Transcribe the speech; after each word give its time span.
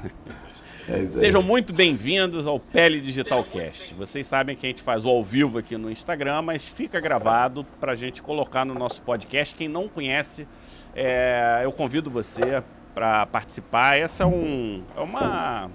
É 0.00 1.08
Sejam 1.10 1.42
muito 1.42 1.72
bem-vindos 1.72 2.46
ao 2.46 2.60
Pele 2.60 3.00
Digital 3.00 3.42
Cast. 3.42 3.92
Vocês 3.96 4.28
sabem 4.28 4.54
que 4.54 4.64
a 4.64 4.68
gente 4.68 4.80
faz 4.80 5.04
o 5.04 5.08
ao 5.08 5.24
vivo 5.24 5.58
aqui 5.58 5.76
no 5.76 5.90
Instagram, 5.90 6.40
mas 6.40 6.62
fica 6.62 7.00
gravado 7.00 7.66
para 7.80 7.90
a 7.90 7.96
gente 7.96 8.22
colocar 8.22 8.64
no 8.64 8.74
nosso 8.74 9.02
podcast. 9.02 9.56
Quem 9.56 9.66
não 9.66 9.88
conhece, 9.88 10.46
é, 10.94 11.62
eu 11.64 11.72
convido 11.72 12.12
você 12.12 12.62
para 12.94 13.26
participar. 13.26 13.98
Essa 13.98 14.22
é, 14.22 14.26
um, 14.26 14.84
é 14.96 15.00
uma 15.00 15.68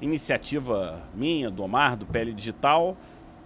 iniciativa 0.00 1.02
minha, 1.12 1.50
do 1.50 1.64
Omar, 1.64 1.96
do 1.96 2.06
Pele 2.06 2.32
Digital, 2.32 2.96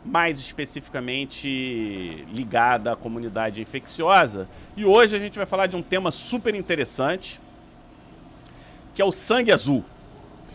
mais 0.05 0.39
especificamente 0.39 2.27
ligada 2.31 2.93
à 2.93 2.97
comunidade 2.97 3.63
infecciosa. 3.63 4.47
E 4.77 4.85
hoje 4.85 5.17
a 5.17 5.19
gente 5.19 5.39
vai 5.39 5.47
falar 5.47 5.69
de 5.69 5.77
um 5.77 5.83
tema 5.83 6.11
super 6.11 6.55
interessante, 6.55 7.41
que 8.95 9.01
é 9.01 9.05
o 9.07 9.11
sangue 9.11 9.51
azul. 9.51 9.83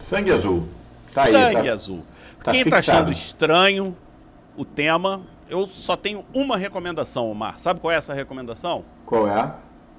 Sangue 0.07 0.31
azul. 0.31 0.63
Tá 1.13 1.25
Sangue 1.25 1.35
aí, 1.35 1.65
tá, 1.65 1.73
azul. 1.73 2.03
Tá 2.41 2.51
Quem 2.51 2.61
está 2.61 2.77
achando 2.77 3.11
estranho 3.11 3.93
o 4.55 4.63
tema, 4.63 5.19
eu 5.49 5.67
só 5.67 5.97
tenho 5.97 6.23
uma 6.33 6.55
recomendação, 6.55 7.29
Omar. 7.29 7.59
Sabe 7.59 7.81
qual 7.81 7.91
é 7.91 7.97
essa 7.97 8.13
recomendação? 8.13 8.85
Qual 9.05 9.27
é? 9.27 9.51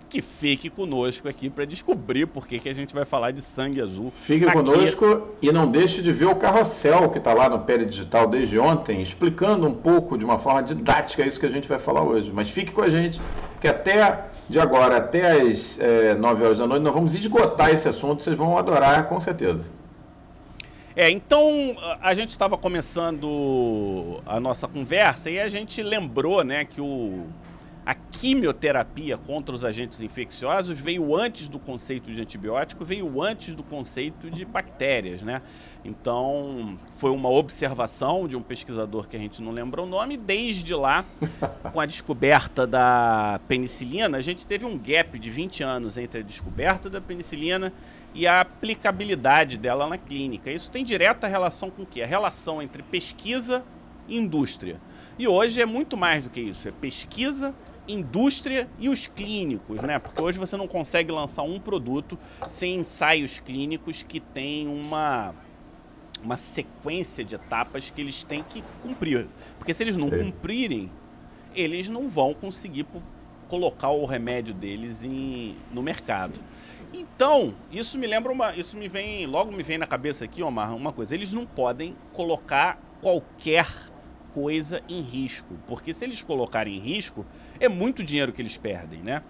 Que 0.09 0.23
fique 0.23 0.71
conosco 0.71 1.29
aqui 1.29 1.51
para 1.51 1.67
descobrir 1.67 2.25
por 2.25 2.47
que, 2.47 2.59
que 2.59 2.71
a 2.71 2.75
gente 2.75 2.95
vai 2.95 3.05
falar 3.05 3.33
de 3.33 3.43
sangue 3.43 3.83
azul. 3.83 4.11
Fique 4.23 4.47
aqui. 4.47 4.55
conosco 4.55 5.29
e 5.43 5.53
não 5.53 5.71
deixe 5.71 6.01
de 6.01 6.11
ver 6.11 6.25
o 6.25 6.37
carrossel 6.37 7.11
que 7.11 7.19
está 7.19 7.35
lá 7.35 7.51
no 7.51 7.59
Pele 7.59 7.85
Digital 7.85 8.27
desde 8.27 8.59
ontem, 8.59 9.03
explicando 9.03 9.67
um 9.67 9.75
pouco 9.75 10.17
de 10.17 10.25
uma 10.25 10.39
forma 10.39 10.63
didática 10.63 11.27
isso 11.27 11.39
que 11.39 11.45
a 11.45 11.51
gente 11.51 11.69
vai 11.69 11.79
falar 11.79 12.03
hoje. 12.03 12.33
Mas 12.33 12.49
fique 12.49 12.73
com 12.73 12.81
a 12.81 12.89
gente, 12.89 13.21
que 13.61 13.69
até 13.69 14.25
de 14.49 14.59
agora 14.59 14.97
até 14.97 15.33
as 15.33 15.79
é, 15.79 16.13
eh, 16.13 16.15
9 16.15 16.45
horas 16.45 16.59
da 16.59 16.67
noite 16.67 16.83
nós 16.83 16.95
vamos 16.95 17.15
esgotar 17.15 17.69
esse 17.69 17.87
assunto, 17.87 18.23
vocês 18.23 18.39
vão 18.39 18.57
adorar 18.57 19.07
com 19.07 19.21
certeza. 19.21 19.71
É, 20.99 21.09
então 21.09 21.77
a 22.01 22.13
gente 22.13 22.31
estava 22.31 22.59
começando 22.59 24.21
a 24.27 24.41
nossa 24.41 24.67
conversa 24.67 25.31
e 25.31 25.39
a 25.39 25.47
gente 25.47 25.81
lembrou, 25.81 26.43
né, 26.43 26.65
que 26.65 26.81
o, 26.81 27.25
a 27.89 27.95
quimioterapia 27.95 29.17
contra 29.17 29.55
os 29.55 29.65
agentes 29.65 30.03
infecciosos 30.03 30.79
veio 30.79 31.17
antes 31.17 31.49
do 31.49 31.59
conceito 31.59 32.13
de 32.13 32.21
antibiótico, 32.21 32.85
veio 32.85 33.23
antes 33.23 33.55
do 33.55 33.63
conceito 33.63 34.31
de 34.31 34.45
bactérias, 34.45 35.23
né? 35.23 35.41
Então, 35.83 36.77
foi 36.91 37.11
uma 37.11 37.31
observação 37.31 38.29
de 38.29 38.37
um 38.37 38.43
pesquisador 38.43 39.09
que 39.09 39.17
a 39.17 39.19
gente 39.19 39.41
não 39.41 39.53
lembra 39.53 39.81
o 39.81 39.87
nome. 39.87 40.19
Desde 40.19 40.75
lá, 40.75 41.03
com 41.73 41.81
a 41.81 41.87
descoberta 41.87 42.67
da 42.67 43.41
penicilina, 43.49 44.19
a 44.19 44.21
gente 44.21 44.47
teve 44.47 44.67
um 44.67 44.77
gap 44.77 45.19
de 45.19 45.31
20 45.31 45.63
anos 45.63 45.97
entre 45.97 46.21
a 46.21 46.23
descoberta 46.23 46.91
da 46.91 47.01
penicilina 47.01 47.73
e 48.13 48.27
a 48.27 48.43
aplicabilidade 48.43 49.57
dela 49.57 49.89
na 49.89 49.97
clínica. 49.97 50.53
Isso 50.53 50.71
tem 50.71 50.85
direta 50.85 51.27
relação 51.27 51.71
com 51.71 51.85
o 51.85 51.87
quê? 51.87 52.03
A 52.03 52.07
relação 52.07 52.61
entre 52.61 52.83
pesquisa 52.83 53.65
e 54.07 54.19
indústria. 54.19 54.79
E 55.19 55.27
hoje 55.27 55.63
é 55.63 55.65
muito 55.65 55.97
mais 55.97 56.25
do 56.25 56.31
que 56.31 56.41
isso, 56.41 56.69
é 56.69 56.71
pesquisa, 56.71 57.55
indústria 57.89 58.69
e 58.79 58.89
os 58.89 59.07
clínicos, 59.07 59.81
né? 59.81 59.99
Porque 59.99 60.23
hoje 60.23 60.39
você 60.39 60.57
não 60.57 60.69
consegue 60.69 61.11
lançar 61.11 61.43
um 61.43 61.59
produto 61.59 62.19
sem 62.47 62.77
ensaios 62.77 63.39
clínicos 63.39 64.03
que 64.03 64.21
tem 64.21 64.69
uma 64.69 65.35
uma 66.23 66.37
sequência 66.37 67.25
de 67.25 67.37
etapas 67.37 67.91
que 67.91 68.01
eles 68.01 68.25
têm 68.25 68.43
que 68.43 68.63
cumprir. 68.83 69.29
Porque 69.57 69.73
se 69.73 69.85
eles 69.85 69.97
não 69.97 70.11
Sim. 70.11 70.19
cumprirem, 70.19 70.91
eles 71.55 71.89
não 71.89 72.09
vão 72.09 72.35
conseguir 72.35 72.87
colocar 73.49 73.91
o 73.91 74.05
remédio 74.05 74.53
deles 74.53 75.05
em, 75.05 75.57
no 75.73 75.83
mercado. 75.83 76.41
Então, 76.93 77.55
isso 77.71 77.99
me 77.99 78.07
lembra 78.07 78.33
uma. 78.33 78.55
Isso 78.55 78.77
me 78.77 78.89
vem. 78.89 79.27
Logo 79.27 79.53
me 79.53 79.63
vem 79.63 79.79
na 79.79 79.87
cabeça 79.87 80.25
aqui, 80.25 80.43
Omar, 80.43 80.75
uma 80.75 80.93
coisa. 80.93 81.15
Eles 81.15 81.33
não 81.33 81.47
podem 81.47 81.95
colocar 82.13 82.81
qualquer 83.01 83.67
coisa 84.33 84.83
em 84.89 85.01
risco. 85.01 85.55
Porque 85.67 85.93
se 85.93 86.05
eles 86.05 86.23
colocarem 86.23 86.77
em 86.77 86.81
risco, 86.81 87.25
é 87.59 87.69
muito 87.69 88.03
dinheiro 88.03 88.33
que 88.33 88.43
eles 88.43 88.57
perdem, 88.57 89.01
né? 89.01 89.23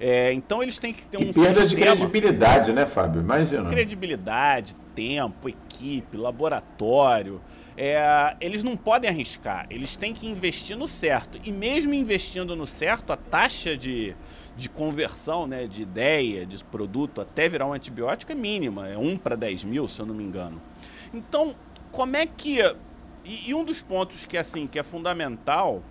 É, 0.00 0.32
então 0.32 0.62
eles 0.62 0.78
têm 0.78 0.92
que 0.92 1.06
ter 1.06 1.16
um 1.16 1.20
e 1.20 1.32
perda 1.32 1.60
sistema... 1.60 1.68
de 1.68 1.76
credibilidade, 1.76 2.72
né, 2.72 2.86
Fábio? 2.86 3.20
Imagina. 3.20 3.70
Credibilidade, 3.70 4.74
tempo, 4.94 5.48
equipe, 5.48 6.16
laboratório. 6.16 7.40
É, 7.76 8.36
eles 8.40 8.62
não 8.62 8.76
podem 8.76 9.08
arriscar, 9.08 9.66
eles 9.70 9.96
têm 9.96 10.12
que 10.12 10.26
investir 10.26 10.76
no 10.76 10.86
certo. 10.86 11.38
E 11.42 11.50
mesmo 11.50 11.94
investindo 11.94 12.54
no 12.54 12.66
certo, 12.66 13.12
a 13.12 13.16
taxa 13.16 13.76
de, 13.76 14.14
de 14.56 14.68
conversão, 14.68 15.46
né, 15.46 15.66
de 15.66 15.82
ideia, 15.82 16.44
de 16.44 16.62
produto, 16.64 17.20
até 17.20 17.48
virar 17.48 17.66
um 17.66 17.72
antibiótico 17.72 18.32
é 18.32 18.34
mínima, 18.34 18.88
é 18.88 18.98
1 18.98 19.16
para 19.16 19.36
10 19.36 19.64
mil, 19.64 19.88
se 19.88 20.00
eu 20.00 20.06
não 20.06 20.14
me 20.14 20.24
engano. 20.24 20.60
Então, 21.14 21.54
como 21.90 22.16
é 22.16 22.26
que. 22.26 22.58
E, 23.24 23.50
e 23.50 23.54
um 23.54 23.64
dos 23.64 23.80
pontos 23.80 24.24
que, 24.24 24.36
assim, 24.36 24.66
que 24.66 24.78
é 24.78 24.82
fundamental 24.82 25.82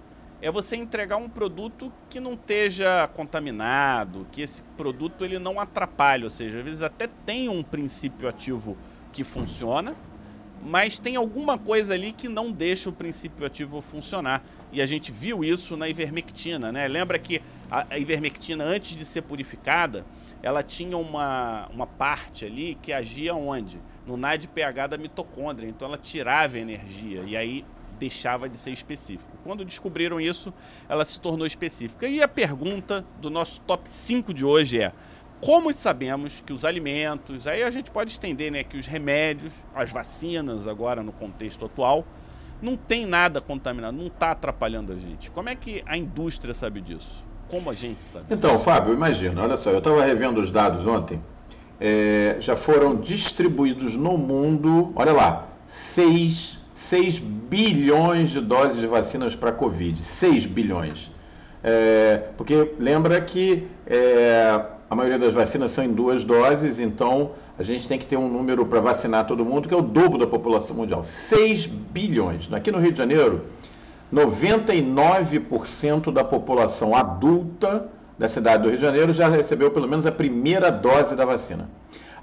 é 0.42 0.50
você 0.50 0.75
entregar 0.75 1.18
um 1.18 1.30
produto 1.30 1.94
que 2.09 2.19
não 2.19 2.34
esteja 2.34 3.08
contaminado, 3.14 4.28
que 4.31 4.42
esse 4.42 4.64
produto 4.75 5.24
ele 5.24 5.38
não 5.38 5.59
atrapalhe, 5.59 6.24
ou 6.24 6.30
seja, 6.30 6.58
às 6.58 6.66
vezes 6.66 6.81
até 6.81 7.08
tem 7.25 7.47
um 7.47 7.62
princípio 7.62 8.28
ativo 8.28 8.75
que 9.14 9.24
funciona, 9.24 9.96
mas 10.64 10.97
tem 10.97 11.16
alguma 11.16 11.58
coisa 11.58 11.94
ali 11.94 12.12
que 12.12 12.28
não 12.28 12.52
deixa 12.52 12.90
o 12.90 12.94
princípio 12.94 13.46
ativo 13.46 13.81
funcionar. 13.81 14.44
E 14.72 14.81
a 14.81 14.86
gente 14.86 15.12
viu 15.12 15.44
isso 15.44 15.75
na 15.75 15.90
ivermectina, 15.90 16.72
né? 16.72 16.88
Lembra 16.88 17.20
que 17.20 17.41
a, 17.70 17.97
ivermectina, 17.97 18.64
antes 18.64 18.96
de 18.96 19.06
ser 19.06 19.22
purificada, 19.24 20.06
ela 20.44 20.63
tinha 20.63 20.97
uma, 20.97 21.68
uma 21.68 21.85
parte 21.85 22.46
ali 22.46 22.78
que 22.81 22.91
agia 22.91 23.35
onde? 23.35 23.79
No 24.06 24.18
NAD-pH 24.18 24.88
da 24.88 24.97
mitocôndria. 24.97 25.68
Então 25.68 25.88
ela 25.88 25.97
tirava 25.97 26.57
energia 26.57 27.24
e 27.25 27.38
aí 27.38 27.66
deixava 28.00 28.50
de 28.50 28.57
ser 28.57 28.72
específico. 28.72 29.38
Quando 29.44 29.63
descobriram 29.63 30.19
isso, 30.19 30.52
ela 30.90 31.06
se 31.06 31.19
tornou 31.19 31.46
específica. 31.46 32.07
E 32.07 32.22
a 32.22 32.28
pergunta 32.28 33.06
do 33.19 33.29
nosso 33.29 33.62
top 33.62 33.88
5 33.88 34.34
de 34.34 34.44
hoje 34.44 34.81
é: 34.81 34.91
como 35.40 35.72
sabemos 35.72 36.41
que 36.41 36.52
os 36.52 36.66
alimentos, 36.66 37.46
aí 37.46 37.62
a 37.62 37.69
gente 37.69 37.91
pode 37.91 38.12
estender, 38.12 38.52
né, 38.52 38.63
que 38.63 38.78
os 38.78 38.88
remédios, 38.88 39.53
as 39.75 39.91
vacinas 39.91 40.68
agora 40.68 41.03
no 41.03 41.12
contexto 41.12 41.66
atual, 41.66 42.06
não 42.62 42.75
tem 42.75 43.06
nada 43.06 43.41
contaminado, 43.41 43.97
não 43.97 44.08
está 44.08 44.31
atrapalhando 44.31 44.94
a 44.94 44.96
gente. 44.96 45.29
Como 45.31 45.50
é 45.50 45.56
que 45.56 45.84
a 45.85 45.97
indústria 45.97 46.53
sabe 46.53 46.81
disso? 46.81 47.25
Como 47.51 47.69
a 47.69 47.73
gente 47.73 48.06
sabe? 48.06 48.25
Então? 48.29 48.57
Fábio, 48.59 48.94
imagina, 48.94 49.44
olha 49.44 49.57
só, 49.57 49.72
eu 49.72 49.79
estava 49.79 50.06
revendo 50.06 50.39
os 50.39 50.50
dados 50.50 50.88
ontem. 50.88 51.22
É, 51.81 52.38
já 52.39 52.56
foram 52.56 52.95
distribuídos 52.95 53.94
no 53.94 54.17
mundo, 54.17 54.94
olha 54.95 55.12
lá, 55.12 55.47
6, 55.67 56.57
6 56.73 57.19
bilhões 57.19 58.29
de 58.29 58.40
doses 58.40 58.78
de 58.78 58.88
vacinas 58.88 59.35
para 59.35 59.51
Covid. 59.51 60.01
6 60.01 60.45
bilhões. 60.45 61.11
É, 61.61 62.29
porque 62.38 62.72
lembra 62.79 63.19
que 63.19 63.67
é, 63.85 64.57
a 64.90 64.95
maioria 64.95 65.19
das 65.19 65.34
vacinas 65.34 65.73
são 65.73 65.84
em 65.84 65.91
duas 65.91 66.23
doses, 66.23 66.79
então 66.79 67.31
a 67.59 67.63
gente 67.63 67.85
tem 67.85 68.00
que 68.00 68.06
ter 68.06 68.16
um 68.16 68.29
número 68.29 68.66
para 68.66 68.79
vacinar 68.79 69.28
todo 69.28 69.44
mundo 69.44 69.67
que 69.67 69.73
é 69.73 69.78
o 69.78 69.81
dobro 69.81 70.17
da 70.17 70.25
população 70.25 70.78
mundial 70.78 71.03
6 71.03 71.66
bilhões. 71.66 72.47
Aqui 72.53 72.72
no 72.72 72.79
Rio 72.79 72.94
de 72.94 72.97
Janeiro, 72.97 73.41
99% 74.13 76.11
da 76.11 76.23
população 76.23 76.95
adulta 76.95 77.88
da 78.17 78.27
cidade 78.29 78.63
do 78.63 78.69
Rio 78.69 78.77
de 78.77 78.83
Janeiro 78.83 79.13
já 79.13 79.29
recebeu 79.29 79.72
pelo 79.72 79.88
menos 79.88 80.05
a 80.05 80.11
primeira 80.11 80.69
dose 80.72 81.16
da 81.16 81.25
vacina. 81.25 81.69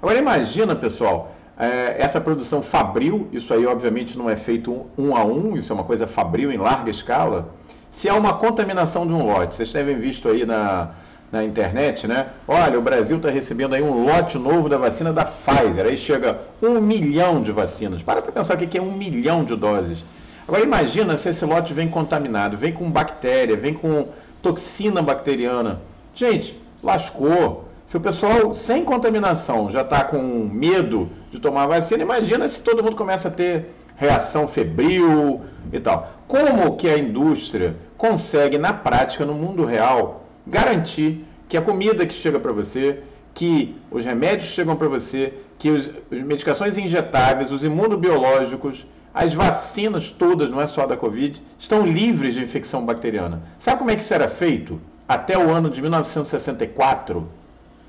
Agora 0.01 0.17
imagina, 0.17 0.75
pessoal, 0.75 1.35
é, 1.57 1.97
essa 1.99 2.21
produção 2.21 2.61
fabril, 2.61 3.27
isso 3.33 3.53
aí 3.53 3.65
obviamente 3.65 4.17
não 4.17 4.29
é 4.29 4.37
feito 4.37 4.85
um 4.97 5.15
a 5.15 5.25
um, 5.25 5.57
isso 5.57 5.73
é 5.73 5.75
uma 5.75 5.83
coisa 5.83 6.07
fabril 6.07 6.51
em 6.51 6.57
larga 6.57 6.89
escala. 6.89 7.49
Se 7.91 8.07
há 8.07 8.15
uma 8.15 8.33
contaminação 8.33 9.05
de 9.05 9.11
um 9.11 9.25
lote, 9.25 9.55
vocês 9.55 9.73
devem 9.73 9.99
visto 9.99 10.29
aí 10.29 10.45
na, 10.45 10.91
na 11.31 11.43
internet, 11.43 12.07
né? 12.07 12.27
Olha, 12.47 12.79
o 12.79 12.81
Brasil 12.81 13.17
está 13.17 13.29
recebendo 13.29 13.75
aí 13.75 13.83
um 13.83 14.05
lote 14.05 14.37
novo 14.37 14.69
da 14.69 14.77
vacina 14.77 15.11
da 15.11 15.25
Pfizer. 15.25 15.85
Aí 15.85 15.97
chega 15.97 16.39
um 16.61 16.79
milhão 16.79 17.41
de 17.41 17.51
vacinas. 17.51 18.01
Para 18.01 18.21
para 18.21 18.31
pensar 18.31 18.55
o 18.55 18.57
que 18.57 18.77
é 18.77 18.81
um 18.81 18.93
milhão 18.93 19.43
de 19.43 19.55
doses. 19.55 20.05
Agora 20.49 20.63
imagina 20.63 21.15
se 21.15 21.29
esse 21.29 21.45
lote 21.45 21.75
vem 21.75 21.87
contaminado, 21.87 22.57
vem 22.57 22.73
com 22.73 22.89
bactéria, 22.89 23.55
vem 23.55 23.71
com 23.71 24.07
toxina 24.41 24.99
bacteriana. 24.99 25.79
Gente, 26.15 26.59
lascou. 26.81 27.65
Se 27.85 27.95
o 27.95 27.99
pessoal 27.99 28.55
sem 28.55 28.83
contaminação 28.83 29.69
já 29.69 29.81
está 29.81 30.03
com 30.03 30.17
medo 30.51 31.07
de 31.31 31.37
tomar 31.37 31.67
vacina, 31.67 32.01
imagina 32.01 32.49
se 32.49 32.63
todo 32.63 32.83
mundo 32.83 32.95
começa 32.95 33.27
a 33.27 33.31
ter 33.31 33.75
reação 33.95 34.47
febril 34.47 35.41
e 35.71 35.79
tal. 35.79 36.13
Como 36.27 36.75
que 36.77 36.89
a 36.89 36.97
indústria 36.97 37.75
consegue, 37.95 38.57
na 38.57 38.73
prática, 38.73 39.23
no 39.23 39.35
mundo 39.35 39.63
real, 39.65 40.23
garantir 40.47 41.27
que 41.47 41.57
a 41.57 41.61
comida 41.61 42.07
que 42.07 42.13
chega 42.15 42.39
para 42.39 42.51
você, 42.51 43.03
que 43.35 43.75
os 43.91 44.03
remédios 44.03 44.49
chegam 44.49 44.75
para 44.75 44.87
você, 44.87 45.31
que 45.59 45.69
as 45.69 45.91
medicações 46.09 46.75
injetáveis, 46.75 47.51
os 47.51 47.63
imunobiológicos, 47.63 48.83
as 49.13 49.33
vacinas 49.33 50.11
todas, 50.11 50.49
não 50.49 50.61
é 50.61 50.67
só 50.67 50.85
da 50.85 50.95
Covid, 50.95 51.41
estão 51.57 51.85
livres 51.85 52.35
de 52.35 52.43
infecção 52.43 52.85
bacteriana. 52.85 53.41
Sabe 53.57 53.79
como 53.79 53.91
é 53.91 53.95
que 53.95 54.01
isso 54.01 54.13
era 54.13 54.29
feito? 54.29 54.79
Até 55.07 55.37
o 55.37 55.49
ano 55.49 55.69
de 55.69 55.81
1964, 55.81 57.27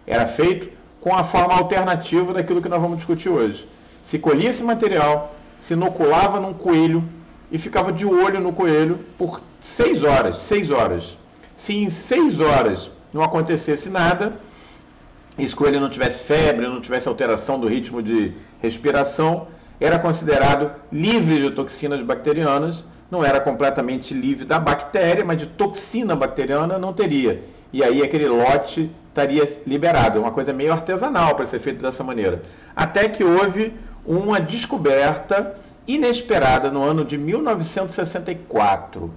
era 0.06 0.26
feito 0.26 0.70
com 1.00 1.14
a 1.14 1.22
forma 1.22 1.55
alternativa 1.55 2.32
daquilo 2.32 2.62
que 2.62 2.69
nós 2.69 2.81
vamos 2.81 2.99
discutir 2.99 3.28
hoje. 3.28 3.69
Se 4.02 4.19
colhia 4.19 4.50
esse 4.50 4.62
material, 4.62 5.34
se 5.61 5.75
inoculava 5.75 6.40
num 6.40 6.55
coelho 6.55 7.05
e 7.52 7.58
ficava 7.58 7.93
de 7.93 8.06
olho 8.06 8.40
no 8.40 8.52
coelho 8.52 9.00
por 9.19 9.40
seis 9.61 10.02
horas. 10.02 10.38
Seis 10.38 10.70
horas. 10.70 11.17
Se 11.56 11.76
em 11.76 11.90
seis 11.90 12.40
horas 12.40 12.90
não 13.12 13.22
acontecesse 13.22 13.90
nada, 13.90 14.34
e 15.37 15.44
esse 15.44 15.55
coelho 15.55 15.81
não 15.81 15.90
tivesse 15.90 16.25
febre, 16.25 16.67
não 16.67 16.81
tivesse 16.81 17.08
alteração 17.08 17.61
do 17.61 17.69
ritmo 17.69 18.02
de 18.02 18.32
respiração, 18.62 19.46
era 19.81 19.99
considerado 19.99 20.71
livre 20.93 21.43
de 21.43 21.50
toxinas 21.50 22.03
bacterianas, 22.03 22.85
não 23.11 23.25
era 23.25 23.41
completamente 23.41 24.12
livre 24.12 24.44
da 24.44 24.59
bactéria, 24.59 25.25
mas 25.25 25.38
de 25.38 25.47
toxina 25.47 26.15
bacteriana 26.15 26.79
não 26.79 26.93
teria. 26.93 27.43
E 27.73 27.82
aí 27.82 28.03
aquele 28.03 28.29
lote 28.29 28.91
estaria 29.09 29.49
liberado. 29.67 30.19
É 30.19 30.21
uma 30.21 30.31
coisa 30.31 30.53
meio 30.53 30.73
artesanal 30.73 31.35
para 31.35 31.47
ser 31.47 31.61
feito 31.61 31.82
dessa 31.82 32.05
maneira. 32.05 32.43
Até 32.77 33.09
que 33.09 33.25
houve 33.25 33.73
uma 34.05 34.41
descoberta 34.41 35.56
inesperada 35.87 36.71
no 36.71 36.82
ano 36.82 37.05
de 37.05 37.19
1964. 37.19 39.11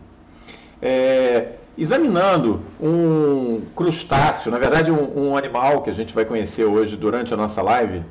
É, 0.81 1.49
examinando 1.77 2.61
um 2.81 3.61
crustáceo, 3.75 4.51
na 4.51 4.57
verdade 4.57 4.91
um, 4.91 5.29
um 5.29 5.37
animal 5.37 5.81
que 5.81 5.89
a 5.89 5.93
gente 5.93 6.13
vai 6.13 6.25
conhecer 6.25 6.65
hoje 6.65 6.97
durante 6.97 7.33
a 7.33 7.37
nossa 7.37 7.61
live, 7.61 8.03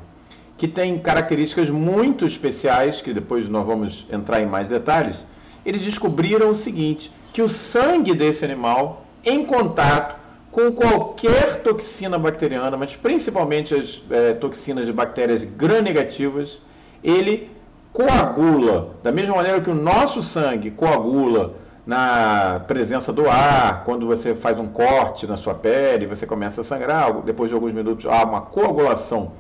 que 0.63 0.69
tem 0.69 0.97
características 0.97 1.69
muito 1.69 2.25
especiais, 2.25 3.01
que 3.01 3.13
depois 3.13 3.49
nós 3.49 3.67
vamos 3.67 4.07
entrar 4.09 4.41
em 4.41 4.47
mais 4.47 4.69
detalhes, 4.69 5.27
eles 5.67 5.81
descobriram 5.81 6.53
o 6.53 6.55
seguinte, 6.55 7.11
que 7.33 7.43
o 7.43 7.51
sangue 7.51 8.15
desse 8.15 8.45
animal, 8.45 9.05
em 9.25 9.45
contato 9.45 10.15
com 10.53 10.71
qualquer 10.71 11.63
toxina 11.63 12.17
bacteriana, 12.17 12.77
mas 12.77 12.95
principalmente 12.95 13.75
as 13.75 14.01
é, 14.09 14.35
toxinas 14.35 14.87
de 14.87 14.93
bactérias 14.93 15.43
gram-negativas, 15.43 16.61
ele 17.03 17.51
coagula, 17.93 18.95
da 19.03 19.11
mesma 19.11 19.35
maneira 19.35 19.61
que 19.61 19.69
o 19.69 19.75
nosso 19.75 20.23
sangue 20.23 20.71
coagula 20.71 21.57
na 21.85 22.63
presença 22.69 23.13
do 23.13 23.29
ar, 23.29 23.83
quando 23.83 24.07
você 24.07 24.33
faz 24.33 24.61
um 24.61 24.69
corte 24.69 25.27
na 25.27 25.37
sua 25.37 25.55
pele, 25.55 26.07
você 26.07 26.25
começa 26.25 26.61
a 26.61 26.65
sangrar, 26.65 27.21
depois 27.23 27.49
de 27.49 27.55
alguns 27.57 27.73
minutos 27.73 28.07
há 28.07 28.23
uma 28.23 28.43
coagulação 28.43 29.33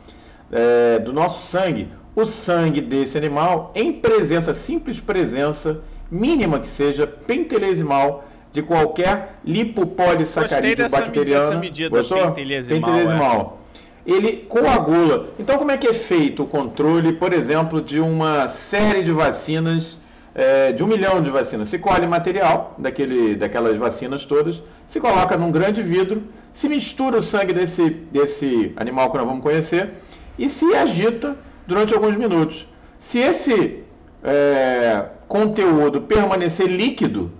é, 0.52 0.98
do 0.98 1.12
nosso 1.12 1.42
sangue, 1.42 1.88
o 2.14 2.26
sangue 2.26 2.80
desse 2.80 3.16
animal, 3.16 3.72
em 3.74 3.92
presença, 3.92 4.52
simples 4.52 5.00
presença, 5.00 5.80
mínima 6.10 6.60
que 6.60 6.68
seja, 6.68 7.06
pentelesimal, 7.06 8.24
de 8.52 8.62
qualquer 8.62 9.38
lipopolissacarídeo 9.42 10.90
bacteriano. 10.90 11.46
Dessa 11.46 11.58
medida 11.58 12.02
pentelesimal. 12.02 12.82
pentelesimal. 12.82 13.58
É 13.58 13.62
ele 14.04 14.44
coagula. 14.48 15.28
Então, 15.38 15.56
como 15.56 15.70
é 15.70 15.76
que 15.78 15.86
é 15.86 15.94
feito 15.94 16.42
o 16.42 16.46
controle, 16.46 17.14
por 17.14 17.32
exemplo, 17.32 17.80
de 17.80 17.98
uma 18.00 18.48
série 18.48 19.02
de 19.02 19.12
vacinas, 19.12 19.98
é, 20.34 20.72
de 20.72 20.82
um 20.82 20.86
milhão 20.86 21.22
de 21.22 21.30
vacinas? 21.30 21.68
Se 21.68 21.78
colhe 21.78 22.06
material 22.06 22.74
daquele, 22.76 23.36
daquelas 23.36 23.78
vacinas 23.78 24.26
todas, 24.26 24.62
se 24.86 25.00
coloca 25.00 25.36
num 25.36 25.50
grande 25.50 25.80
vidro, 25.80 26.24
se 26.52 26.68
mistura 26.68 27.18
o 27.18 27.22
sangue 27.22 27.52
desse, 27.52 27.88
desse 27.88 28.72
animal 28.76 29.10
que 29.10 29.16
nós 29.16 29.26
vamos 29.26 29.42
conhecer 29.42 29.90
e 30.38 30.48
se 30.48 30.74
agita 30.74 31.36
durante 31.66 31.94
alguns 31.94 32.16
minutos. 32.16 32.66
Se 32.98 33.18
esse 33.18 33.82
é, 34.22 35.06
conteúdo 35.28 36.02
permanecer 36.02 36.66
líquido, 36.66 37.32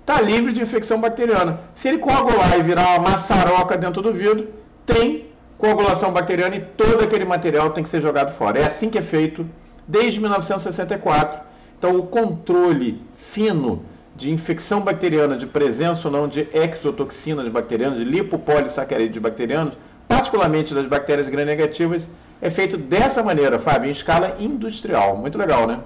está 0.00 0.20
livre 0.20 0.52
de 0.52 0.62
infecção 0.62 1.00
bacteriana. 1.00 1.60
Se 1.74 1.88
ele 1.88 1.98
coagular 1.98 2.58
e 2.58 2.62
virar 2.62 2.98
uma 2.98 3.10
maçaroca 3.10 3.76
dentro 3.76 4.02
do 4.02 4.12
vidro, 4.12 4.48
tem 4.84 5.26
coagulação 5.58 6.12
bacteriana 6.12 6.56
e 6.56 6.60
todo 6.60 7.04
aquele 7.04 7.24
material 7.24 7.70
tem 7.70 7.84
que 7.84 7.90
ser 7.90 8.00
jogado 8.00 8.32
fora. 8.32 8.58
É 8.58 8.66
assim 8.66 8.88
que 8.88 8.98
é 8.98 9.02
feito 9.02 9.46
desde 9.86 10.18
1964. 10.20 11.40
Então, 11.78 11.96
o 11.96 12.02
controle 12.04 13.02
fino 13.32 13.84
de 14.16 14.30
infecção 14.30 14.80
bacteriana, 14.80 15.36
de 15.36 15.46
presença 15.46 16.08
ou 16.08 16.12
não 16.12 16.28
de 16.28 16.48
exotoxinas 16.52 17.48
bacterianas, 17.48 17.98
de 17.98 18.04
lipopolissacarídeos 18.04 19.18
bacterianos, 19.18 19.74
particularmente 20.06 20.74
das 20.74 20.86
bactérias 20.86 21.28
gram-negativas, 21.28 22.08
é 22.40 22.50
feito 22.50 22.76
dessa 22.76 23.22
maneira, 23.22 23.58
Fábio, 23.58 23.88
em 23.88 23.92
escala 23.92 24.36
industrial. 24.38 25.16
Muito 25.16 25.36
legal, 25.36 25.66
né? 25.66 25.80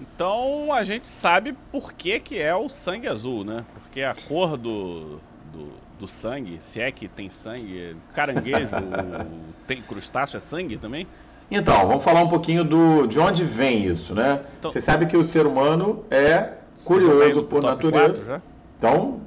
Então 0.00 0.72
a 0.72 0.84
gente 0.84 1.06
sabe 1.06 1.54
por 1.72 1.92
que, 1.92 2.20
que 2.20 2.40
é 2.40 2.54
o 2.54 2.68
sangue 2.68 3.08
azul, 3.08 3.44
né? 3.44 3.64
Porque 3.74 4.02
a 4.02 4.14
cor 4.14 4.56
do, 4.56 5.18
do, 5.52 5.72
do 5.98 6.06
sangue, 6.06 6.58
se 6.60 6.80
é 6.80 6.90
que 6.90 7.08
tem 7.08 7.28
sangue, 7.28 7.96
caranguejo, 8.14 8.70
tem 9.66 9.82
crustáceo 9.82 10.36
é 10.36 10.40
sangue 10.40 10.76
também? 10.76 11.06
Então, 11.50 11.86
vamos 11.86 12.04
falar 12.04 12.20
um 12.20 12.28
pouquinho 12.28 12.62
do, 12.62 13.06
de 13.06 13.18
onde 13.18 13.42
vem 13.42 13.86
isso, 13.86 14.14
né? 14.14 14.42
Então, 14.58 14.70
Você 14.70 14.80
sabe 14.80 15.06
que 15.06 15.16
o 15.16 15.24
ser 15.24 15.46
humano 15.46 16.04
é 16.10 16.52
curioso 16.84 17.42
por 17.44 17.62
natureza. 17.62 18.42
Então, 18.76 19.20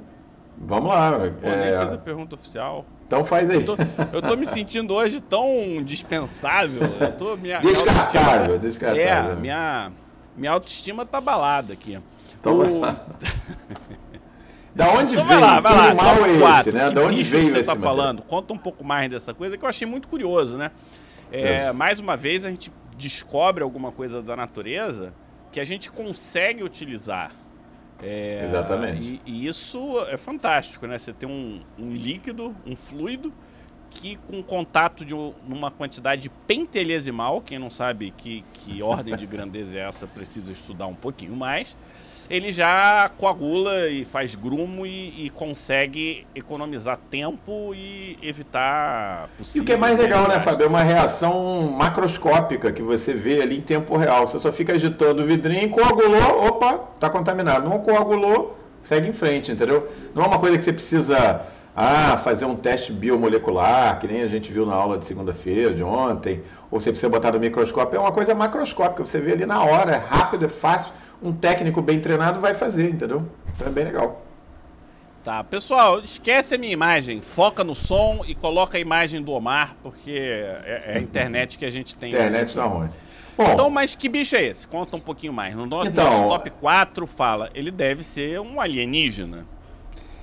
vamos 0.56 0.88
lá. 0.88 1.18
Pô, 1.18 1.48
é... 1.48 1.56
nem 1.56 1.84
fiz 1.84 1.92
a 1.94 1.98
pergunta 1.98 2.36
oficial. 2.36 2.86
Então 3.06 3.24
faz 3.24 3.50
aí. 3.50 3.56
Eu 3.56 3.64
tô, 3.64 3.76
eu 4.12 4.22
tô, 4.22 4.36
me 4.36 4.46
sentindo 4.46 4.94
hoje 4.94 5.20
tão 5.20 5.82
dispensável. 5.84 6.82
Eu 7.00 7.12
tô, 7.12 7.36
minha, 7.36 7.60
descartável, 7.60 8.46
minha 8.46 8.58
descartável. 8.58 9.32
É, 9.32 9.36
minha, 9.36 9.92
minha 10.36 10.52
autoestima 10.52 11.04
tá 11.04 11.20
balada 11.20 11.72
aqui. 11.72 11.98
Então, 12.40 12.58
o... 12.58 12.80
da 14.74 14.90
onde 14.92 15.14
então, 15.14 15.26
veio? 15.26 15.40
Vai 15.40 15.40
lá, 15.40 15.60
vai 15.60 15.74
lá. 15.74 15.94
Mal 15.94 16.26
é 16.26 16.38
quatro. 16.38 16.68
esse, 16.70 16.78
né? 16.78 16.90
Da 16.90 17.02
onde 17.02 17.22
veio 17.22 17.50
você 17.50 17.58
está 17.58 17.76
falando? 17.76 18.22
Conta 18.22 18.54
um 18.54 18.58
pouco 18.58 18.82
mais 18.82 19.10
dessa 19.10 19.34
coisa 19.34 19.58
que 19.58 19.64
eu 19.64 19.68
achei 19.68 19.86
muito 19.86 20.08
curioso, 20.08 20.56
né? 20.56 20.70
É, 21.30 21.72
mais 21.72 22.00
uma 22.00 22.16
vez 22.16 22.44
a 22.44 22.50
gente 22.50 22.72
descobre 22.96 23.62
alguma 23.62 23.90
coisa 23.90 24.22
da 24.22 24.36
natureza 24.36 25.14
que 25.50 25.60
a 25.60 25.64
gente 25.64 25.90
consegue 25.90 26.62
utilizar. 26.62 27.30
É, 28.02 28.44
Exatamente. 28.44 29.20
E, 29.24 29.30
e, 29.30 29.46
isso 29.46 30.00
é 30.08 30.16
fantástico, 30.16 30.86
né? 30.86 30.98
Você 30.98 31.12
tem 31.12 31.28
um, 31.28 31.60
um 31.78 31.94
líquido, 31.94 32.54
um 32.66 32.74
fluido 32.74 33.32
que 33.90 34.16
com 34.16 34.42
contato 34.42 35.04
de 35.04 35.14
uma 35.14 35.70
quantidade 35.70 36.30
pentelesimal, 36.46 37.40
quem 37.40 37.58
não 37.58 37.70
sabe 37.70 38.10
que, 38.16 38.42
que 38.54 38.82
ordem 38.82 39.14
de 39.14 39.26
grandeza 39.26 39.76
é 39.76 39.80
essa, 39.80 40.06
precisa 40.06 40.50
estudar 40.52 40.86
um 40.86 40.94
pouquinho 40.94 41.36
mais, 41.36 41.76
ele 42.28 42.52
já 42.52 43.10
coagula 43.18 43.88
e 43.88 44.04
faz 44.04 44.34
grumo 44.34 44.86
e, 44.86 45.26
e 45.26 45.30
consegue 45.30 46.26
economizar 46.34 46.98
tempo 47.10 47.74
e 47.74 48.18
evitar 48.22 49.28
E 49.54 49.60
o 49.60 49.64
que 49.64 49.72
é 49.72 49.76
mais 49.76 49.98
legal, 49.98 50.28
né, 50.28 50.40
Fábio? 50.40 50.64
É 50.64 50.68
uma 50.68 50.82
reação 50.82 51.70
macroscópica 51.76 52.72
que 52.72 52.82
você 52.82 53.12
vê 53.14 53.42
ali 53.42 53.58
em 53.58 53.60
tempo 53.60 53.96
real. 53.96 54.26
Você 54.26 54.38
só 54.38 54.52
fica 54.52 54.72
agitando 54.72 55.22
o 55.22 55.26
vidrinho, 55.26 55.68
coagulou, 55.70 56.46
opa, 56.46 56.80
está 56.94 57.10
contaminado. 57.10 57.68
Não 57.68 57.78
coagulou, 57.78 58.58
segue 58.82 59.08
em 59.08 59.12
frente, 59.12 59.52
entendeu? 59.52 59.90
Não 60.14 60.24
é 60.24 60.26
uma 60.26 60.38
coisa 60.38 60.58
que 60.58 60.64
você 60.64 60.72
precisa 60.72 61.42
ah, 61.74 62.16
fazer 62.18 62.44
um 62.44 62.54
teste 62.54 62.92
biomolecular, 62.92 63.98
que 63.98 64.06
nem 64.06 64.22
a 64.22 64.26
gente 64.28 64.52
viu 64.52 64.66
na 64.66 64.74
aula 64.74 64.98
de 64.98 65.04
segunda-feira, 65.04 65.72
de 65.72 65.82
ontem, 65.82 66.42
ou 66.70 66.80
você 66.80 66.90
precisa 66.90 67.08
botar 67.08 67.32
no 67.32 67.40
microscópio, 67.40 67.96
é 67.96 68.00
uma 68.00 68.12
coisa 68.12 68.34
macroscópica, 68.34 69.04
você 69.04 69.20
vê 69.20 69.32
ali 69.32 69.46
na 69.46 69.62
hora, 69.64 69.92
é 69.92 69.96
rápido, 69.96 70.44
é 70.44 70.48
fácil, 70.48 70.92
um 71.22 71.32
técnico 71.32 71.80
bem 71.80 72.00
treinado 72.00 72.40
vai 72.40 72.54
fazer, 72.54 72.90
entendeu? 72.90 73.24
Então 73.54 73.68
é 73.68 73.70
bem 73.70 73.84
legal. 73.84 74.22
Tá, 75.22 75.44
pessoal, 75.44 76.00
esquece 76.00 76.56
a 76.56 76.58
minha 76.58 76.72
imagem, 76.72 77.22
foca 77.22 77.62
no 77.62 77.76
som 77.76 78.22
e 78.26 78.34
coloca 78.34 78.76
a 78.76 78.80
imagem 78.80 79.22
do 79.22 79.30
Omar, 79.30 79.76
porque 79.80 80.10
é, 80.10 80.82
é 80.86 80.96
a 80.96 81.00
internet 81.00 81.56
que 81.56 81.64
a 81.64 81.70
gente 81.70 81.94
tem. 81.94 82.10
Internet 82.10 82.52
tá 82.52 82.64
ruim. 82.64 82.88
Bom, 83.38 83.52
então, 83.52 83.70
mas 83.70 83.94
que 83.94 84.08
bicho 84.08 84.34
é 84.34 84.42
esse? 84.42 84.66
Conta 84.66 84.96
um 84.96 85.00
pouquinho 85.00 85.32
mais. 85.32 85.54
No 85.54 85.64
nosso 85.64 85.88
então, 85.88 86.28
top 86.28 86.50
4 86.50 87.06
fala, 87.06 87.50
ele 87.54 87.70
deve 87.70 88.02
ser 88.02 88.40
um 88.40 88.60
alienígena. 88.60 89.46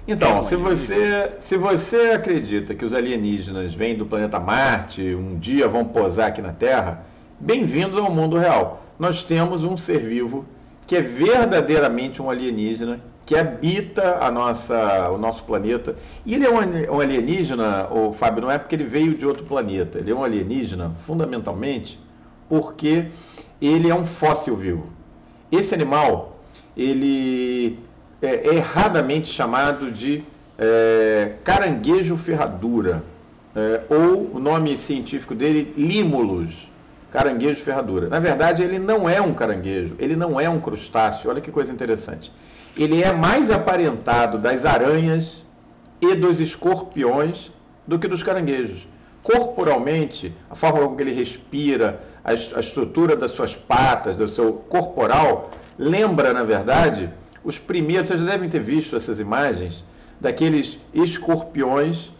Então, 0.05 0.41
se 0.41 0.55
você, 0.55 1.31
se 1.39 1.55
você 1.55 2.11
acredita 2.11 2.75
que 2.75 2.83
os 2.83 2.93
alienígenas 2.93 3.73
vêm 3.73 3.95
do 3.95 4.05
planeta 4.05 4.39
Marte, 4.39 5.15
um 5.15 5.37
dia 5.37 5.67
vão 5.67 5.85
posar 5.85 6.27
aqui 6.27 6.41
na 6.41 6.51
Terra, 6.51 7.05
bem-vindos 7.39 7.97
ao 7.97 8.11
mundo 8.11 8.37
real. 8.37 8.83
Nós 8.97 9.23
temos 9.23 9.63
um 9.63 9.77
ser 9.77 9.99
vivo 9.99 10.45
que 10.89 10.95
é 10.95 11.01
verdadeiramente 11.03 12.19
um 12.19 12.31
alienígena, 12.31 12.99
que 13.23 13.37
habita 13.37 14.17
a 14.25 14.31
nossa, 14.31 15.11
o 15.11 15.19
nosso 15.19 15.43
planeta. 15.43 15.95
E 16.25 16.33
ele 16.33 16.47
é 16.47 16.49
um 16.89 16.99
alienígena, 16.99 17.87
o 17.91 18.11
Fábio, 18.11 18.41
não 18.41 18.49
é 18.49 18.57
porque 18.57 18.73
ele 18.73 18.85
veio 18.85 19.13
de 19.13 19.23
outro 19.23 19.45
planeta. 19.45 19.99
Ele 19.99 20.09
é 20.09 20.15
um 20.15 20.23
alienígena, 20.23 20.89
fundamentalmente, 21.05 21.99
porque 22.49 23.05
ele 23.61 23.87
é 23.87 23.93
um 23.93 24.03
fóssil 24.03 24.55
vivo. 24.55 24.87
Esse 25.51 25.75
animal, 25.75 26.39
ele 26.75 27.77
é, 28.19 28.55
erradamente 28.55 29.29
chamado 29.29 29.91
de 29.91 30.23
é, 30.57 31.33
caranguejo 31.43 32.17
ferradura, 32.17 33.03
é, 33.55 33.81
ou 33.91 34.31
o 34.33 34.39
nome 34.39 34.75
científico 34.75 35.35
dele, 35.35 35.71
límulos, 35.77 36.68
caranguejo 37.11 37.61
ferradura. 37.61 38.07
Na 38.07 38.19
verdade, 38.19 38.61
ele 38.63 38.79
não 38.79 39.09
é 39.09 39.19
um 39.21 39.33
caranguejo, 39.33 39.95
ele 39.99 40.15
não 40.15 40.39
é 40.39 40.49
um 40.49 40.59
crustáceo, 40.59 41.29
olha 41.29 41.41
que 41.41 41.51
coisa 41.51 41.71
interessante. 41.71 42.31
Ele 42.77 43.03
é 43.03 43.11
mais 43.11 43.49
aparentado 43.49 44.37
das 44.37 44.65
aranhas 44.65 45.43
e 46.01 46.15
dos 46.15 46.39
escorpiões 46.39 47.51
do 47.87 47.97
que 47.97 48.07
dos 48.07 48.23
caranguejos. 48.23 48.87
corporalmente, 49.21 50.33
a 50.49 50.55
forma 50.55 50.79
como 50.79 51.01
ele 51.01 51.11
respira, 51.11 52.01
a, 52.23 52.31
a 52.31 52.59
estrutura 52.59 53.15
das 53.15 53.31
suas 53.31 53.53
patas, 53.53 54.15
do 54.17 54.29
seu 54.29 54.53
corporal, 54.53 55.51
lembra, 55.77 56.33
na 56.33 56.43
verdade, 56.43 57.11
os 57.43 57.57
primeiros, 57.59 58.07
vocês 58.07 58.19
já 58.19 58.25
devem 58.25 58.49
ter 58.49 58.61
visto 58.61 58.95
essas 58.95 59.19
imagens, 59.19 59.83
daqueles 60.19 60.79
escorpiões 60.93 62.11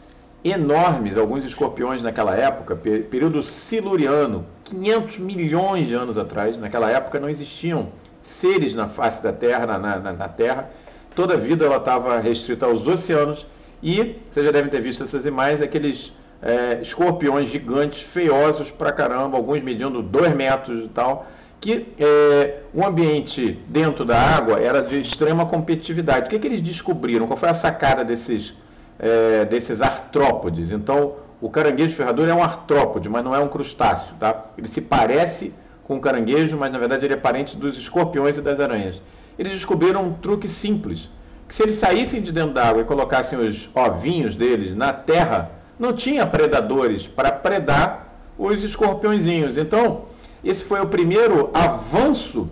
enormes, 0.43 1.17
alguns 1.17 1.43
escorpiões 1.43 2.01
naquela 2.01 2.35
época, 2.35 2.75
período 2.75 3.43
siluriano, 3.43 4.45
500 4.69 5.17
milhões 5.17 5.87
de 5.87 5.93
anos 5.93 6.17
atrás, 6.17 6.57
naquela 6.57 6.89
época 6.89 7.19
não 7.19 7.29
existiam 7.29 7.89
seres 8.21 8.75
na 8.75 8.87
face 8.87 9.21
da 9.23 9.33
Terra, 9.33 9.65
na, 9.65 9.77
na, 9.77 10.13
na 10.13 10.27
Terra, 10.27 10.69
toda 11.15 11.33
a 11.33 11.37
vida 11.37 11.65
ela 11.65 11.77
estava 11.77 12.19
restrita 12.19 12.65
aos 12.65 12.85
oceanos 12.85 13.45
e, 13.81 14.17
vocês 14.29 14.45
já 14.45 14.51
devem 14.51 14.69
ter 14.69 14.81
visto 14.81 15.03
essas 15.03 15.25
imagens, 15.25 15.61
aqueles 15.61 16.13
é, 16.41 16.79
escorpiões 16.81 17.49
gigantes, 17.49 18.01
feiosos 18.01 18.69
pra 18.71 18.91
caramba, 18.91 19.37
alguns 19.37 19.61
medindo 19.63 20.01
2 20.01 20.35
metros 20.35 20.85
e 20.85 20.89
tal, 20.89 21.27
que 21.59 21.87
é, 21.99 22.59
o 22.73 22.85
ambiente 22.85 23.59
dentro 23.67 24.05
da 24.05 24.17
água 24.17 24.59
era 24.59 24.81
de 24.81 24.99
extrema 24.99 25.45
competitividade. 25.45 26.27
O 26.27 26.29
que, 26.29 26.39
que 26.39 26.47
eles 26.47 26.61
descobriram? 26.61 27.27
Qual 27.27 27.35
foi 27.35 27.49
a 27.49 27.53
sacada 27.53 28.03
desses, 28.05 28.53
é, 28.97 29.45
desses 29.45 29.81
artrópodes? 29.81 30.71
Então, 30.71 31.15
o 31.41 31.49
caranguejo 31.49 31.95
ferradura 31.95 32.31
é 32.31 32.33
um 32.33 32.43
artrópode, 32.43 33.07
mas 33.07 33.23
não 33.23 33.33
é 33.33 33.39
um 33.39 33.47
crustáceo. 33.47 34.13
Tá? 34.19 34.45
Ele 34.57 34.67
se 34.67 34.81
parece 34.81 35.53
com 35.83 35.97
o 35.97 36.01
caranguejo, 36.01 36.57
mas 36.57 36.71
na 36.71 36.77
verdade 36.77 37.05
ele 37.05 37.13
é 37.13 37.17
parente 37.17 37.57
dos 37.57 37.77
escorpiões 37.77 38.37
e 38.37 38.41
das 38.41 38.59
aranhas. 38.59 39.01
Eles 39.37 39.53
descobriram 39.53 40.03
um 40.03 40.13
truque 40.13 40.47
simples, 40.47 41.09
que 41.47 41.55
se 41.55 41.63
eles 41.63 41.75
saíssem 41.75 42.21
de 42.21 42.31
dentro 42.31 42.53
da 42.53 42.67
água 42.67 42.81
e 42.81 42.85
colocassem 42.85 43.39
os 43.39 43.69
ovinhos 43.73 44.35
deles 44.35 44.75
na 44.75 44.91
terra, 44.91 45.49
não 45.79 45.93
tinha 45.93 46.27
predadores 46.27 47.07
para 47.07 47.31
predar 47.31 48.13
os 48.37 48.63
escorpiõezinhos. 48.63 49.57
Então, 49.57 50.03
esse 50.43 50.63
foi 50.63 50.79
o 50.81 50.87
primeiro 50.87 51.49
avanço 51.53 52.49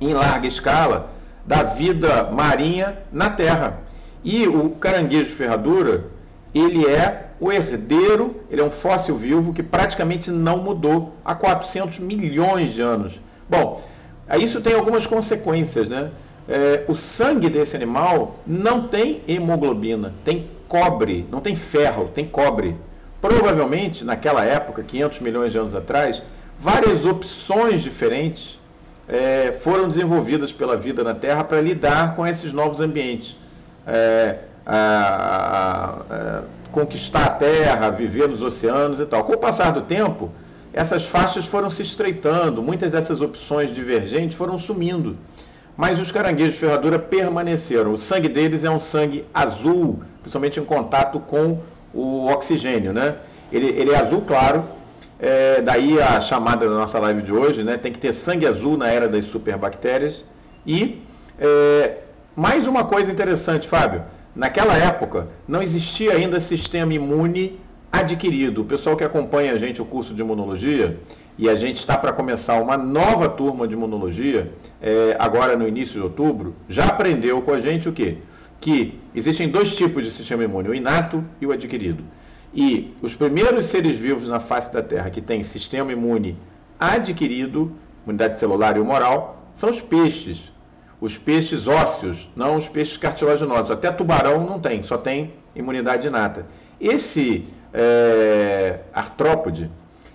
em 0.00 0.14
larga 0.14 0.46
escala 0.46 1.10
da 1.44 1.62
vida 1.62 2.24
marinha 2.24 2.98
na 3.12 3.30
Terra. 3.30 3.80
E 4.22 4.46
o 4.46 4.70
caranguejo 4.70 5.30
ferradura, 5.30 6.04
ele 6.54 6.86
é 6.86 7.29
o 7.40 7.50
herdeiro, 7.50 8.36
ele 8.50 8.60
é 8.60 8.64
um 8.64 8.70
fóssil 8.70 9.16
vivo 9.16 9.54
que 9.54 9.62
praticamente 9.62 10.30
não 10.30 10.58
mudou 10.58 11.14
há 11.24 11.34
400 11.34 11.98
milhões 11.98 12.72
de 12.72 12.82
anos. 12.82 13.18
Bom, 13.48 13.82
isso 14.38 14.60
tem 14.60 14.74
algumas 14.74 15.06
consequências, 15.06 15.88
né? 15.88 16.10
É, 16.46 16.84
o 16.86 16.96
sangue 16.96 17.48
desse 17.48 17.74
animal 17.74 18.36
não 18.46 18.86
tem 18.88 19.22
hemoglobina, 19.26 20.12
tem 20.24 20.48
cobre, 20.68 21.26
não 21.30 21.40
tem 21.40 21.54
ferro, 21.54 22.10
tem 22.14 22.26
cobre. 22.26 22.76
Provavelmente, 23.20 24.04
naquela 24.04 24.44
época, 24.44 24.82
500 24.82 25.20
milhões 25.20 25.52
de 25.52 25.58
anos 25.58 25.74
atrás, 25.74 26.22
várias 26.58 27.06
opções 27.06 27.82
diferentes 27.82 28.58
é, 29.08 29.52
foram 29.62 29.88
desenvolvidas 29.88 30.52
pela 30.52 30.76
vida 30.76 31.02
na 31.02 31.14
Terra 31.14 31.42
para 31.42 31.60
lidar 31.60 32.14
com 32.14 32.26
esses 32.26 32.52
novos 32.52 32.80
ambientes. 32.80 33.36
É, 33.86 34.38
a, 34.64 34.76
a, 34.76 36.14
a, 36.14 36.42
conquistar 36.70 37.24
a 37.24 37.30
Terra, 37.30 37.90
viver 37.90 38.28
nos 38.28 38.42
oceanos 38.42 39.00
e 39.00 39.06
tal. 39.06 39.24
Com 39.24 39.32
o 39.32 39.38
passar 39.38 39.72
do 39.72 39.82
tempo, 39.82 40.30
essas 40.72 41.04
faixas 41.04 41.46
foram 41.46 41.68
se 41.68 41.82
estreitando, 41.82 42.62
muitas 42.62 42.92
dessas 42.92 43.20
opções 43.20 43.72
divergentes 43.72 44.36
foram 44.36 44.56
sumindo. 44.56 45.16
Mas 45.76 45.98
os 45.98 46.12
caranguejos 46.12 46.54
de 46.54 46.60
ferradura 46.60 46.98
permaneceram. 46.98 47.92
O 47.92 47.98
sangue 47.98 48.28
deles 48.28 48.64
é 48.64 48.70
um 48.70 48.80
sangue 48.80 49.24
azul, 49.32 50.00
principalmente 50.20 50.60
em 50.60 50.64
contato 50.64 51.18
com 51.20 51.60
o 51.92 52.26
oxigênio, 52.26 52.92
né? 52.92 53.16
Ele, 53.52 53.66
ele 53.68 53.90
é 53.90 53.98
azul 53.98 54.22
claro, 54.22 54.64
é, 55.18 55.60
daí 55.60 56.00
a 56.00 56.20
chamada 56.20 56.68
da 56.68 56.74
nossa 56.74 56.98
live 56.98 57.22
de 57.22 57.32
hoje, 57.32 57.64
né? 57.64 57.76
Tem 57.76 57.92
que 57.92 57.98
ter 57.98 58.12
sangue 58.12 58.46
azul 58.46 58.76
na 58.76 58.88
era 58.88 59.08
das 59.08 59.24
superbactérias. 59.24 60.24
E 60.66 61.02
é, 61.38 61.98
mais 62.36 62.66
uma 62.66 62.84
coisa 62.84 63.10
interessante, 63.10 63.66
Fábio. 63.66 64.02
Naquela 64.40 64.74
época 64.74 65.28
não 65.46 65.62
existia 65.62 66.14
ainda 66.14 66.40
sistema 66.40 66.94
imune 66.94 67.60
adquirido. 67.92 68.62
O 68.62 68.64
pessoal 68.64 68.96
que 68.96 69.04
acompanha 69.04 69.52
a 69.52 69.58
gente 69.58 69.82
o 69.82 69.84
curso 69.84 70.14
de 70.14 70.22
imunologia 70.22 70.98
e 71.36 71.46
a 71.46 71.54
gente 71.54 71.76
está 71.76 71.98
para 71.98 72.10
começar 72.10 72.58
uma 72.58 72.78
nova 72.78 73.28
turma 73.28 73.68
de 73.68 73.74
imunologia 73.74 74.50
é, 74.80 75.14
agora 75.18 75.58
no 75.58 75.68
início 75.68 75.96
de 75.96 76.00
outubro, 76.00 76.54
já 76.70 76.86
aprendeu 76.86 77.42
com 77.42 77.52
a 77.52 77.60
gente 77.60 77.86
o 77.86 77.92
quê? 77.92 78.16
que 78.58 78.98
existem 79.14 79.46
dois 79.46 79.76
tipos 79.76 80.06
de 80.06 80.10
sistema 80.10 80.42
imune, 80.42 80.70
o 80.70 80.74
inato 80.74 81.22
e 81.38 81.44
o 81.46 81.52
adquirido. 81.52 82.02
E 82.54 82.94
os 83.02 83.14
primeiros 83.14 83.66
seres 83.66 83.98
vivos 83.98 84.26
na 84.26 84.40
face 84.40 84.72
da 84.72 84.82
Terra 84.82 85.10
que 85.10 85.20
têm 85.20 85.42
sistema 85.42 85.92
imune 85.92 86.34
adquirido, 86.78 87.72
imunidade 88.06 88.40
celular 88.40 88.78
e 88.78 88.80
humoral, 88.80 89.46
são 89.52 89.68
os 89.68 89.82
peixes. 89.82 90.50
Os 91.00 91.16
peixes 91.16 91.66
ósseos, 91.66 92.28
não 92.36 92.56
os 92.56 92.68
peixes 92.68 92.96
cartilaginosos. 92.96 93.70
Até 93.70 93.90
tubarão 93.90 94.44
não 94.44 94.60
tem, 94.60 94.82
só 94.82 94.98
tem 94.98 95.32
imunidade 95.54 96.06
inata. 96.06 96.46
Esse 96.80 97.46
é, 97.72 98.80
artrópode, 98.92 99.70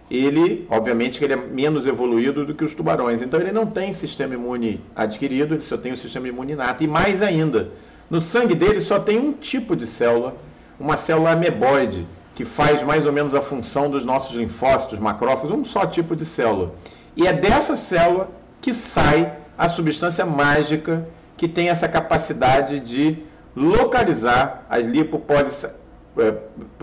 ele, 0.10 0.68
obviamente, 0.70 1.24
ele 1.24 1.34
é 1.34 1.36
menos 1.36 1.88
evoluído 1.88 2.46
do 2.46 2.54
que 2.54 2.63
os 2.63 2.75
tubarões. 2.75 3.22
Então, 3.22 3.39
ele 3.39 3.51
não 3.51 3.65
tem 3.65 3.94
sistema 3.94 4.36
imune 4.36 4.82
adquirido, 4.96 5.56
ele 5.56 5.63
só 5.63 5.77
tem 5.77 5.92
o 5.92 5.98
sistema 5.98 6.27
imune 6.27 6.54
inato. 6.54 6.84
E 6.84 6.88
mais 6.88 7.22
ainda, 7.22 7.72
no 8.10 8.22
sangue 8.22 8.54
dele 8.54 8.80
só 8.80 9.00
tem 9.00 9.18
um 9.18 9.34
tipo 9.34 9.75
de 9.75 9.88
célula, 9.88 10.36
uma 10.80 10.98
célula 10.98 11.32
ameboide, 11.32 12.06
que 12.36 12.46
faz 12.46 12.84
mais 12.84 13.06
ou 13.06 13.12
menos 13.12 13.34
a 13.34 13.42
função 13.42 13.89
dos 13.89 14.06
nossos 14.06 14.36
linfócitos, 14.36 15.00
macrófagos, 15.00 15.51
um 15.51 15.65
só 15.65 15.86
tipo 15.86 16.15
de 16.15 16.25
célula. 16.25 16.75
E 17.15 17.25
é 17.25 17.34
dessa 17.34 17.75
célula 17.75 18.30
que 18.62 18.74
sai 18.74 19.32
a 19.58 19.70
substância 19.70 20.26
mágica 20.26 21.08
que 21.38 21.48
tem 21.48 21.70
essa 21.70 21.88
capacidade 21.88 22.80
de 22.80 23.18
localizar 23.56 24.66
as 24.70 24.86
é, 24.86 26.34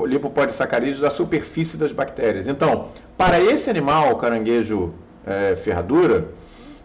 lipopolissacarídeos 0.07 1.01
da 1.01 1.11
superfície 1.11 1.77
das 1.77 1.93
bactérias. 1.93 2.49
Então, 2.49 2.89
para 3.17 3.41
esse 3.41 3.69
animal, 3.69 4.13
o 4.13 4.17
caranguejo 4.17 4.95
é, 5.27 5.57
ferradura, 5.57 6.29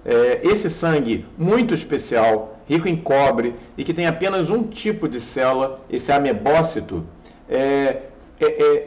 é, 0.05 0.41
esse 0.43 0.69
sangue 0.69 1.25
muito 1.37 1.73
especial, 1.73 2.59
rico 2.67 2.87
em 2.87 2.95
cobre 2.95 3.55
e 3.77 3.83
que 3.83 3.93
tem 3.93 4.07
apenas 4.07 4.49
um 4.49 4.63
tipo 4.63 5.07
de 5.07 5.19
célula, 5.19 5.79
esse 5.89 6.11
amebócito, 6.11 7.05
é, 7.49 8.01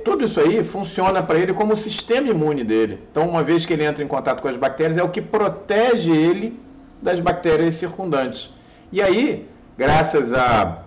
tudo 0.05 0.25
isso 0.25 0.39
aí 0.39 0.63
funciona 0.63 1.23
para 1.23 1.39
ele 1.39 1.53
como 1.53 1.73
o 1.73 1.77
sistema 1.77 2.29
imune 2.29 2.63
dele. 2.63 3.01
Então, 3.11 3.29
uma 3.29 3.43
vez 3.43 3.67
que 3.67 3.73
ele 3.73 3.85
entra 3.85 4.05
em 4.05 4.07
contato 4.07 4.41
com 4.41 4.49
as 4.49 4.57
bactérias, 4.57 4.97
é 4.97 5.03
o 5.03 5.09
que 5.09 5.21
protege 5.21 6.11
ele 6.11 6.59
das 7.03 7.21
bactérias 7.21 7.77
circundantes. 7.77 8.51
E 8.93 9.01
aí, 9.01 9.47
graças 9.77 10.33
à 10.33 10.83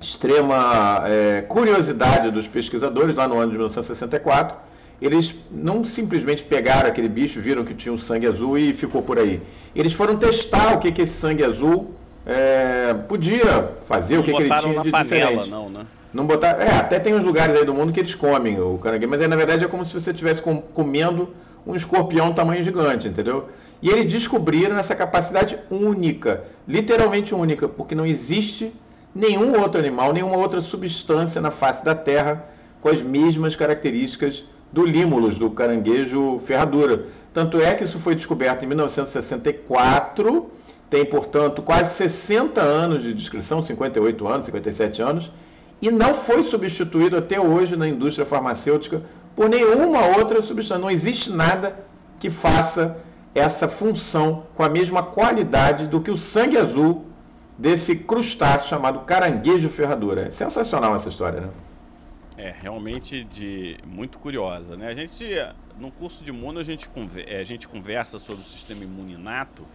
extrema 0.00 1.04
é, 1.06 1.42
curiosidade 1.42 2.30
dos 2.30 2.48
pesquisadores, 2.48 3.14
lá 3.14 3.28
no 3.28 3.38
ano 3.38 3.50
de 3.50 3.58
1964, 3.58 4.56
eles 5.00 5.34
não 5.50 5.84
simplesmente 5.84 6.44
pegaram 6.44 6.88
aquele 6.88 7.08
bicho, 7.08 7.40
viram 7.40 7.64
que 7.64 7.74
tinha 7.74 7.92
um 7.92 7.98
sangue 7.98 8.26
azul 8.26 8.58
e 8.58 8.72
ficou 8.72 9.02
por 9.02 9.18
aí. 9.18 9.42
Eles 9.74 9.92
foram 9.92 10.16
testar 10.16 10.74
o 10.74 10.78
que, 10.78 10.92
que 10.92 11.02
esse 11.02 11.14
sangue 11.14 11.44
azul 11.44 11.94
é, 12.26 12.94
podia 13.08 13.72
fazer 13.86 14.14
não 14.14 14.22
o 14.22 14.24
que, 14.24 14.32
que 14.32 14.42
ele 14.42 14.48
tinha 14.48 14.82
de 14.82 14.90
panela, 14.90 15.02
diferente. 15.02 15.50
Não, 15.50 15.68
né? 15.68 15.86
Não 16.12 16.26
botar, 16.26 16.60
é, 16.60 16.76
até 16.76 16.98
tem 16.98 17.14
uns 17.14 17.24
lugares 17.24 17.54
aí 17.54 17.64
do 17.64 17.72
mundo 17.72 17.92
que 17.92 18.00
eles 18.00 18.14
comem 18.14 18.60
o 18.60 18.76
caranguejo, 18.78 19.10
mas 19.10 19.20
aí, 19.20 19.28
na 19.28 19.36
verdade 19.36 19.64
é 19.64 19.68
como 19.68 19.84
se 19.84 19.94
você 19.94 20.10
estivesse 20.10 20.42
com, 20.42 20.60
comendo 20.60 21.30
um 21.66 21.74
escorpião 21.74 22.32
tamanho 22.32 22.64
gigante, 22.64 23.06
entendeu? 23.06 23.48
E 23.82 23.88
eles 23.88 24.12
descobriram 24.12 24.76
essa 24.76 24.94
capacidade 24.94 25.58
única, 25.70 26.44
literalmente 26.68 27.34
única, 27.34 27.68
porque 27.68 27.94
não 27.94 28.06
existe 28.06 28.72
nenhum 29.14 29.58
outro 29.60 29.80
animal, 29.80 30.12
nenhuma 30.12 30.36
outra 30.36 30.60
substância 30.60 31.40
na 31.40 31.50
face 31.50 31.84
da 31.84 31.94
Terra 31.94 32.44
com 32.80 32.88
as 32.88 33.02
mesmas 33.02 33.56
características 33.56 34.44
do 34.72 34.84
límulos, 34.84 35.38
do 35.38 35.50
caranguejo 35.50 36.38
ferradura. 36.40 37.06
Tanto 37.32 37.60
é 37.60 37.74
que 37.74 37.84
isso 37.84 37.98
foi 37.98 38.14
descoberto 38.14 38.62
em 38.62 38.66
1964 38.66 40.50
tem, 40.90 41.04
portanto, 41.04 41.62
quase 41.62 41.94
60 41.94 42.60
anos 42.60 43.04
de 43.04 43.14
descrição, 43.14 43.62
58 43.62 44.26
anos, 44.26 44.46
57 44.46 45.00
anos, 45.00 45.30
e 45.80 45.88
não 45.88 46.14
foi 46.14 46.42
substituído 46.42 47.16
até 47.16 47.40
hoje 47.40 47.76
na 47.76 47.88
indústria 47.88 48.26
farmacêutica 48.26 49.00
por 49.36 49.48
nenhuma 49.48 50.04
outra 50.18 50.42
substância. 50.42 50.82
Não 50.82 50.90
existe 50.90 51.30
nada 51.30 51.78
que 52.18 52.28
faça 52.28 52.98
essa 53.34 53.68
função 53.68 54.46
com 54.54 54.62
a 54.62 54.68
mesma 54.68 55.02
qualidade 55.02 55.86
do 55.86 56.00
que 56.00 56.10
o 56.10 56.18
sangue 56.18 56.58
azul 56.58 57.06
desse 57.56 57.94
crustáceo 57.96 58.68
chamado 58.68 59.00
caranguejo 59.00 59.68
ferradura. 59.68 60.26
É 60.28 60.30
sensacional 60.30 60.96
essa 60.96 61.08
história, 61.08 61.42
né? 61.42 61.50
É, 62.36 62.54
realmente 62.58 63.22
de 63.24 63.76
muito 63.86 64.18
curiosa, 64.18 64.74
né? 64.76 64.88
A 64.88 64.94
gente, 64.94 65.26
no 65.78 65.90
curso 65.90 66.24
de 66.24 66.30
imuno, 66.30 66.58
a 66.58 66.64
gente, 66.64 66.88
a 67.38 67.44
gente 67.44 67.68
conversa 67.68 68.18
sobre 68.18 68.42
o 68.42 68.46
sistema 68.46 68.82
imuninato 68.82 69.66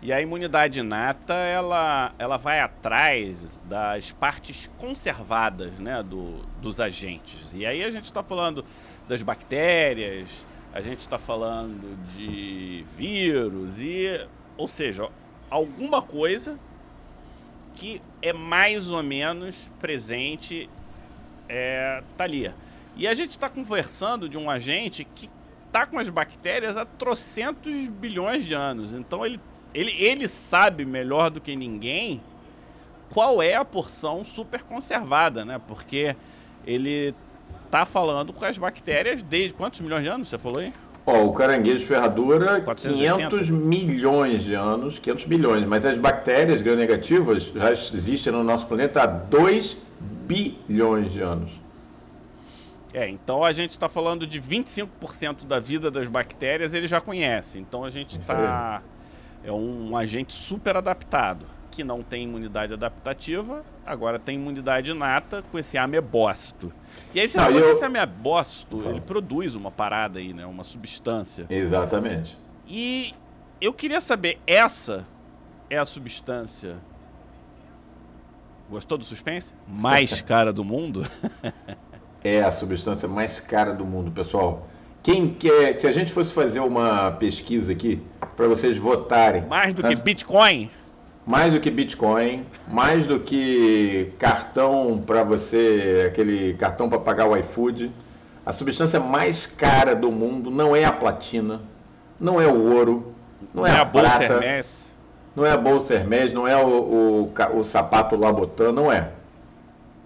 E 0.00 0.12
a 0.12 0.20
imunidade 0.20 0.78
inata, 0.78 1.34
ela, 1.34 2.14
ela 2.20 2.36
vai 2.36 2.60
atrás 2.60 3.58
das 3.64 4.12
partes 4.12 4.70
conservadas 4.78 5.72
né, 5.72 6.04
do, 6.04 6.36
dos 6.62 6.78
agentes. 6.78 7.48
E 7.52 7.66
aí 7.66 7.82
a 7.82 7.90
gente 7.90 8.04
está 8.04 8.22
falando 8.22 8.64
das 9.08 9.22
bactérias, 9.24 10.30
a 10.72 10.80
gente 10.80 10.98
está 10.98 11.18
falando 11.18 11.96
de 12.14 12.84
vírus, 12.96 13.80
e, 13.80 14.26
ou 14.56 14.68
seja, 14.68 15.08
alguma 15.50 16.02
coisa 16.02 16.58
que 17.74 18.02
é 18.20 18.32
mais 18.32 18.90
ou 18.90 19.02
menos 19.02 19.70
presente 19.80 20.68
é, 21.48 22.02
tá 22.16 22.24
ali. 22.24 22.52
E 22.96 23.06
a 23.06 23.14
gente 23.14 23.30
está 23.30 23.48
conversando 23.48 24.28
de 24.28 24.36
um 24.36 24.50
agente 24.50 25.04
que 25.04 25.30
está 25.66 25.86
com 25.86 25.98
as 25.98 26.10
bactérias 26.10 26.76
há 26.76 26.84
trocentos 26.84 27.86
bilhões 27.86 28.44
de 28.44 28.54
anos. 28.54 28.92
Então 28.92 29.24
ele 29.24 29.40
ele, 29.74 29.92
ele 29.92 30.26
sabe 30.26 30.84
melhor 30.84 31.30
do 31.30 31.40
que 31.40 31.54
ninguém 31.54 32.20
qual 33.10 33.42
é 33.42 33.54
a 33.54 33.64
porção 33.64 34.24
super 34.24 34.62
conservada, 34.62 35.44
né? 35.44 35.60
Porque 35.66 36.14
ele 36.66 37.14
tá 37.70 37.84
falando 37.84 38.32
com 38.32 38.44
as 38.44 38.58
bactérias 38.58 39.22
desde 39.22 39.54
quantos 39.54 39.80
milhões 39.80 40.02
de 40.02 40.08
anos 40.08 40.28
você 40.28 40.38
falou 40.38 40.58
aí? 40.58 40.72
Ó, 41.06 41.24
o 41.24 41.32
caranguejo 41.32 41.86
ferradura, 41.86 42.60
480. 42.60 43.28
500 43.28 43.50
milhões 43.50 44.42
de 44.42 44.54
anos, 44.54 44.98
500 44.98 45.26
milhões, 45.26 45.66
mas 45.66 45.86
as 45.86 45.96
bactérias 45.96 46.60
gram-negativas 46.60 47.44
já 47.54 47.72
existem 47.72 48.32
no 48.32 48.44
nosso 48.44 48.66
planeta 48.66 49.02
há 49.02 49.06
2 49.06 49.78
bilhões 50.26 51.12
de 51.12 51.20
anos. 51.22 51.50
É, 52.92 53.08
então 53.08 53.44
a 53.44 53.52
gente 53.52 53.70
está 53.70 53.88
falando 53.88 54.26
de 54.26 54.40
25% 54.40 55.46
da 55.46 55.58
vida 55.58 55.90
das 55.90 56.08
bactérias 56.08 56.74
ele 56.74 56.86
já 56.86 57.00
conhece. 57.00 57.58
Então 57.58 57.84
a 57.84 57.90
gente 57.90 58.18
está 58.18 58.82
é 59.44 59.52
um 59.52 59.96
agente 59.96 60.32
super 60.32 60.76
adaptado, 60.76 61.46
que 61.70 61.84
não 61.84 62.02
tem 62.02 62.24
imunidade 62.24 62.72
adaptativa, 62.72 63.64
agora 63.84 64.18
tem 64.18 64.36
imunidade 64.36 64.90
inata 64.90 65.42
com 65.50 65.58
esse 65.58 65.78
amebócito. 65.78 66.72
E 67.14 67.20
aí, 67.20 67.24
esse, 67.24 67.36
não, 67.36 67.50
eu... 67.50 67.70
esse 67.70 67.84
amebócito, 67.84 68.88
ele 68.88 69.00
produz 69.00 69.54
uma 69.54 69.70
parada 69.70 70.18
aí, 70.18 70.32
né? 70.32 70.46
Uma 70.46 70.64
substância. 70.64 71.46
Exatamente. 71.48 72.36
E 72.66 73.14
eu 73.60 73.72
queria 73.72 74.00
saber, 74.00 74.38
essa 74.46 75.06
é 75.70 75.78
a 75.78 75.84
substância... 75.84 76.76
Gostou 78.70 78.98
do 78.98 79.04
suspense? 79.04 79.54
Mais 79.66 80.20
cara 80.22 80.52
do 80.52 80.62
mundo? 80.62 81.06
é 82.22 82.42
a 82.42 82.52
substância 82.52 83.08
mais 83.08 83.40
cara 83.40 83.72
do 83.72 83.84
mundo, 83.84 84.10
pessoal. 84.10 84.66
Quem 85.02 85.32
quer, 85.32 85.78
se 85.78 85.86
a 85.86 85.92
gente 85.92 86.12
fosse 86.12 86.32
fazer 86.32 86.60
uma 86.60 87.12
pesquisa 87.12 87.72
aqui 87.72 88.02
para 88.36 88.46
vocês 88.46 88.76
votarem. 88.76 89.46
Mais 89.46 89.72
do 89.72 89.82
que 89.82 89.96
Bitcoin? 89.96 90.70
Mais 91.28 91.52
do 91.52 91.60
que 91.60 91.70
Bitcoin, 91.70 92.46
mais 92.66 93.06
do 93.06 93.20
que 93.20 94.14
cartão 94.18 95.04
para 95.06 95.22
você, 95.22 96.06
aquele 96.08 96.54
cartão 96.54 96.88
para 96.88 96.98
pagar 96.98 97.28
o 97.28 97.36
iFood. 97.36 97.92
A 98.46 98.50
substância 98.50 98.98
mais 98.98 99.46
cara 99.46 99.94
do 99.94 100.10
mundo 100.10 100.50
não 100.50 100.74
é 100.74 100.86
a 100.86 100.90
platina, 100.90 101.60
não 102.18 102.40
é 102.40 102.46
o 102.46 102.72
ouro, 102.72 103.12
não, 103.52 103.66
é, 103.66 103.72
é, 103.72 103.74
a, 103.74 103.82
a 103.82 103.84
prata, 103.84 104.24
Hermes. 104.24 104.96
não 105.36 105.44
é 105.44 105.50
a 105.50 105.56
bolsa 105.58 105.92
Hermes, 105.92 106.32
não 106.32 106.48
é 106.48 106.56
o, 106.56 107.30
o, 107.30 107.58
o 107.58 107.62
sapato 107.62 108.16
Labotan, 108.16 108.72
não 108.72 108.90
é. 108.90 109.10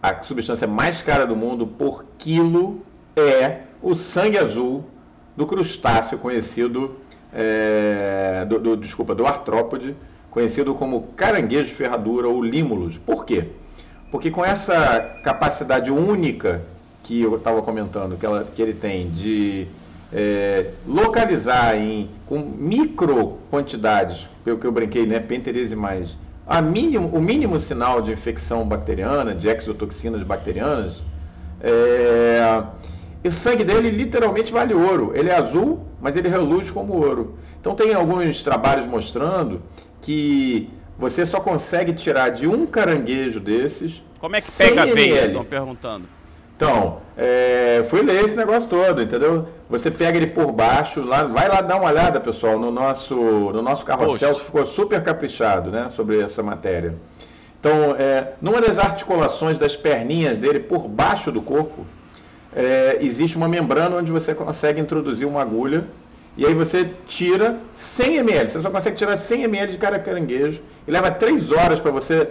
A 0.02 0.25
substância 0.25 0.67
mais 0.67 1.02
cara 1.02 1.25
do 1.25 1.37
mundo 1.37 1.69
por 1.69 2.05
quilo 2.19 2.83
é 3.14 3.61
o 3.81 3.95
sangue 3.95 4.38
azul 4.38 4.85
do 5.37 5.47
crustáceo 5.47 6.19
conhecido, 6.19 6.95
é, 7.33 8.45
do, 8.45 8.59
do, 8.59 8.76
desculpa, 8.76 9.14
do 9.14 9.25
artrópode, 9.25 9.95
conhecido 10.33 10.75
como 10.75 11.03
caranguejo 11.15 11.75
ferradura 11.75 12.27
ou 12.27 12.43
límulos. 12.43 12.97
Por 12.97 13.25
quê? 13.25 13.45
Porque 14.11 14.31
com 14.31 14.45
essa 14.45 14.99
capacidade 15.23 15.91
única 15.91 16.62
que 17.03 17.21
eu 17.21 17.37
estava 17.37 17.61
comentando, 17.62 18.19
que, 18.19 18.25
ela, 18.25 18.45
que 18.45 18.61
ele 18.61 18.73
tem 18.73 19.11
de 19.11 19.67
é, 20.12 20.71
localizar 20.87 21.77
em, 21.77 22.09
com 22.27 22.39
micro 22.39 23.39
quantidades, 23.51 24.27
pelo 24.43 24.59
que 24.59 24.67
eu 24.67 24.73
brinquei, 24.73 25.07
né, 25.07 25.21
penteresimais, 25.21 26.17
a 26.47 26.63
mínimo, 26.63 27.09
o 27.09 27.21
mínimo 27.21 27.61
sinal 27.61 28.00
de 28.00 28.11
infecção 28.11 28.65
bacteriana, 28.67 29.35
de 29.35 29.49
exotoxinas 29.49 30.23
bacterianas, 30.23 31.02
é, 31.61 32.63
o 33.25 33.30
sangue 33.30 33.65
dele 33.65 33.91
literalmente 33.91 34.50
vale 34.50 34.73
ouro. 34.75 35.13
Ele 35.15 35.28
é 35.28 35.37
azul, 35.37 35.80
mas 36.00 36.17
ele 36.17 36.28
reluz 36.28 36.71
como 36.71 36.95
ouro. 36.95 37.37
Então 37.61 37.75
tem 37.75 37.95
alguns 37.95 38.43
trabalhos 38.43 38.87
mostrando 38.87 39.61
que 40.02 40.69
você 40.99 41.25
só 41.25 41.41
consegue 41.41 41.93
tirar 41.95 42.30
de 42.30 42.47
um 42.47 42.67
caranguejo 42.67 43.41
desses. 43.41 44.02
Como 44.19 44.36
é 44.36 44.41
que 44.41 44.52
pega 44.52 44.82
a 44.82 44.86
veia? 44.86 45.26
Estão 45.26 45.45
perguntando. 45.45 46.04
Então, 46.54 46.99
é, 47.17 47.84
fui 47.88 48.02
ler 48.02 48.25
esse 48.25 48.36
negócio 48.36 48.69
todo, 48.69 49.02
entendeu? 49.02 49.49
Você 49.69 49.91
pega 49.91 50.17
ele 50.17 50.28
por 50.28 50.52
baixo, 50.52 51.02
lá, 51.02 51.25
vai 51.25 51.49
lá 51.49 51.60
dar 51.60 51.76
uma 51.76 51.88
olhada, 51.91 52.21
pessoal, 52.21 52.58
no 52.58 52.71
nosso, 52.71 53.17
no 53.17 53.62
nosso 53.62 53.84
carrossel, 53.84 54.28
Poxa. 54.28 54.41
que 54.41 54.47
ficou 54.47 54.67
super 54.67 55.02
caprichado, 55.02 55.71
né, 55.71 55.91
sobre 55.97 56.21
essa 56.21 56.43
matéria. 56.43 56.95
Então, 57.58 57.97
é, 57.99 58.34
numa 58.41 58.60
das 58.60 58.78
articulações 58.78 59.58
das 59.58 59.75
perninhas 59.75 60.38
dele, 60.38 60.60
por 60.60 60.86
baixo 60.86 61.32
do 61.32 61.43
corpo, 61.43 61.84
é, 62.54 62.99
existe 63.00 63.36
uma 63.36 63.49
membrana 63.49 63.97
onde 63.97 64.12
você 64.12 64.34
consegue 64.34 64.80
introduzir 64.80 65.26
uma 65.26 65.43
agulha 65.43 65.84
e 66.36 66.47
aí 66.47 66.54
você 66.54 66.90
tira 67.06 67.58
100 67.75 68.16
ml. 68.16 68.49
Você 68.49 68.62
só 68.62 68.71
consegue 68.71 68.97
tirar 68.97 69.16
100 69.16 69.42
ml 69.45 69.73
de 69.73 69.78
cada 69.78 69.99
caranguejo 69.99 70.62
e 70.86 70.90
leva 70.90 71.10
3 71.10 71.50
horas 71.52 71.80
para 71.80 71.90
você 71.90 72.28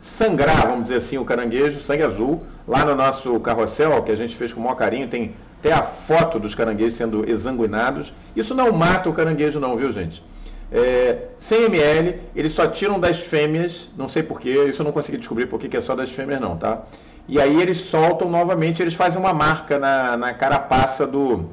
sangrar, 0.00 0.66
vamos 0.66 0.84
dizer 0.84 0.96
assim, 0.96 1.18
o 1.18 1.24
caranguejo, 1.24 1.80
sangue 1.80 2.02
azul. 2.02 2.46
Lá 2.68 2.84
no 2.84 2.94
nosso 2.94 3.38
carrossel, 3.40 4.02
que 4.02 4.12
a 4.12 4.16
gente 4.16 4.36
fez 4.36 4.52
com 4.52 4.60
o 4.60 4.64
maior 4.64 4.76
carinho, 4.76 5.08
tem 5.08 5.34
até 5.58 5.72
a 5.72 5.82
foto 5.82 6.38
dos 6.38 6.54
caranguejos 6.54 6.96
sendo 6.96 7.28
exanguinados. 7.28 8.12
Isso 8.36 8.54
não 8.54 8.72
mata 8.72 9.08
o 9.08 9.12
caranguejo 9.12 9.58
não, 9.58 9.76
viu 9.76 9.92
gente? 9.92 10.22
É, 10.72 11.26
100 11.38 11.64
ml, 11.64 12.20
eles 12.34 12.52
só 12.52 12.66
tiram 12.66 13.00
das 13.00 13.18
fêmeas, 13.18 13.90
não 13.96 14.08
sei 14.08 14.22
porquê, 14.22 14.66
isso 14.66 14.82
eu 14.82 14.84
não 14.84 14.92
consegui 14.92 15.18
descobrir 15.18 15.46
porque 15.46 15.76
é 15.76 15.80
só 15.80 15.96
das 15.96 16.10
fêmeas 16.10 16.40
não, 16.40 16.56
tá? 16.56 16.82
E 17.26 17.40
aí 17.40 17.60
eles 17.60 17.78
soltam 17.78 18.30
novamente, 18.30 18.80
eles 18.80 18.94
fazem 18.94 19.18
uma 19.18 19.32
marca 19.32 19.78
na, 19.78 20.16
na 20.16 20.32
carapaça 20.32 21.06
do, 21.06 21.50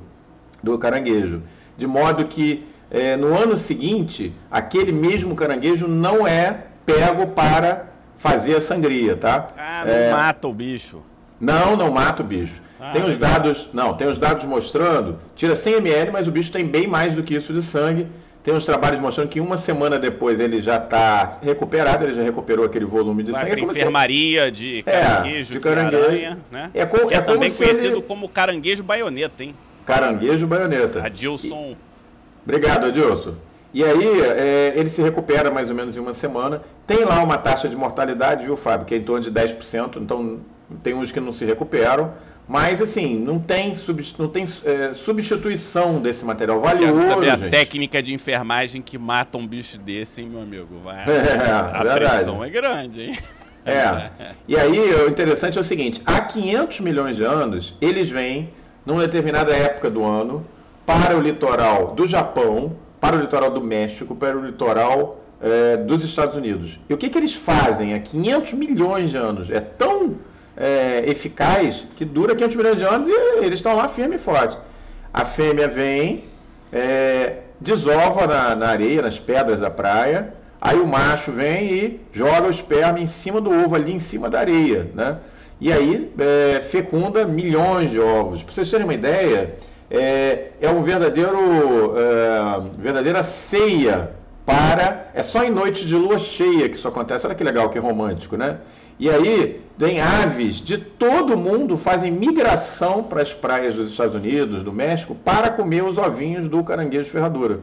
do 0.61 0.77
caranguejo. 0.77 1.41
De 1.77 1.85
modo 1.85 2.25
que 2.25 2.65
é, 2.89 3.15
no 3.15 3.37
ano 3.37 3.57
seguinte, 3.57 4.33
aquele 4.49 4.91
mesmo 4.91 5.35
caranguejo 5.35 5.87
não 5.87 6.27
é 6.27 6.63
pego 6.85 7.27
para 7.27 7.87
fazer 8.17 8.55
a 8.55 8.61
sangria, 8.61 9.15
tá? 9.15 9.47
Ah, 9.57 9.83
não 9.85 9.93
é... 9.93 10.11
mata 10.11 10.47
o 10.47 10.53
bicho. 10.53 11.01
Não, 11.39 11.75
não 11.75 11.91
mata 11.91 12.23
o 12.23 12.25
bicho. 12.25 12.61
Ah, 12.79 12.89
tem 12.91 13.03
os 13.03 13.17
dados, 13.17 13.69
não, 13.73 13.93
tem 13.93 14.07
os 14.07 14.17
dados 14.17 14.43
mostrando, 14.45 15.19
tira 15.35 15.55
100 15.55 15.75
ml, 15.75 16.11
mas 16.11 16.27
o 16.27 16.31
bicho 16.31 16.51
tem 16.51 16.65
bem 16.65 16.87
mais 16.87 17.13
do 17.13 17.23
que 17.23 17.35
isso 17.35 17.53
de 17.53 17.61
sangue 17.61 18.07
tem 18.47 18.55
uns 18.55 18.63
trabalhos 18.63 19.01
mostrando 19.01 19.27
que 19.27 19.41
uma 19.41 19.57
semana 19.57 19.99
depois 19.99 20.39
ele 20.39 20.61
já 20.61 20.77
está 20.77 21.37
recuperado, 21.43 22.05
ele 22.05 22.13
já 22.13 22.23
recuperou 22.23 22.63
aquele 22.63 22.85
volume 22.85 23.21
de 23.21 23.33
Vai 23.33 23.41
sangue. 23.41 23.61
Para 23.61 23.73
enfermaria 23.73 24.49
de 24.49 24.83
caranguejo, 24.83 25.51
é, 25.51 25.53
de 25.53 25.59
caranguejo. 25.59 26.03
Aranha, 26.05 26.37
né? 26.49 26.71
É, 26.73 26.85
com, 26.85 27.11
é, 27.11 27.15
é 27.15 27.19
também 27.19 27.51
conhecido 27.51 27.97
ele... 27.97 28.01
como 28.03 28.29
caranguejo 28.29 28.83
baioneta, 28.83 29.43
hein? 29.43 29.53
Caranguejo 29.87 30.45
baioneta. 30.45 31.01
Adilson. 31.01 31.75
Obrigado, 32.43 32.87
Adilson. 32.87 33.35
E 33.73 33.83
aí, 33.83 34.21
é, 34.21 34.73
ele 34.75 34.89
se 34.89 35.01
recupera 35.01 35.49
mais 35.49 35.69
ou 35.69 35.75
menos 35.75 35.95
em 35.95 35.99
uma 35.99 36.13
semana. 36.13 36.61
Tem 36.85 37.05
lá 37.05 37.23
uma 37.23 37.37
taxa 37.37 37.69
de 37.69 37.75
mortalidade, 37.75 38.45
viu, 38.45 38.57
Fábio, 38.57 38.85
que 38.85 38.93
é 38.93 38.97
em 38.97 39.03
torno 39.03 39.23
de 39.23 39.31
10%, 39.31 40.01
então 40.01 40.39
tem 40.83 40.93
uns 40.93 41.11
que 41.11 41.21
não 41.21 41.31
se 41.31 41.45
recuperam. 41.45 42.11
Mas, 42.47 42.81
assim, 42.81 43.17
não 43.17 43.39
tem, 43.39 43.73
não 44.17 44.27
tem 44.27 44.45
é, 44.65 44.93
substituição 44.93 45.99
desse 45.99 46.23
material. 46.25 46.59
Vale 46.61 46.79
Quero 46.79 46.99
saber 46.99 47.29
a 47.29 47.37
gente. 47.37 47.49
técnica 47.51 48.01
de 48.01 48.13
enfermagem 48.13 48.81
que 48.81 48.97
mata 48.97 49.37
um 49.37 49.47
bicho 49.47 49.77
desse, 49.77 50.21
hein, 50.21 50.29
meu 50.29 50.41
amigo? 50.41 50.79
Vai, 50.83 51.03
é, 51.07 51.49
a 51.49 51.83
verdade. 51.83 51.99
pressão 51.99 52.43
é 52.43 52.49
grande, 52.49 53.01
hein? 53.03 53.17
É. 53.65 54.09
E 54.47 54.55
aí, 54.57 54.79
o 54.79 55.09
interessante 55.09 55.57
é 55.57 55.61
o 55.61 55.63
seguinte: 55.63 56.01
há 56.05 56.21
500 56.21 56.79
milhões 56.79 57.17
de 57.17 57.23
anos, 57.23 57.73
eles 57.81 58.09
vêm, 58.09 58.49
numa 58.87 59.01
determinada 59.01 59.53
época 59.53 59.89
do 59.89 60.05
ano, 60.05 60.45
para 60.85 61.17
o 61.17 61.19
litoral 61.19 61.87
do 61.87 62.07
Japão, 62.07 62.71
para 63.01 63.17
o 63.17 63.19
litoral 63.19 63.51
do 63.51 63.61
México, 63.61 64.15
para 64.15 64.37
o 64.37 64.45
litoral 64.45 65.19
é, 65.41 65.75
dos 65.75 66.05
Estados 66.05 66.37
Unidos. 66.37 66.79
E 66.89 66.93
o 66.93 66.97
que, 66.97 67.09
que 67.09 67.17
eles 67.17 67.33
fazem 67.33 67.93
há 67.93 67.99
500 67.99 68.53
milhões 68.53 69.11
de 69.11 69.17
anos? 69.17 69.49
É 69.49 69.59
tão 69.59 70.15
é, 70.55 71.03
eficaz 71.05 71.85
que 71.97 72.05
dura 72.05 72.33
500 72.33 72.55
milhões 72.55 72.77
de 72.77 72.83
anos 72.83 73.07
e 73.09 73.11
eles 73.43 73.59
estão 73.59 73.75
lá 73.75 73.89
firme 73.89 74.15
e 74.15 74.19
forte. 74.19 74.57
A 75.13 75.25
fêmea 75.25 75.67
vem, 75.67 76.23
é, 76.71 77.39
desova 77.59 78.25
na, 78.25 78.55
na, 78.55 78.69
areia, 78.69 79.01
nas 79.01 79.19
pedras 79.19 79.59
da 79.59 79.69
praia, 79.69 80.33
aí 80.61 80.79
o 80.79 80.87
macho 80.87 81.33
vem 81.33 81.73
e 81.73 81.99
joga 82.13 82.47
o 82.47 82.49
esperma 82.49 83.01
em 83.01 83.07
cima 83.07 83.41
do 83.41 83.51
ovo, 83.51 83.75
ali 83.75 83.91
em 83.91 83.99
cima 83.99 84.29
da 84.29 84.39
areia, 84.39 84.89
né? 84.95 85.17
E 85.59 85.73
aí 85.73 86.11
é, 86.17 86.61
fecunda 86.61 87.25
milhões 87.25 87.89
de 87.89 87.99
ovos. 87.99 88.43
Para 88.43 88.53
vocês 88.53 88.69
terem 88.69 88.85
uma 88.85 88.93
ideia, 88.93 89.55
é, 89.89 90.51
é 90.61 90.69
um 90.69 90.83
verdadeiro, 90.83 91.95
é, 91.97 92.61
verdadeira 92.77 93.23
ceia 93.23 94.11
para. 94.45 95.09
É 95.13 95.23
só 95.23 95.43
em 95.43 95.49
noite 95.49 95.85
de 95.85 95.95
lua 95.95 96.19
cheia 96.19 96.69
que 96.69 96.75
isso 96.75 96.87
acontece. 96.87 97.25
Olha 97.25 97.35
que 97.35 97.43
legal, 97.43 97.69
que 97.69 97.79
romântico, 97.79 98.37
né? 98.37 98.57
E 98.99 99.09
aí, 99.09 99.61
tem 99.77 100.01
aves 100.01 100.55
de 100.55 100.77
todo 100.77 101.37
mundo 101.37 101.77
fazem 101.77 102.11
migração 102.11 103.03
para 103.03 103.21
as 103.21 103.31
praias 103.31 103.75
dos 103.75 103.91
Estados 103.91 104.15
Unidos, 104.15 104.63
do 104.63 104.73
México, 104.73 105.15
para 105.15 105.51
comer 105.51 105.83
os 105.83 105.97
ovinhos 105.99 106.49
do 106.49 106.63
caranguejo 106.63 107.09
ferradura. 107.09 107.59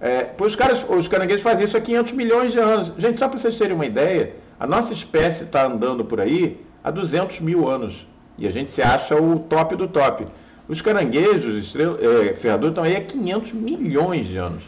É, 0.00 0.30
os, 0.40 0.56
caras, 0.56 0.84
os 0.88 1.06
caranguejos 1.06 1.42
fazem 1.42 1.64
isso 1.64 1.76
há 1.76 1.80
500 1.80 2.12
milhões 2.14 2.52
de 2.52 2.58
anos. 2.58 2.92
Gente, 2.98 3.20
só 3.20 3.28
para 3.28 3.38
vocês 3.38 3.56
terem 3.56 3.76
uma 3.76 3.86
ideia, 3.86 4.32
a 4.58 4.66
nossa 4.66 4.92
espécie 4.92 5.44
está 5.44 5.64
andando 5.64 6.04
por 6.04 6.20
aí 6.20 6.60
há 6.82 6.90
200 6.90 7.40
mil 7.40 7.68
anos. 7.68 8.06
E 8.38 8.46
a 8.46 8.50
gente 8.50 8.70
se 8.70 8.82
acha 8.82 9.14
o 9.14 9.38
top 9.38 9.76
do 9.76 9.86
top. 9.86 10.26
Os 10.68 10.80
caranguejos 10.80 11.64
estrela, 11.64 11.98
é, 12.00 12.34
ferradura 12.34 12.70
estão 12.70 12.84
aí 12.84 12.96
há 12.96 13.00
500 13.00 13.52
milhões 13.52 14.26
de 14.26 14.36
anos. 14.36 14.62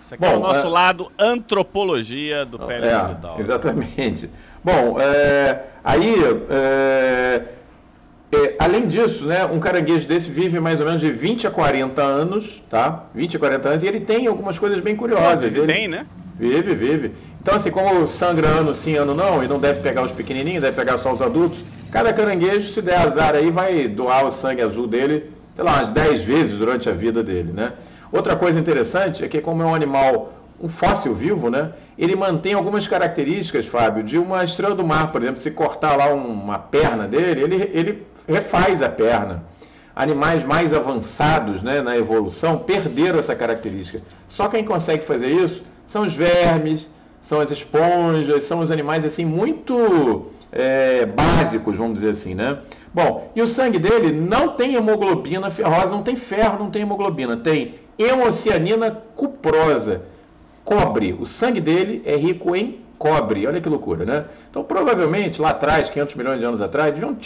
Isso 0.00 0.14
aqui 0.14 0.24
Bom, 0.24 0.32
é 0.32 0.36
o 0.36 0.40
nosso 0.40 0.66
é... 0.66 0.70
lado 0.70 1.10
antropologia 1.18 2.44
do 2.44 2.58
pele 2.58 2.86
é, 2.86 3.04
digital. 3.04 3.36
Exatamente. 3.38 4.28
Bom, 4.62 5.00
é, 5.00 5.62
aí, 5.82 6.14
é, 6.50 7.42
é, 8.32 8.56
além 8.58 8.86
disso, 8.88 9.24
né, 9.24 9.44
um 9.46 9.58
caranguejo 9.58 10.06
desse 10.06 10.28
vive 10.28 10.60
mais 10.60 10.80
ou 10.80 10.86
menos 10.86 11.00
de 11.00 11.10
20 11.10 11.46
a 11.46 11.50
40 11.50 12.02
anos, 12.02 12.62
tá? 12.68 13.04
20 13.14 13.36
a 13.36 13.38
40 13.38 13.68
anos, 13.68 13.82
e 13.82 13.86
ele 13.86 14.00
tem 14.00 14.26
algumas 14.26 14.58
coisas 14.58 14.80
bem 14.80 14.94
curiosas. 14.94 15.42
Vive 15.42 15.58
ele, 15.60 15.66
bem, 15.66 15.88
né? 15.88 16.06
Vive, 16.38 16.74
vive. 16.74 17.12
Então, 17.40 17.54
assim, 17.54 17.70
como 17.70 18.06
sangra 18.06 18.48
ano 18.48 18.74
sim, 18.74 18.96
ano 18.96 19.14
não, 19.14 19.42
e 19.42 19.48
não 19.48 19.58
deve 19.58 19.80
pegar 19.80 20.02
os 20.02 20.12
pequenininhos, 20.12 20.62
deve 20.62 20.76
pegar 20.76 20.98
só 20.98 21.12
os 21.12 21.22
adultos, 21.22 21.64
cada 21.90 22.12
caranguejo, 22.12 22.70
se 22.70 22.82
der 22.82 22.98
azar 22.98 23.34
aí, 23.34 23.50
vai 23.50 23.88
doar 23.88 24.26
o 24.26 24.30
sangue 24.30 24.60
azul 24.60 24.86
dele, 24.86 25.30
sei 25.54 25.64
lá, 25.64 25.78
umas 25.78 25.90
10 25.90 26.22
vezes 26.22 26.58
durante 26.58 26.88
a 26.88 26.92
vida 26.92 27.22
dele, 27.22 27.52
né? 27.52 27.72
Outra 28.12 28.36
coisa 28.36 28.58
interessante 28.58 29.24
é 29.24 29.28
que 29.28 29.40
como 29.40 29.62
é 29.62 29.66
um 29.66 29.74
animal 29.74 30.34
um 30.60 30.68
fóssil 30.68 31.14
vivo, 31.14 31.48
né? 31.48 31.72
Ele 31.96 32.14
mantém 32.14 32.52
algumas 32.52 32.86
características, 32.86 33.66
Fábio, 33.66 34.02
de 34.02 34.18
uma 34.18 34.44
estrela 34.44 34.74
do 34.74 34.86
mar, 34.86 35.10
por 35.10 35.22
exemplo, 35.22 35.40
se 35.40 35.50
cortar 35.50 35.96
lá 35.96 36.12
uma 36.12 36.58
perna 36.58 37.08
dele, 37.08 37.42
ele, 37.42 37.70
ele 37.72 38.06
refaz 38.28 38.82
a 38.82 38.88
perna. 38.88 39.42
Animais 39.96 40.44
mais 40.44 40.74
avançados 40.74 41.62
né, 41.62 41.80
na 41.80 41.96
evolução 41.96 42.58
perderam 42.58 43.18
essa 43.18 43.34
característica. 43.34 44.02
Só 44.28 44.48
quem 44.48 44.64
consegue 44.64 45.04
fazer 45.04 45.28
isso 45.28 45.62
são 45.86 46.02
os 46.02 46.14
vermes, 46.14 46.88
são 47.22 47.40
as 47.40 47.50
esponjas, 47.50 48.44
são 48.44 48.60
os 48.60 48.70
animais 48.70 49.04
assim 49.04 49.24
muito 49.24 50.26
é, 50.52 51.06
básicos, 51.06 51.76
vamos 51.76 51.94
dizer 51.94 52.10
assim, 52.10 52.34
né? 52.34 52.58
Bom, 52.92 53.30
e 53.36 53.42
o 53.42 53.46
sangue 53.46 53.78
dele 53.78 54.12
não 54.12 54.48
tem 54.48 54.74
hemoglobina 54.74 55.50
ferrosa, 55.50 55.90
não 55.90 56.02
tem 56.02 56.16
ferro, 56.16 56.58
não 56.58 56.70
tem 56.70 56.82
hemoglobina, 56.82 57.36
tem 57.36 57.74
hemocianina 57.98 58.90
cuprosa 59.14 60.02
cobre. 60.64 61.12
O 61.12 61.26
sangue 61.26 61.60
dele 61.60 62.02
é 62.04 62.16
rico 62.16 62.54
em 62.54 62.80
cobre. 62.98 63.46
Olha 63.46 63.60
que 63.60 63.68
loucura, 63.68 64.04
né? 64.04 64.24
Então, 64.50 64.62
provavelmente, 64.62 65.40
lá 65.40 65.50
atrás, 65.50 65.88
500 65.90 66.14
milhões 66.14 66.38
de 66.38 66.44
anos 66.44 66.60
atrás, 66.60 66.94
deviam 66.94 67.16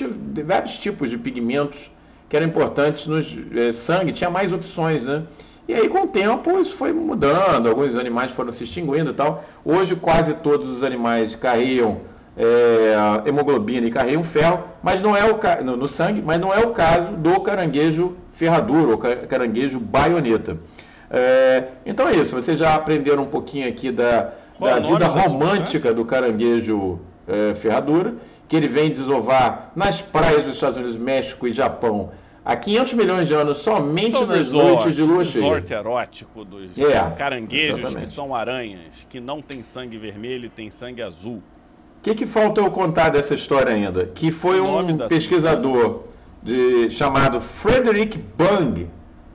vários 0.47 0.79
tipos 0.79 1.11
de 1.11 1.19
pigmentos 1.19 1.91
que 2.29 2.37
eram 2.37 2.47
importantes 2.47 3.07
no 3.07 3.19
é, 3.19 3.73
sangue, 3.73 4.13
tinha 4.13 4.31
mais 4.31 4.53
opções, 4.53 5.03
né? 5.03 5.23
E 5.67 5.73
aí, 5.73 5.89
com 5.89 6.03
o 6.03 6.07
tempo, 6.07 6.59
isso 6.61 6.77
foi 6.77 6.93
mudando, 6.93 7.69
alguns 7.69 7.97
animais 7.97 8.33
foram 8.33 8.53
se 8.53 8.65
extinguindo 8.65 9.11
e 9.11 9.15
tal. 9.15 9.45
Hoje, 9.65 9.97
quase 9.97 10.35
todos 10.35 10.69
os 10.69 10.83
animais 10.83 11.35
carregam 11.35 12.03
é, 12.37 13.29
hemoglobina 13.29 13.87
e 13.87 13.91
carregam 13.91 14.23
ferro, 14.23 14.65
mas 14.83 15.01
não 15.01 15.17
é 15.17 15.25
o 15.25 15.39
no, 15.65 15.77
no 15.77 15.89
sangue, 15.89 16.21
mas 16.21 16.39
não 16.41 16.53
é 16.53 16.59
o 16.59 16.71
caso 16.71 17.13
do 17.13 17.41
caranguejo 17.41 18.17
ferradura 18.35 18.91
ou 18.91 18.99
caranguejo 18.99 19.79
baioneta. 19.79 20.59
É, 21.11 21.65
então 21.87 22.09
é 22.09 22.17
isso, 22.17 22.35
vocês 22.35 22.59
já 22.59 22.75
aprenderam 22.75 23.23
um 23.23 23.27
pouquinho 23.27 23.69
aqui 23.69 23.91
da, 23.91 24.33
da 24.59 24.81
vida 24.81 25.07
romântica 25.07 25.95
do 25.95 26.05
caranguejo 26.05 26.99
é, 27.27 27.55
ferradura, 27.55 28.15
que 28.49 28.57
ele 28.57 28.69
vem 28.69 28.91
desovar 28.91 29.71
nas 29.75 30.03
praias 30.03 30.45
dos 30.45 30.55
Estados 30.55 30.77
Unidos, 30.77 30.97
México 30.97 31.47
e 31.47 31.53
Japão 31.53 32.11
há 32.45 32.57
500 32.57 32.93
milhões 32.95 33.29
de 33.29 33.35
anos 33.35 33.59
somente 33.59 34.11
são 34.11 34.27
nas 34.27 34.37
resort, 34.37 34.67
noites 34.67 34.95
de 34.95 35.03
lua 35.03 35.25
cheia. 35.25 35.45
resort 35.45 35.73
erótico 35.73 36.45
dos 36.45 36.79
é, 36.79 37.11
caranguejos 37.17 37.79
exatamente. 37.79 38.09
que 38.09 38.15
são 38.15 38.35
aranhas, 38.35 39.07
que 39.09 39.21
não 39.21 39.41
tem 39.41 39.63
sangue 39.63 39.97
vermelho 39.97 40.47
e 40.47 40.49
tem 40.49 40.71
sangue 40.71 41.03
azul. 41.03 41.43
O 41.99 42.03
que, 42.03 42.15
que 42.15 42.27
falta 42.27 42.61
eu 42.61 42.71
contar 42.71 43.09
dessa 43.09 43.35
história 43.35 43.73
ainda? 43.73 44.07
Que 44.07 44.31
foi 44.31 44.61
um 44.61 44.99
pesquisador 45.09 46.03
de, 46.43 46.91
chamado 46.91 47.41
Frederick 47.41 48.19
Bung, 48.19 48.89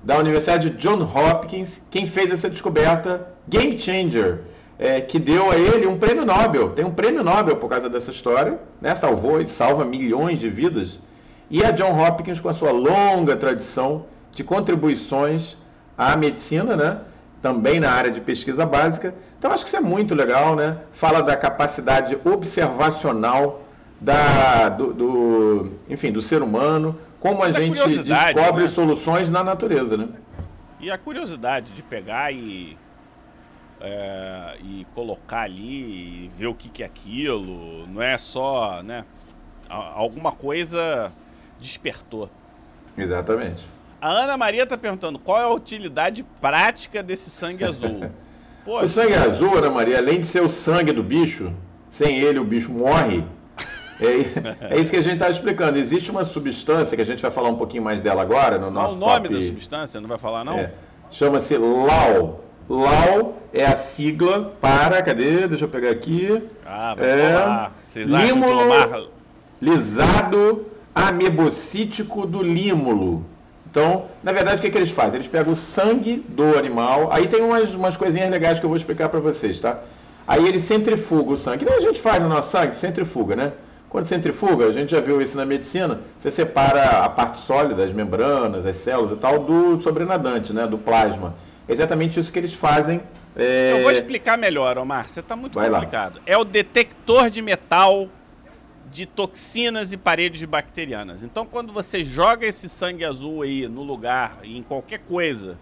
da 0.03 0.17
Universidade 0.17 0.69
de 0.69 0.77
John 0.77 1.01
Hopkins, 1.01 1.81
quem 1.89 2.05
fez 2.05 2.31
essa 2.31 2.49
descoberta 2.49 3.27
game 3.47 3.79
changer, 3.79 4.41
é, 4.77 5.01
que 5.01 5.19
deu 5.19 5.51
a 5.51 5.57
ele 5.57 5.85
um 5.87 5.97
prêmio 5.97 6.25
Nobel. 6.25 6.69
Tem 6.69 6.85
um 6.85 6.91
prêmio 6.91 7.23
Nobel 7.23 7.57
por 7.57 7.69
causa 7.69 7.89
dessa 7.89 8.11
história, 8.11 8.59
né? 8.79 8.95
salvou 8.95 9.41
e 9.41 9.47
salva 9.47 9.83
milhões 9.83 10.39
de 10.39 10.49
vidas. 10.49 10.99
E 11.49 11.63
a 11.63 11.71
John 11.71 11.99
Hopkins, 11.99 12.39
com 12.39 12.49
a 12.49 12.53
sua 12.53 12.71
longa 12.71 13.35
tradição 13.35 14.05
de 14.31 14.43
contribuições 14.43 15.57
à 15.97 16.15
medicina, 16.15 16.75
né? 16.75 16.99
também 17.41 17.79
na 17.79 17.91
área 17.91 18.11
de 18.11 18.21
pesquisa 18.21 18.65
básica. 18.65 19.15
Então, 19.37 19.51
acho 19.51 19.63
que 19.63 19.69
isso 19.69 19.77
é 19.77 19.81
muito 19.81 20.13
legal. 20.13 20.55
Né? 20.55 20.77
Fala 20.93 21.21
da 21.21 21.35
capacidade 21.35 22.17
observacional 22.23 23.63
da, 23.99 24.69
do, 24.69 24.93
do 24.93 25.71
enfim, 25.89 26.11
do 26.11 26.21
ser 26.21 26.41
humano, 26.41 26.97
como 27.19 27.43
a 27.43 27.51
gente 27.51 28.03
descobre 28.03 28.63
né? 28.63 28.69
soluções 28.69 29.29
na 29.29 29.43
natureza, 29.43 29.97
né? 29.97 30.07
E 30.79 30.89
a 30.89 30.97
curiosidade 30.97 31.73
de 31.73 31.83
pegar 31.83 32.31
e 32.31 32.77
é, 33.81 34.55
e 34.61 34.85
colocar 34.93 35.41
ali 35.41 36.25
e 36.25 36.31
ver 36.37 36.47
o 36.47 36.53
que, 36.53 36.69
que 36.69 36.83
é 36.83 36.85
aquilo, 36.85 37.85
não 37.87 38.01
é 38.01 38.17
só, 38.17 38.81
né? 38.81 39.03
Alguma 39.69 40.31
coisa 40.31 41.11
despertou. 41.59 42.29
Exatamente. 42.97 43.65
A 44.01 44.09
Ana 44.09 44.37
Maria 44.37 44.63
está 44.63 44.77
perguntando 44.77 45.19
qual 45.19 45.39
é 45.39 45.43
a 45.43 45.49
utilidade 45.49 46.23
prática 46.39 47.03
desse 47.03 47.29
sangue 47.29 47.63
azul. 47.63 48.09
Poxa, 48.63 48.85
o 48.85 48.87
sangue 48.87 49.13
azul, 49.13 49.57
Ana 49.57 49.69
Maria, 49.69 49.97
além 49.97 50.19
de 50.19 50.25
ser 50.25 50.41
o 50.41 50.49
sangue 50.49 50.91
do 50.91 51.03
bicho, 51.03 51.51
sem 51.89 52.19
ele 52.19 52.39
o 52.39 52.43
bicho 52.43 52.71
morre. 52.71 53.23
É, 54.01 54.75
é 54.75 54.79
isso 54.79 54.91
que 54.91 54.95
a 54.95 55.01
gente 55.01 55.15
está 55.15 55.29
explicando. 55.29 55.77
Existe 55.77 56.09
uma 56.09 56.23
substância 56.23 56.95
que 56.95 57.01
a 57.01 57.05
gente 57.05 57.21
vai 57.21 57.31
falar 57.31 57.49
um 57.49 57.57
pouquinho 57.57 57.83
mais 57.83 57.99
dela 57.99 58.21
agora 58.21 58.57
no 58.57 58.71
nosso. 58.71 58.97
Qual 58.97 59.11
o 59.11 59.13
nome 59.15 59.27
da 59.27 59.41
substância? 59.41 59.99
Não 59.99 60.07
vai 60.07 60.17
falar 60.17 60.45
não? 60.45 60.57
É, 60.57 60.71
Chama-se 61.11 61.57
LAU. 61.57 62.41
LAU 62.69 63.37
é 63.51 63.65
a 63.65 63.75
sigla 63.75 64.53
para, 64.61 65.01
cadê? 65.01 65.49
Deixa 65.49 65.65
eu 65.65 65.69
pegar 65.69 65.89
aqui. 65.89 66.41
Ah, 66.65 66.95
vai 66.95 67.09
é. 67.09 67.69
Vocês 67.83 68.13
acham 68.13 68.41
que 68.41 68.47
Omar... 68.47 69.03
lisado 69.61 70.65
amebocítico 71.07 72.25
do 72.25 72.41
límulo. 72.41 73.25
Então, 73.69 74.05
na 74.23 74.31
verdade, 74.31 74.57
o 74.57 74.61
que, 74.61 74.71
que 74.71 74.77
eles 74.77 74.91
fazem? 74.91 75.15
Eles 75.15 75.27
pegam 75.27 75.53
o 75.53 75.55
sangue 75.55 76.25
do 76.27 76.57
animal. 76.57 77.09
Aí 77.11 77.27
tem 77.27 77.41
umas, 77.41 77.73
umas 77.73 77.95
coisinhas 77.95 78.29
legais 78.29 78.59
que 78.59 78.65
eu 78.65 78.69
vou 78.69 78.77
explicar 78.77 79.09
para 79.09 79.19
vocês, 79.19 79.59
tá? 79.59 79.79
Aí 80.27 80.47
ele 80.47 80.59
centrifuga 80.59 81.33
o 81.33 81.37
sangue. 81.37 81.65
Que 81.65 81.71
a 81.71 81.79
gente 81.79 82.01
faz 82.01 82.21
no 82.21 82.27
nosso 82.27 82.51
sangue, 82.51 82.77
centrifuga, 82.77 83.35
né? 83.35 83.51
Quando 83.89 84.05
centrifuga, 84.05 84.65
a 84.65 84.71
gente 84.71 84.91
já 84.91 84.99
viu 84.99 85.19
isso 85.19 85.35
na 85.35 85.45
medicina, 85.45 85.99
você 86.19 86.29
separa 86.29 87.03
a 87.03 87.09
parte 87.09 87.41
sólida, 87.41 87.83
as 87.83 87.91
membranas, 87.91 88.63
as 88.63 88.77
células 88.77 89.17
e 89.17 89.19
tal, 89.19 89.39
do 89.39 89.81
sobrenadante, 89.81 90.53
né, 90.53 90.67
do 90.67 90.77
plasma. 90.77 91.33
É 91.67 91.73
exatamente 91.73 92.19
isso 92.19 92.31
que 92.31 92.37
eles 92.37 92.53
fazem. 92.53 93.01
É... 93.35 93.73
Eu 93.73 93.81
vou 93.81 93.91
explicar 93.91 94.37
melhor, 94.37 94.77
Omar, 94.77 95.07
você 95.07 95.21
está 95.21 95.35
muito 95.35 95.55
Vai 95.55 95.71
complicado. 95.71 96.17
Lá. 96.17 96.21
É 96.27 96.37
o 96.37 96.43
detector 96.43 97.31
de 97.31 97.41
metal 97.41 98.07
de 98.91 99.05
toxinas 99.05 99.93
e 99.93 99.97
paredes 99.97 100.43
bacterianas. 100.45 101.23
Então, 101.23 101.45
quando 101.45 101.71
você 101.71 102.03
joga 102.03 102.45
esse 102.45 102.67
sangue 102.67 103.05
azul 103.05 103.41
aí 103.41 103.67
no 103.67 103.83
lugar, 103.83 104.39
em 104.43 104.63
qualquer 104.63 104.99
coisa, 104.99 105.57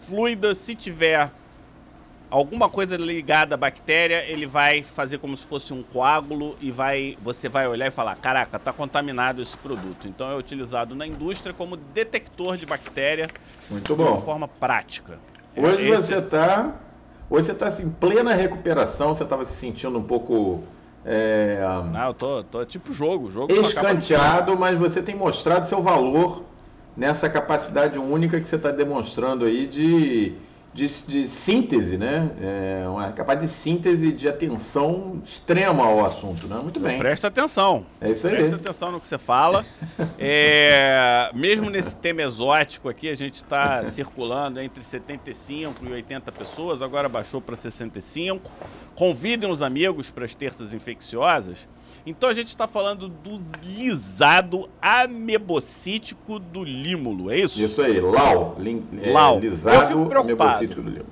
fluida, 0.00 0.54
se 0.54 0.74
tiver 0.74 1.30
alguma 2.30 2.68
coisa 2.68 2.96
ligada 2.96 3.54
à 3.54 3.58
bactéria, 3.58 4.24
ele 4.26 4.46
vai 4.46 4.82
fazer 4.82 5.18
como 5.18 5.36
se 5.36 5.44
fosse 5.44 5.72
um 5.72 5.82
coágulo 5.82 6.56
e 6.60 6.70
vai, 6.70 7.16
você 7.22 7.48
vai 7.48 7.66
olhar 7.66 7.86
e 7.86 7.90
falar, 7.90 8.16
caraca, 8.16 8.56
está 8.56 8.72
contaminado 8.72 9.40
esse 9.40 9.56
produto. 9.56 10.06
Então 10.06 10.30
é 10.30 10.36
utilizado 10.36 10.94
na 10.94 11.06
indústria 11.06 11.54
como 11.54 11.76
detector 11.76 12.56
de 12.56 12.66
bactéria 12.66 13.28
Muito 13.70 13.94
bom. 13.96 14.04
de 14.04 14.10
uma 14.10 14.20
forma 14.20 14.48
prática. 14.48 15.18
Hoje 15.56 15.78
é, 15.78 15.88
esse... 15.88 16.06
você 16.06 16.18
está 16.18 16.74
hoje 17.30 17.46
você 17.46 17.52
está 17.52 17.68
assim, 17.68 17.84
em 17.84 17.90
plena 17.90 18.32
recuperação, 18.34 19.14
você 19.14 19.22
estava 19.22 19.44
se 19.44 19.54
sentindo 19.54 19.98
um 19.98 20.02
pouco 20.02 20.62
é, 21.10 21.60
Não, 21.92 22.06
eu 22.08 22.14
tô, 22.14 22.44
tô 22.44 22.64
tipo 22.66 22.92
jogo, 22.92 23.30
jogo 23.30 23.52
escanteado, 23.52 24.58
mas 24.58 24.78
você 24.78 25.02
tem 25.02 25.14
mostrado 25.14 25.66
seu 25.66 25.82
valor 25.82 26.44
nessa 26.94 27.30
capacidade 27.30 27.98
única 27.98 28.38
que 28.40 28.46
você 28.46 28.56
está 28.56 28.70
demonstrando 28.70 29.44
aí 29.44 29.66
de 29.66 30.34
de, 30.72 30.86
de 31.06 31.28
síntese, 31.28 31.96
né? 31.96 32.30
É 32.40 32.88
uma 32.88 33.10
capaz 33.12 33.40
de 33.40 33.48
síntese 33.48 34.12
de 34.12 34.28
atenção 34.28 35.20
extrema 35.24 35.84
ao 35.84 36.04
assunto, 36.04 36.46
né? 36.46 36.60
Muito 36.62 36.78
bem. 36.78 36.98
Presta 36.98 37.28
atenção. 37.28 37.86
É 38.00 38.10
isso 38.10 38.26
aí. 38.26 38.36
Presta 38.36 38.56
atenção 38.56 38.92
no 38.92 39.00
que 39.00 39.08
você 39.08 39.18
fala. 39.18 39.64
é, 40.18 41.30
mesmo 41.34 41.70
nesse 41.70 41.96
tema 41.96 42.22
exótico 42.22 42.88
aqui, 42.88 43.08
a 43.08 43.14
gente 43.14 43.36
está 43.36 43.84
circulando 43.84 44.60
entre 44.60 44.82
75 44.82 45.84
e 45.84 45.92
80 45.92 46.30
pessoas, 46.32 46.82
agora 46.82 47.08
baixou 47.08 47.40
para 47.40 47.56
65. 47.56 48.50
Convidem 48.94 49.50
os 49.50 49.62
amigos 49.62 50.10
para 50.10 50.24
as 50.24 50.34
terças 50.34 50.74
infecciosas. 50.74 51.68
Então 52.08 52.30
a 52.30 52.34
gente 52.34 52.48
está 52.48 52.66
falando 52.66 53.06
do 53.08 53.38
lisado 53.62 54.68
amebocítico 54.80 56.38
do 56.38 56.64
límulo, 56.64 57.30
é 57.30 57.38
isso? 57.40 57.60
Isso 57.60 57.82
aí, 57.82 58.00
LAU. 58.00 58.56
É, 59.02 59.12
Lau. 59.12 59.38
Lisado 59.38 59.76
eu 59.76 59.86
fico 59.86 60.06
preocupado. 60.06 60.66
do 60.66 60.82
límulo. 60.82 61.06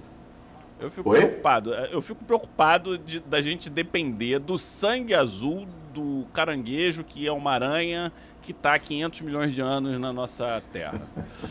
Eu 0.81 0.91
fico 0.91 1.11
Oi? 1.11 1.19
preocupado. 1.19 1.75
Eu 1.75 2.01
fico 2.01 2.25
preocupado 2.25 2.97
de, 2.97 3.21
da 3.21 3.43
gente 3.43 3.69
depender 3.69 4.39
do 4.39 4.57
sangue 4.57 5.15
azul 5.15 5.67
do 5.93 6.27
caranguejo, 6.33 7.05
que 7.05 7.27
é 7.27 7.33
uma 7.33 7.53
aranha 7.53 8.11
que 8.43 8.53
está 8.53 8.75
há 8.75 8.79
500 8.79 9.21
milhões 9.21 9.53
de 9.53 9.61
anos 9.61 9.99
na 9.99 10.13
nossa 10.13 10.63
Terra. 10.73 11.01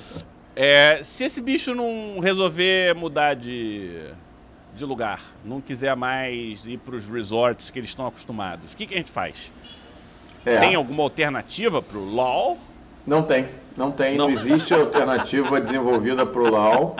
é, 0.55 1.01
se 1.03 1.23
esse 1.23 1.39
bicho 1.39 1.75
não 1.75 2.19
resolver 2.19 2.95
mudar 2.95 3.35
de 3.35 4.09
de 4.75 4.85
lugar, 4.85 5.21
não 5.43 5.61
quiser 5.61 5.95
mais 5.95 6.65
ir 6.67 6.77
para 6.77 6.95
os 6.95 7.07
resorts 7.07 7.69
que 7.69 7.79
eles 7.79 7.89
estão 7.89 8.05
acostumados, 8.05 8.73
o 8.73 8.77
que, 8.77 8.85
que 8.85 8.93
a 8.93 8.97
gente 8.97 9.11
faz? 9.11 9.51
É. 10.45 10.59
Tem 10.59 10.75
alguma 10.75 11.01
alternativa 11.01 11.81
para 11.81 11.97
o 11.97 12.05
LOL? 12.05 12.57
Não 13.07 13.23
tem, 13.23 13.47
não 13.75 13.91
tem, 13.91 14.17
não, 14.17 14.29
não 14.29 14.33
existe 14.33 14.73
alternativa 14.73 15.59
desenvolvida 15.61 16.25
para 16.25 16.41
o 16.41 16.49
LOL. 16.49 16.95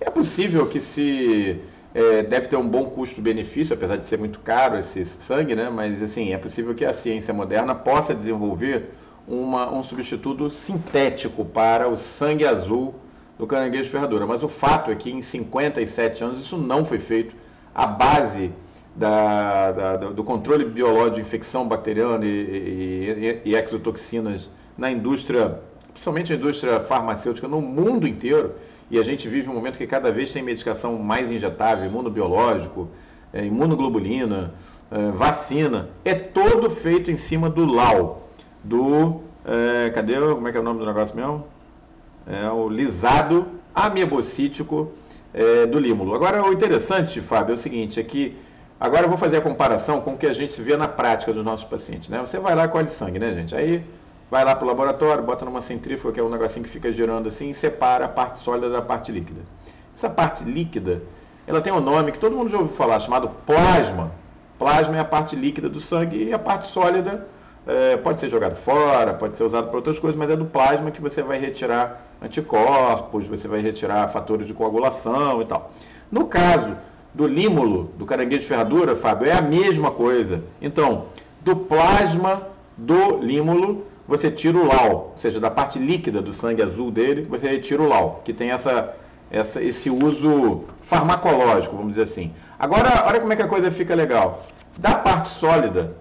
É. 0.00 0.06
é 0.06 0.10
possível 0.10 0.66
que 0.68 0.80
se 0.80 1.60
é, 1.94 2.22
deve 2.22 2.48
ter 2.48 2.56
um 2.56 2.66
bom 2.66 2.84
custo-benefício, 2.84 3.74
apesar 3.74 3.96
de 3.96 4.06
ser 4.06 4.18
muito 4.18 4.38
caro 4.40 4.78
esse 4.78 5.04
sangue, 5.04 5.54
né? 5.54 5.68
Mas 5.70 6.02
assim, 6.02 6.32
é 6.32 6.38
possível 6.38 6.74
que 6.74 6.84
a 6.84 6.92
ciência 6.92 7.34
moderna 7.34 7.74
possa 7.74 8.14
desenvolver 8.14 8.90
uma, 9.26 9.72
um 9.72 9.82
substituto 9.82 10.50
sintético 10.50 11.44
para 11.44 11.88
o 11.88 11.96
sangue 11.96 12.46
azul 12.46 12.94
do 13.42 13.46
caranguejo 13.48 13.90
ferradura. 13.90 14.24
Mas 14.24 14.44
o 14.44 14.48
fato 14.48 14.92
é 14.92 14.94
que 14.94 15.10
em 15.10 15.20
57 15.20 16.22
anos 16.22 16.38
isso 16.38 16.56
não 16.56 16.84
foi 16.84 17.00
feito. 17.00 17.34
A 17.74 17.86
base 17.86 18.52
da, 18.94 19.72
da, 19.72 19.96
do 19.96 20.22
controle 20.22 20.64
biológico 20.64 21.16
de 21.16 21.20
infecção 21.22 21.66
bacteriana 21.66 22.24
e, 22.24 23.40
e, 23.44 23.50
e, 23.50 23.56
exotoxinas 23.56 24.48
na 24.78 24.92
indústria, 24.92 25.58
principalmente 25.90 26.32
a 26.32 26.36
indústria 26.36 26.80
farmacêutica 26.80 27.48
no 27.48 27.60
mundo 27.60 28.06
inteiro, 28.06 28.52
e 28.88 28.96
a 28.96 29.02
gente 29.02 29.28
vive 29.28 29.48
um 29.48 29.54
momento 29.54 29.76
que 29.76 29.86
cada 29.88 30.12
vez 30.12 30.32
tem 30.32 30.42
medicação 30.42 30.96
mais 30.98 31.30
injetável, 31.30 31.84
imunobiológico, 31.84 32.88
é, 33.32 33.44
imunoglobulina, 33.44 34.54
é, 34.88 35.10
vacina, 35.10 35.88
é 36.04 36.14
todo 36.14 36.70
feito 36.70 37.10
em 37.10 37.16
cima 37.16 37.50
do 37.50 37.64
LAU, 37.64 38.28
do... 38.62 39.20
É, 39.44 39.90
cadê? 39.90 40.20
Como 40.20 40.46
é 40.46 40.52
que 40.52 40.58
é 40.58 40.60
o 40.60 40.62
nome 40.62 40.78
do 40.78 40.86
negócio 40.86 41.16
mesmo? 41.16 41.51
É, 42.26 42.48
o 42.50 42.68
lisado 42.68 43.46
amebocítico 43.74 44.92
é, 45.32 45.66
do 45.66 45.78
límulo. 45.78 46.14
Agora, 46.14 46.44
o 46.44 46.52
interessante, 46.52 47.20
Fábio, 47.20 47.52
é 47.52 47.54
o 47.54 47.58
seguinte, 47.58 47.98
é 47.98 48.02
que 48.02 48.36
agora 48.78 49.04
eu 49.04 49.08
vou 49.08 49.18
fazer 49.18 49.38
a 49.38 49.40
comparação 49.40 50.00
com 50.00 50.14
o 50.14 50.18
que 50.18 50.26
a 50.26 50.32
gente 50.32 50.60
vê 50.60 50.76
na 50.76 50.88
prática 50.88 51.32
dos 51.32 51.44
nossos 51.44 51.66
pacientes. 51.66 52.08
Né? 52.08 52.20
Você 52.20 52.38
vai 52.38 52.54
lá 52.54 52.68
colhe 52.68 52.88
sangue, 52.88 53.18
né, 53.18 53.32
gente? 53.34 53.54
Aí 53.54 53.84
vai 54.30 54.44
lá 54.44 54.54
para 54.54 54.64
o 54.64 54.68
laboratório, 54.68 55.22
bota 55.22 55.44
numa 55.44 55.60
centrífuga, 55.60 56.14
que 56.14 56.20
é 56.20 56.22
um 56.22 56.30
negocinho 56.30 56.64
que 56.64 56.70
fica 56.70 56.92
girando 56.92 57.28
assim, 57.28 57.50
e 57.50 57.54
separa 57.54 58.06
a 58.06 58.08
parte 58.08 58.38
sólida 58.40 58.70
da 58.70 58.82
parte 58.82 59.12
líquida. 59.12 59.40
Essa 59.96 60.08
parte 60.08 60.44
líquida, 60.44 61.02
ela 61.46 61.60
tem 61.60 61.72
um 61.72 61.80
nome 61.80 62.12
que 62.12 62.18
todo 62.18 62.36
mundo 62.36 62.50
já 62.50 62.58
ouviu 62.58 62.74
falar, 62.74 63.00
chamado 63.00 63.30
plasma. 63.46 64.12
Plasma 64.58 64.96
é 64.96 65.00
a 65.00 65.04
parte 65.04 65.34
líquida 65.34 65.68
do 65.68 65.80
sangue 65.80 66.24
e 66.24 66.32
a 66.32 66.38
parte 66.38 66.68
sólida 66.68 67.26
é, 67.66 67.96
pode 67.96 68.20
ser 68.20 68.28
jogado 68.28 68.56
fora, 68.56 69.14
pode 69.14 69.36
ser 69.36 69.44
usado 69.44 69.68
para 69.68 69.76
outras 69.76 69.98
coisas, 69.98 70.18
mas 70.18 70.30
é 70.30 70.36
do 70.36 70.44
plasma 70.44 70.90
que 70.90 71.00
você 71.00 71.22
vai 71.22 71.38
retirar 71.38 72.06
anticorpos, 72.20 73.26
você 73.26 73.46
vai 73.46 73.60
retirar 73.60 74.08
fatores 74.08 74.46
de 74.46 74.54
coagulação 74.54 75.42
e 75.42 75.46
tal. 75.46 75.72
No 76.10 76.26
caso 76.26 76.76
do 77.14 77.26
límulo, 77.26 77.92
do 77.96 78.06
caranguejo 78.06 78.42
de 78.42 78.48
ferradura, 78.48 78.96
Fábio, 78.96 79.28
é 79.28 79.32
a 79.32 79.42
mesma 79.42 79.90
coisa. 79.90 80.42
Então, 80.60 81.06
do 81.40 81.54
plasma 81.56 82.48
do 82.76 83.18
límulo, 83.18 83.86
você 84.06 84.30
tira 84.30 84.58
o 84.58 84.66
lau, 84.66 85.10
ou 85.12 85.18
seja, 85.18 85.38
da 85.38 85.50
parte 85.50 85.78
líquida 85.78 86.20
do 86.20 86.32
sangue 86.32 86.62
azul 86.62 86.90
dele, 86.90 87.22
você 87.22 87.48
retira 87.48 87.82
o 87.82 87.88
lau, 87.88 88.22
que 88.24 88.32
tem 88.32 88.50
essa, 88.50 88.94
essa, 89.30 89.62
esse 89.62 89.88
uso 89.88 90.64
farmacológico, 90.82 91.76
vamos 91.76 91.92
dizer 91.92 92.02
assim. 92.02 92.32
Agora, 92.58 93.04
olha 93.06 93.20
como 93.20 93.32
é 93.32 93.36
que 93.36 93.42
a 93.42 93.48
coisa 93.48 93.70
fica 93.70 93.94
legal. 93.94 94.44
Da 94.76 94.94
parte 94.94 95.28
sólida, 95.28 95.94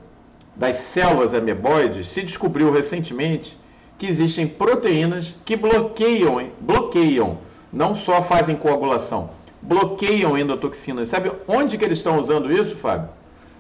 das 0.56 0.76
células 0.78 1.34
ameboides, 1.34 2.08
se 2.08 2.22
descobriu 2.22 2.72
recentemente 2.72 3.58
que 3.98 4.08
existem 4.08 4.48
proteínas 4.48 5.36
que 5.46 5.56
bloqueiam, 5.56 6.50
bloqueiam, 6.60 7.38
não 7.72 7.94
só 7.94 8.22
fazem 8.22 8.56
coagulação, 8.56 9.30
bloqueiam 9.62 10.38
endotoxinas. 10.38 11.10
Sabe 11.10 11.32
onde 11.48 11.78
que 11.78 11.86
eles 11.86 12.00
estão 12.00 12.20
usando 12.20 12.52
isso, 12.52 12.76
Fábio? 12.76 13.10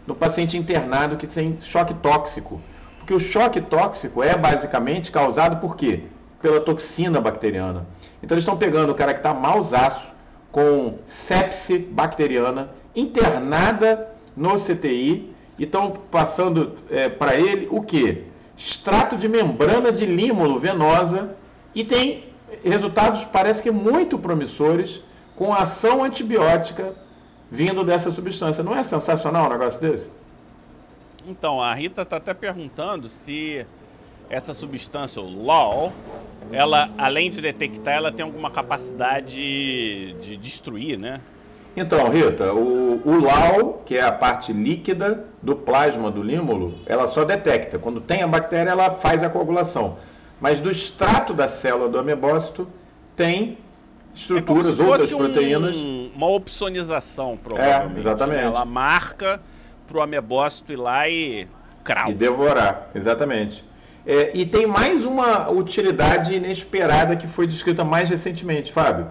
No 0.05 0.15
paciente 0.15 0.57
internado 0.57 1.15
que 1.15 1.27
tem 1.27 1.57
choque 1.61 1.93
tóxico. 1.93 2.59
Porque 2.97 3.13
o 3.13 3.19
choque 3.19 3.61
tóxico 3.61 4.23
é 4.23 4.35
basicamente 4.35 5.11
causado 5.11 5.57
por 5.57 5.75
quê? 5.75 6.03
Pela 6.41 6.59
toxina 6.59 7.21
bacteriana. 7.21 7.85
Então 8.21 8.35
eles 8.35 8.43
estão 8.43 8.57
pegando 8.57 8.91
o 8.91 8.95
cara 8.95 9.13
que 9.13 9.19
está 9.19 9.33
mausaço, 9.33 10.11
com 10.51 10.95
sepse 11.05 11.77
bacteriana, 11.77 12.71
internada 12.95 14.09
no 14.35 14.55
CTI, 14.55 15.30
estão 15.63 15.91
passando 15.91 16.75
é, 16.89 17.09
para 17.09 17.35
ele 17.35 17.67
o 17.69 17.81
que? 17.81 18.23
Extrato 18.57 19.17
de 19.17 19.27
membrana 19.27 19.91
de 19.91 20.05
límulo 20.05 20.59
venosa 20.59 21.35
e 21.73 21.83
tem 21.83 22.25
resultados, 22.63 23.23
parece 23.25 23.63
que 23.63 23.71
muito 23.71 24.19
promissores, 24.19 25.01
com 25.35 25.53
ação 25.53 26.03
antibiótica 26.03 26.93
vindo 27.49 27.83
dessa 27.83 28.11
substância. 28.11 28.63
Não 28.63 28.75
é 28.75 28.83
sensacional 28.83 29.47
um 29.47 29.49
negócio 29.49 29.79
desse? 29.81 30.09
Então, 31.27 31.61
a 31.61 31.73
Rita 31.73 32.01
está 32.01 32.17
até 32.17 32.33
perguntando 32.33 33.07
se 33.07 33.65
essa 34.29 34.53
substância, 34.53 35.21
o 35.21 35.29
LOL, 35.29 35.91
ela, 36.51 36.89
além 36.97 37.29
de 37.29 37.41
detectar, 37.41 37.95
ela 37.95 38.11
tem 38.11 38.23
alguma 38.23 38.49
capacidade 38.49 40.13
de 40.13 40.37
destruir, 40.37 40.97
né? 40.97 41.19
Então, 41.75 42.09
Rita, 42.09 42.53
o, 42.53 43.01
o 43.05 43.19
LAU, 43.19 43.81
que 43.85 43.97
é 43.97 44.01
a 44.01 44.11
parte 44.11 44.51
líquida 44.51 45.25
do 45.41 45.55
plasma 45.55 46.11
do 46.11 46.21
límulo, 46.21 46.77
ela 46.85 47.07
só 47.07 47.23
detecta. 47.23 47.79
Quando 47.79 48.01
tem 48.01 48.21
a 48.21 48.27
bactéria, 48.27 48.71
ela 48.71 48.91
faz 48.91 49.23
a 49.23 49.29
coagulação. 49.29 49.97
Mas 50.39 50.59
do 50.59 50.69
extrato 50.69 51.33
da 51.33 51.47
célula 51.47 51.87
do 51.87 51.97
amebócito, 51.97 52.67
tem 53.15 53.57
estruturas, 54.13 54.77
é 54.77 54.83
outras 54.83 55.13
proteínas. 55.13 55.75
Um, 55.77 56.11
uma 56.13 56.27
opsonização, 56.27 57.37
provavelmente. 57.41 57.95
É, 57.95 57.99
exatamente. 57.99 58.41
Né? 58.41 58.47
Ela 58.47 58.65
marca 58.65 59.41
para 59.87 59.97
o 59.97 60.01
amebócito 60.01 60.73
ir 60.73 60.77
lá 60.77 61.07
e 61.07 61.47
crau. 61.83 62.09
E 62.09 62.13
devorar, 62.13 62.89
exatamente. 62.93 63.63
É, 64.05 64.31
e 64.33 64.45
tem 64.45 64.65
mais 64.65 65.05
uma 65.05 65.49
utilidade 65.49 66.33
inesperada 66.33 67.15
que 67.15 67.27
foi 67.27 67.47
descrita 67.47 67.85
mais 67.85 68.09
recentemente, 68.09 68.73
Fábio 68.73 69.07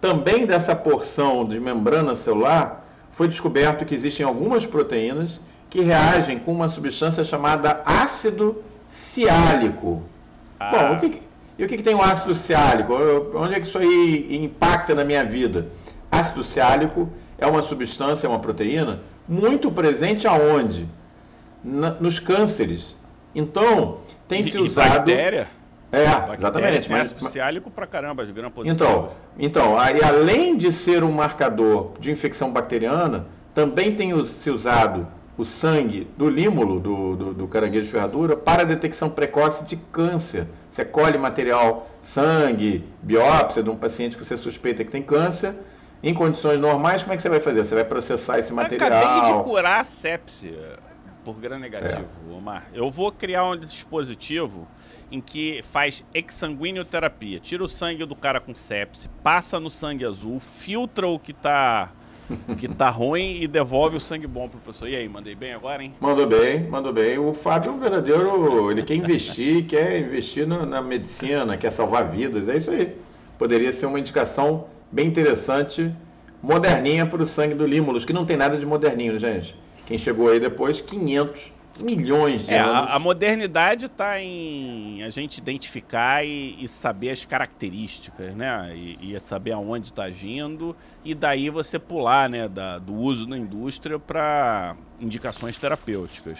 também 0.00 0.46
dessa 0.46 0.74
porção 0.74 1.44
de 1.44 1.60
membrana 1.60 2.16
celular, 2.16 2.86
foi 3.10 3.28
descoberto 3.28 3.84
que 3.84 3.94
existem 3.94 4.24
algumas 4.24 4.64
proteínas 4.64 5.40
que 5.68 5.80
reagem 5.82 6.38
com 6.38 6.52
uma 6.52 6.68
substância 6.68 7.22
chamada 7.22 7.82
ácido 7.84 8.62
ciálico. 8.88 10.02
Ah. 10.58 10.70
Bom, 10.70 10.94
o 10.94 11.00
que, 11.00 11.22
e 11.58 11.64
o 11.64 11.68
que, 11.68 11.76
que 11.76 11.82
tem 11.82 11.94
o 11.94 12.02
ácido 12.02 12.34
ciálico? 12.34 12.94
Onde 13.34 13.54
é 13.54 13.60
que 13.60 13.66
isso 13.66 13.78
aí 13.78 14.38
impacta 14.42 14.94
na 14.94 15.04
minha 15.04 15.24
vida? 15.24 15.68
Ácido 16.10 16.42
ciálico 16.42 17.08
é 17.38 17.46
uma 17.46 17.62
substância, 17.62 18.26
é 18.26 18.30
uma 18.30 18.38
proteína 18.38 19.00
muito 19.28 19.70
presente 19.70 20.26
aonde? 20.26 20.88
Na, 21.62 21.90
nos 21.90 22.18
cânceres. 22.18 22.96
Então, 23.34 23.98
tem 24.26 24.42
se 24.42 24.58
usado. 24.58 25.06
Bactéria? 25.06 25.48
É, 25.92 26.34
exatamente. 26.34 26.88
Tem 26.88 26.96
mas, 26.96 27.10
ciálico 27.10 27.70
pra 27.70 27.86
caramba, 27.86 28.24
de 28.24 28.32
gram 28.32 28.50
positivo. 28.50 28.74
Então, 28.74 29.10
então 29.38 29.78
aí, 29.78 30.02
além 30.02 30.56
de 30.56 30.72
ser 30.72 31.02
um 31.02 31.10
marcador 31.10 31.92
de 31.98 32.10
infecção 32.10 32.50
bacteriana, 32.52 33.26
também 33.54 33.94
tem 33.94 34.24
se 34.24 34.50
usado 34.50 35.06
o 35.36 35.44
sangue 35.44 36.06
do 36.16 36.28
límulo 36.28 36.78
do, 36.78 37.16
do, 37.16 37.34
do, 37.34 37.48
caranguejo 37.48 37.86
de 37.86 37.90
ferradura 37.90 38.36
para 38.36 38.62
detecção 38.64 39.08
precoce 39.08 39.64
de 39.64 39.76
câncer. 39.76 40.46
Você 40.70 40.84
colhe 40.84 41.18
material, 41.18 41.88
sangue, 42.02 42.84
biópsia 43.02 43.62
de 43.62 43.70
um 43.70 43.76
paciente 43.76 44.16
que 44.16 44.24
você 44.24 44.36
suspeita 44.36 44.84
que 44.84 44.90
tem 44.90 45.02
câncer. 45.02 45.54
Em 46.02 46.14
condições 46.14 46.58
normais, 46.58 47.02
como 47.02 47.12
é 47.14 47.16
que 47.16 47.22
você 47.22 47.28
vai 47.28 47.40
fazer? 47.40 47.64
Você 47.64 47.74
vai 47.74 47.84
processar 47.84 48.38
esse 48.38 48.52
material. 48.52 48.90
Eu 48.90 48.96
acabei 48.96 49.32
de 49.32 49.44
curar 49.44 49.80
a 49.80 49.84
sepsia 49.84 50.78
por 51.24 51.38
gram 51.38 51.58
negativo, 51.58 52.08
é. 52.30 52.34
Omar. 52.34 52.66
Eu 52.72 52.90
vou 52.90 53.10
criar 53.12 53.44
um 53.44 53.56
dispositivo 53.56 54.66
em 55.10 55.20
que 55.20 55.60
faz 55.62 56.04
exsanguinoterapia. 56.14 57.40
Tira 57.40 57.64
o 57.64 57.68
sangue 57.68 58.04
do 58.04 58.14
cara 58.14 58.40
com 58.40 58.54
sepse, 58.54 59.08
passa 59.22 59.58
no 59.58 59.70
sangue 59.70 60.04
azul, 60.04 60.38
filtra 60.38 61.06
o 61.06 61.18
que 61.18 61.32
tá 61.32 61.92
que 62.58 62.68
tá 62.68 62.90
ruim 62.90 63.40
e 63.40 63.48
devolve 63.48 63.96
o 63.96 64.00
sangue 64.00 64.26
bom 64.26 64.48
pro 64.48 64.60
pessoal. 64.60 64.90
E 64.90 64.96
aí, 64.96 65.08
mandei 65.08 65.34
bem 65.34 65.52
agora, 65.52 65.82
hein? 65.82 65.94
Mandou 66.00 66.26
bem, 66.26 66.62
mandou 66.68 66.92
bem. 66.92 67.18
O 67.18 67.32
Fábio 67.34 67.70
é 67.70 67.72
um 67.72 67.78
verdadeiro, 67.78 68.70
ele 68.70 68.82
quer 68.82 68.94
investir, 68.94 69.66
quer 69.68 70.00
investir 70.00 70.46
na, 70.46 70.64
na 70.64 70.80
medicina, 70.80 71.56
quer 71.56 71.70
salvar 71.70 72.10
vidas, 72.10 72.48
é 72.48 72.56
isso 72.56 72.70
aí. 72.70 72.96
Poderia 73.38 73.72
ser 73.72 73.86
uma 73.86 73.98
indicação 73.98 74.66
bem 74.92 75.06
interessante, 75.06 75.92
moderninha 76.42 77.06
para 77.06 77.22
o 77.22 77.26
sangue 77.26 77.54
do 77.54 77.66
Límulos, 77.66 78.04
que 78.04 78.12
não 78.12 78.24
tem 78.24 78.36
nada 78.36 78.56
de 78.56 78.66
moderninho, 78.66 79.18
gente. 79.18 79.56
Quem 79.86 79.98
chegou 79.98 80.30
aí 80.30 80.38
depois, 80.38 80.80
500 80.80 81.52
milhões 81.78 82.44
de 82.44 82.52
é, 82.52 82.58
anos. 82.58 82.90
A, 82.90 82.96
a 82.96 82.98
modernidade 82.98 83.86
está 83.86 84.20
em 84.20 85.02
a 85.02 85.10
gente 85.10 85.38
identificar 85.38 86.24
e, 86.24 86.56
e, 86.62 86.68
saber 86.68 87.10
as 87.10 87.24
características, 87.24 88.34
né? 88.34 88.72
E, 88.74 89.14
e 89.14 89.20
saber 89.20 89.52
aonde 89.52 89.88
está 89.88 90.04
agindo 90.04 90.76
e 91.04 91.14
daí 91.14 91.48
você 91.50 91.78
pular, 91.78 92.28
né, 92.28 92.48
da, 92.48 92.78
do 92.78 92.94
uso 92.94 93.26
na 93.26 93.38
indústria 93.38 93.98
para 93.98 94.76
indicações 95.00 95.56
terapêuticas. 95.56 96.38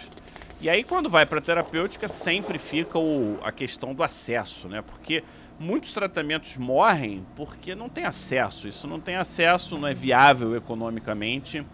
E 0.59 0.69
aí 0.69 0.83
quando 0.83 1.09
vai 1.09 1.25
para 1.25 1.41
terapêutica 1.41 2.07
sempre 2.07 2.57
fica 2.59 2.99
o, 2.99 3.39
a 3.43 3.51
questão 3.51 3.93
do 3.93 4.03
acesso, 4.03 4.67
né? 4.67 4.81
Porque 4.81 5.23
muitos 5.59 5.93
tratamentos 5.93 6.57
morrem 6.57 7.25
porque 7.35 7.73
não 7.73 7.89
tem 7.89 8.05
acesso. 8.05 8.67
Isso 8.67 8.87
não 8.87 8.99
tem 8.99 9.15
acesso, 9.15 9.77
não 9.77 9.87
é 9.87 9.93
viável 9.93 10.55
economicamente. 10.55 11.65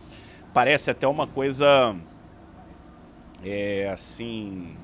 Parece 0.53 0.89
até 0.89 1.07
uma 1.07 1.27
coisa 1.27 1.95
é 3.43 3.89
assim. 3.91 4.75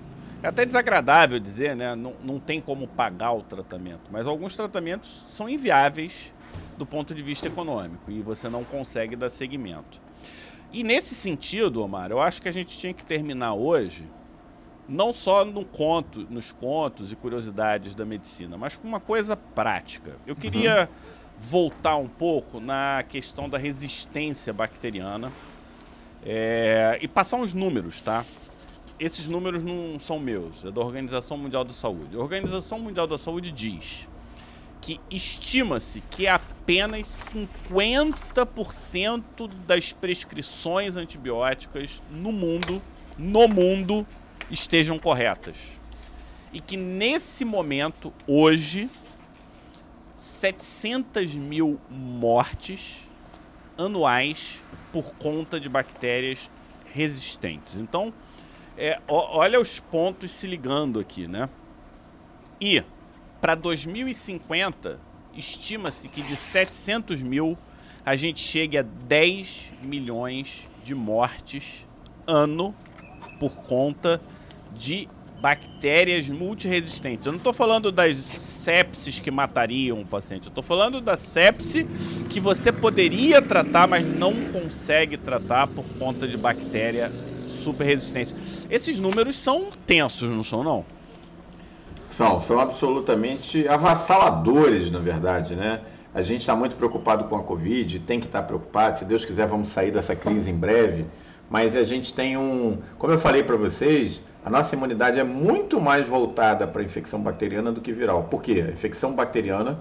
É 0.41 0.47
até 0.47 0.65
desagradável 0.65 1.39
dizer, 1.39 1.75
né? 1.75 1.95
Não, 1.95 2.13
não 2.23 2.39
tem 2.39 2.59
como 2.59 2.87
pagar 2.87 3.31
o 3.31 3.41
tratamento. 3.41 4.11
Mas 4.11 4.27
alguns 4.27 4.55
tratamentos 4.55 5.23
são 5.27 5.47
inviáveis 5.47 6.33
do 6.77 6.85
ponto 6.85 7.13
de 7.13 7.23
vista 7.23 7.47
econômico 7.47 8.11
e 8.11 8.21
você 8.21 8.49
não 8.49 8.63
consegue 8.63 9.15
dar 9.15 9.29
seguimento. 9.29 10.01
E 10.71 10.83
nesse 10.83 11.15
sentido, 11.15 11.83
Omar, 11.83 12.11
eu 12.11 12.19
acho 12.19 12.41
que 12.41 12.49
a 12.49 12.51
gente 12.51 12.77
tinha 12.77 12.93
que 12.93 13.05
terminar 13.05 13.53
hoje 13.53 14.05
não 14.87 15.13
só 15.13 15.45
no 15.45 15.63
conto, 15.63 16.27
nos 16.29 16.51
contos 16.51 17.11
e 17.11 17.15
curiosidades 17.15 17.95
da 17.95 18.05
medicina, 18.05 18.57
mas 18.57 18.77
com 18.77 18.87
uma 18.87 18.99
coisa 18.99 19.35
prática. 19.35 20.17
Eu 20.27 20.35
queria 20.35 20.81
uhum. 20.81 20.87
voltar 21.39 21.95
um 21.95 22.07
pouco 22.07 22.59
na 22.59 23.03
questão 23.07 23.47
da 23.47 23.57
resistência 23.57 24.51
bacteriana 24.51 25.31
é, 26.25 26.97
e 27.01 27.07
passar 27.07 27.37
uns 27.37 27.53
números, 27.53 28.01
tá? 28.01 28.25
Esses 28.99 29.27
números 29.27 29.63
não 29.63 29.97
são 29.99 30.19
meus, 30.19 30.65
é 30.65 30.71
da 30.71 30.82
Organização 30.82 31.38
Mundial 31.38 31.63
da 31.63 31.73
Saúde. 31.73 32.15
A 32.15 32.19
Organização 32.19 32.79
Mundial 32.79 33.08
da 33.08 33.17
Saúde 33.17 33.51
diz 33.51 34.08
que 34.82 34.99
estima-se 35.10 36.01
que 36.01 36.27
apenas 36.27 37.34
50% 37.34 39.49
das 39.65 39.93
prescrições 39.93 40.97
antibióticas 40.97 42.03
no 42.12 42.34
mundo, 42.34 42.82
no 43.17 43.47
mundo, 43.47 44.06
estejam 44.51 44.99
corretas. 44.99 45.56
E 46.51 46.60
que 46.60 46.75
nesse 46.75 47.45
momento, 47.45 48.12
hoje, 48.27 48.89
700 50.15 51.34
mil 51.34 51.79
mortes 51.89 53.08
anuais 53.77 54.62
por 54.91 55.13
conta 55.15 55.60
de 55.60 55.69
bactérias 55.69 56.49
resistentes. 56.93 57.75
Então, 57.75 58.13
é, 58.77 58.99
olha 59.07 59.59
os 59.59 59.79
pontos 59.79 60.31
se 60.31 60.47
ligando 60.47 60.99
aqui, 60.99 61.27
né? 61.27 61.49
E 62.59 62.83
para 63.39 63.55
2050, 63.55 64.99
estima-se 65.36 66.07
que 66.07 66.21
de 66.21 66.36
700 66.36 67.21
mil 67.21 67.57
a 68.05 68.15
gente 68.15 68.39
chegue 68.39 68.77
a 68.77 68.81
10 68.81 69.73
milhões 69.81 70.67
de 70.83 70.93
mortes 70.93 71.88
ano 72.27 72.73
por 73.39 73.55
conta 73.63 74.21
de 74.73 75.07
bactérias 75.41 76.29
multiresistentes. 76.29 77.25
Eu 77.25 77.33
não 77.33 77.38
estou 77.38 77.51
falando 77.51 77.91
das 77.91 78.15
sepsis 78.15 79.19
que 79.19 79.29
matariam 79.29 79.99
o 79.99 80.05
paciente, 80.05 80.45
eu 80.45 80.49
estou 80.49 80.63
falando 80.63 81.01
da 81.01 81.17
sepse 81.17 81.86
que 82.29 82.39
você 82.39 82.71
poderia 82.71 83.41
tratar, 83.41 83.86
mas 83.88 84.03
não 84.03 84.33
consegue 84.53 85.17
tratar 85.17 85.67
por 85.67 85.83
conta 85.99 86.25
de 86.25 86.38
bactéria 86.38 87.12
super 87.63 87.86
resistência. 87.86 88.36
Esses 88.69 88.99
números 88.99 89.36
são 89.36 89.67
tensos, 89.86 90.30
não 90.30 90.43
são 90.43 90.63
não? 90.63 90.86
São, 92.08 92.39
são 92.39 92.60
absolutamente 92.60 93.67
avassaladores, 93.67 94.91
na 94.91 94.99
verdade, 94.99 95.56
né? 95.56 95.82
A 96.13 96.21
gente 96.21 96.41
está 96.41 96.56
muito 96.56 96.76
preocupado 96.76 97.23
com 97.23 97.36
a 97.36 97.41
Covid, 97.41 97.99
tem 98.02 98.19
que 98.19 98.28
estar 98.28 98.41
tá 98.41 98.47
preocupado. 98.47 98.99
Se 98.99 99.06
Deus 99.06 99.26
quiser, 99.26 99.47
vamos 99.47 99.69
sair 99.69 99.89
dessa 99.89 100.15
crise 100.15 100.52
em 100.52 100.56
breve. 100.56 101.06
Mas 101.49 101.76
a 101.76 101.84
gente 101.84 102.13
tem 102.13 102.38
um. 102.38 102.80
Como 102.99 103.12
eu 103.12 103.17
falei 103.17 103.41
para 103.41 103.56
vocês, 103.56 104.21
a 104.45 104.49
nossa 104.49 104.76
imunidade 104.76 105.19
é 105.19 105.23
muito 105.23 105.80
mais 105.80 106.08
voltada 106.08 106.67
para 106.67 106.82
a 106.82 106.86
infecção 106.86 107.19
bacteriana 107.19 107.71
do 107.71 107.82
que 107.82 107.91
viral. 107.91 108.23
Por 108.23 108.41
quê? 108.41 108.63
A 108.67 108.71
infecção 108.71 109.13
bacteriana, 109.13 109.80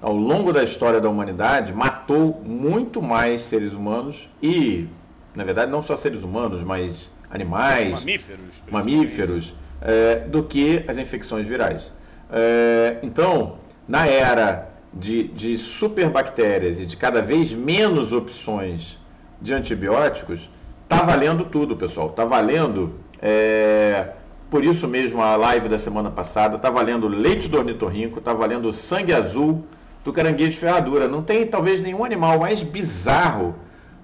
ao 0.00 0.14
longo 0.14 0.52
da 0.52 0.62
história 0.62 1.00
da 1.00 1.08
humanidade, 1.08 1.72
matou 1.72 2.40
muito 2.44 3.00
mais 3.00 3.42
seres 3.42 3.72
humanos 3.72 4.28
e, 4.42 4.86
na 5.34 5.44
verdade, 5.44 5.70
não 5.70 5.82
só 5.82 5.96
seres 5.96 6.22
humanos, 6.22 6.62
mas 6.62 7.10
animais, 7.32 7.90
mamíferos, 7.90 8.40
mamíferos 8.70 9.54
é, 9.80 10.16
do 10.16 10.42
que 10.42 10.84
as 10.86 10.98
infecções 10.98 11.46
virais. 11.46 11.92
É, 12.30 12.98
então, 13.02 13.56
na 13.88 14.06
era 14.06 14.70
de, 14.92 15.24
de 15.24 15.56
superbactérias 15.56 16.78
e 16.78 16.86
de 16.86 16.96
cada 16.96 17.22
vez 17.22 17.50
menos 17.52 18.12
opções 18.12 18.98
de 19.40 19.54
antibióticos, 19.54 20.48
tá 20.88 21.02
valendo 21.02 21.44
tudo, 21.46 21.76
pessoal. 21.76 22.10
Tá 22.10 22.24
valendo. 22.24 22.94
É, 23.20 24.10
por 24.50 24.64
isso 24.64 24.86
mesmo 24.86 25.22
a 25.22 25.34
live 25.34 25.68
da 25.68 25.78
semana 25.78 26.10
passada 26.10 26.58
tá 26.58 26.68
valendo 26.68 27.08
leite 27.08 27.48
do 27.48 27.56
ornitorrinco, 27.56 28.20
tá 28.20 28.34
valendo 28.34 28.70
sangue 28.72 29.14
azul 29.14 29.64
do 30.04 30.12
caranguejo 30.12 30.50
de 30.50 30.56
ferradura. 30.58 31.08
Não 31.08 31.22
tem 31.22 31.46
talvez 31.46 31.80
nenhum 31.80 32.04
animal 32.04 32.38
mais 32.38 32.62
bizarro 32.62 33.54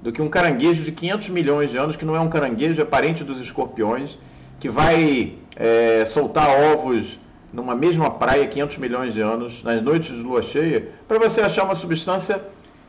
do 0.02 0.12
que 0.12 0.22
um 0.22 0.28
caranguejo 0.28 0.84
de 0.84 0.92
500 0.92 1.28
milhões 1.30 1.70
de 1.70 1.76
anos, 1.76 1.96
que 1.96 2.04
não 2.04 2.14
é 2.14 2.20
um 2.20 2.28
caranguejo, 2.28 2.80
é 2.80 2.84
parente 2.84 3.24
dos 3.24 3.40
escorpiões, 3.40 4.16
que 4.61 4.68
vai 4.68 5.34
é, 5.56 6.04
soltar 6.04 6.48
ovos 6.72 7.18
numa 7.52 7.74
mesma 7.74 8.11
praia 8.11 8.46
500 8.46 8.78
milhões 8.78 9.14
de 9.14 9.20
anos, 9.20 9.62
nas 9.62 9.82
noites 9.82 10.14
de 10.14 10.22
lua 10.22 10.42
cheia, 10.42 10.88
para 11.06 11.18
você 11.18 11.40
achar 11.40 11.64
uma 11.64 11.74
substância 11.74 12.40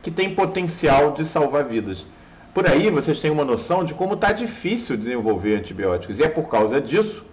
que 0.02 0.10
tem 0.10 0.34
potencial 0.34 1.12
de 1.12 1.24
salvar 1.24 1.64
vidas. 1.64 2.06
Por 2.52 2.68
aí 2.68 2.90
vocês 2.90 3.20
têm 3.20 3.30
uma 3.30 3.44
noção 3.44 3.84
de 3.84 3.94
como 3.94 4.14
está 4.14 4.32
difícil 4.32 4.96
desenvolver 4.96 5.56
antibióticos. 5.56 6.18
E 6.18 6.24
é 6.24 6.28
por 6.28 6.48
causa 6.48 6.80
disso 6.80 7.24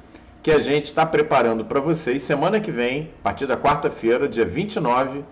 que 0.43 0.51
a 0.51 0.59
gente 0.59 0.85
está 0.85 1.05
preparando 1.05 1.65
para 1.65 1.79
vocês, 1.79 2.23
semana 2.23 2.59
que 2.59 2.71
vem, 2.71 3.09
a 3.19 3.23
partir 3.23 3.45
da 3.45 3.57
quarta-feira, 3.57 4.27
dia 4.27 4.45
29, 4.45 5.23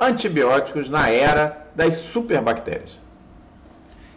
antibióticos 0.00 0.88
na 0.88 1.10
era 1.10 1.66
das 1.74 1.96
superbactérias. 1.96 2.98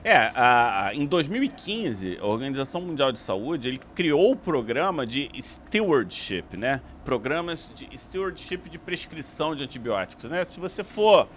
É, 0.07 0.31
a, 0.35 0.85
a, 0.85 0.93
em 0.93 1.03
2015, 1.07 2.19
a 2.21 2.27
Organização 2.27 2.79
Mundial 2.79 3.11
de 3.11 3.17
Saúde 3.17 3.69
ele 3.69 3.81
criou 3.95 4.33
o 4.33 4.35
programa 4.35 5.03
de 5.03 5.31
stewardship, 5.41 6.55
né? 6.55 6.79
Programas 7.03 7.71
de 7.73 7.89
stewardship 7.97 8.69
de 8.69 8.77
prescrição 8.77 9.55
de 9.55 9.63
antibióticos, 9.63 10.25
né? 10.25 10.45
Se 10.45 10.59
você 10.59 10.83
for 10.83 11.27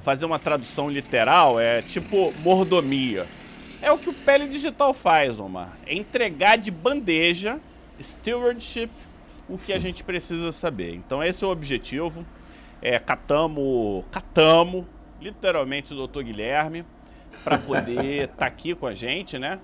fazer 0.00 0.24
uma 0.24 0.38
tradução 0.38 0.88
literal, 0.88 1.60
é 1.60 1.82
tipo 1.82 2.32
mordomia. 2.42 3.26
É 3.82 3.92
o 3.92 3.98
que 3.98 4.08
o 4.08 4.14
Pele 4.14 4.48
Digital 4.48 4.94
faz, 4.94 5.38
Omar. 5.38 5.76
É 5.86 5.94
entregar 5.94 6.56
de 6.56 6.70
bandeja, 6.70 7.60
stewardship, 8.00 8.88
o 9.46 9.58
que 9.58 9.70
a 9.70 9.78
gente 9.78 10.02
precisa 10.02 10.50
saber. 10.50 10.94
Então 10.94 11.22
esse 11.22 11.44
é 11.44 11.46
o 11.46 11.50
objetivo. 11.50 12.24
É, 12.80 12.98
catamo, 12.98 14.02
catamo, 14.10 14.88
literalmente 15.20 15.92
o 15.92 15.96
doutor 15.96 16.24
Guilherme 16.24 16.86
para 17.42 17.58
poder 17.58 18.24
estar 18.24 18.36
tá 18.36 18.46
aqui 18.46 18.74
com 18.74 18.86
a 18.86 18.94
gente, 18.94 19.38
né? 19.38 19.58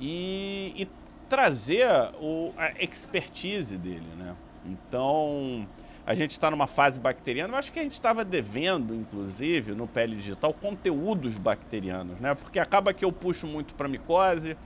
E, 0.00 0.72
e 0.76 0.88
trazer 1.28 1.86
o, 2.20 2.52
a 2.56 2.72
expertise 2.82 3.76
dele, 3.76 4.06
né? 4.18 4.34
Então, 4.64 5.66
a 6.06 6.14
gente 6.14 6.30
está 6.30 6.50
numa 6.50 6.66
fase 6.66 6.98
bacteriana. 6.98 7.54
Eu 7.54 7.58
acho 7.58 7.72
que 7.72 7.78
a 7.78 7.82
gente 7.82 7.92
estava 7.92 8.24
devendo, 8.24 8.94
inclusive, 8.94 9.72
no 9.72 9.86
Pele 9.86 10.16
Digital, 10.16 10.52
conteúdos 10.52 11.38
bacterianos, 11.38 12.18
né? 12.20 12.34
Porque 12.34 12.58
acaba 12.58 12.92
que 12.92 13.04
eu 13.04 13.12
puxo 13.12 13.46
muito 13.46 13.74
para 13.74 13.88
micose, 13.88 14.56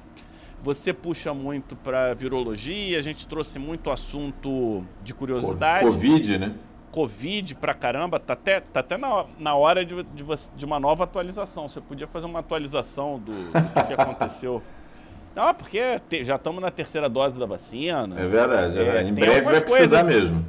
você 0.62 0.94
puxa 0.94 1.34
muito 1.34 1.76
para 1.76 2.14
virologia, 2.14 2.98
a 2.98 3.02
gente 3.02 3.28
trouxe 3.28 3.58
muito 3.58 3.90
assunto 3.90 4.82
de 5.02 5.12
curiosidade. 5.12 5.86
Covid, 5.86 6.38
né? 6.38 6.54
Covid 6.94 7.56
pra 7.56 7.74
caramba, 7.74 8.20
tá 8.20 8.34
até, 8.34 8.60
tá 8.60 8.78
até 8.78 8.96
na, 8.96 9.24
na 9.36 9.56
hora 9.56 9.84
de, 9.84 10.00
de, 10.04 10.24
de 10.54 10.64
uma 10.64 10.78
nova 10.78 11.02
atualização. 11.02 11.68
Você 11.68 11.80
podia 11.80 12.06
fazer 12.06 12.26
uma 12.26 12.38
atualização 12.38 13.18
do, 13.18 13.32
do 13.32 13.86
que 13.88 14.00
aconteceu. 14.00 14.62
Não, 15.34 15.52
porque 15.52 16.00
te, 16.08 16.22
já 16.22 16.36
estamos 16.36 16.62
na 16.62 16.70
terceira 16.70 17.08
dose 17.08 17.36
da 17.36 17.46
vacina. 17.46 18.14
É 18.16 18.28
verdade, 18.28 18.78
é, 18.78 18.98
é 18.98 19.02
Em 19.02 19.12
breve 19.12 19.40
vai 19.40 19.60
precisar 19.60 19.66
coisas, 19.66 20.06
mesmo. 20.06 20.46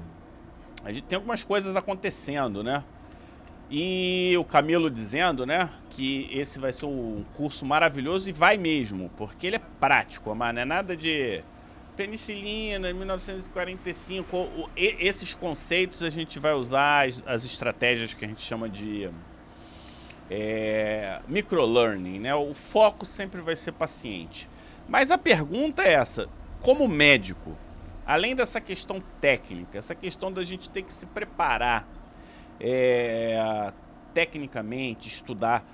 a 0.83 0.91
gente 0.91 1.05
tem 1.05 1.15
algumas 1.15 1.43
coisas 1.43 1.75
acontecendo, 1.75 2.63
né? 2.63 2.83
E 3.71 4.35
o 4.37 4.43
Camilo 4.43 4.91
dizendo, 4.91 5.47
né, 5.47 5.71
que 5.89 6.29
esse 6.31 6.59
vai 6.59 6.71
ser 6.71 6.85
um 6.85 7.25
curso 7.35 7.65
maravilhoso 7.65 8.29
e 8.29 8.31
vai 8.31 8.55
mesmo, 8.55 9.09
porque 9.17 9.47
ele 9.47 9.55
é 9.55 9.61
prático, 9.79 10.35
mas 10.35 10.53
não 10.53 10.61
é 10.61 10.65
nada 10.65 10.95
de 10.95 11.43
penicilina, 11.95 12.93
1945. 12.93 14.69
Esses 14.75 15.33
conceitos 15.33 16.03
a 16.03 16.09
gente 16.09 16.39
vai 16.39 16.53
usar 16.53 17.07
as, 17.07 17.23
as 17.25 17.45
estratégias 17.45 18.13
que 18.13 18.25
a 18.25 18.27
gente 18.27 18.41
chama 18.41 18.69
de 18.69 19.09
é, 20.29 21.19
microlearning, 21.27 22.19
né? 22.19 22.35
O 22.35 22.53
foco 22.53 23.05
sempre 23.05 23.41
vai 23.41 23.55
ser 23.55 23.71
paciente. 23.71 24.49
Mas 24.87 25.11
a 25.11 25.17
pergunta 25.17 25.83
é 25.83 25.93
essa: 25.93 26.27
como 26.61 26.87
médico, 26.87 27.55
além 28.05 28.35
dessa 28.35 28.59
questão 28.59 29.01
técnica, 29.19 29.77
essa 29.77 29.95
questão 29.95 30.31
da 30.31 30.43
gente 30.43 30.69
ter 30.69 30.83
que 30.83 30.93
se 30.93 31.05
preparar 31.05 31.87
é, 32.59 33.71
tecnicamente, 34.13 35.07
estudar, 35.07 35.65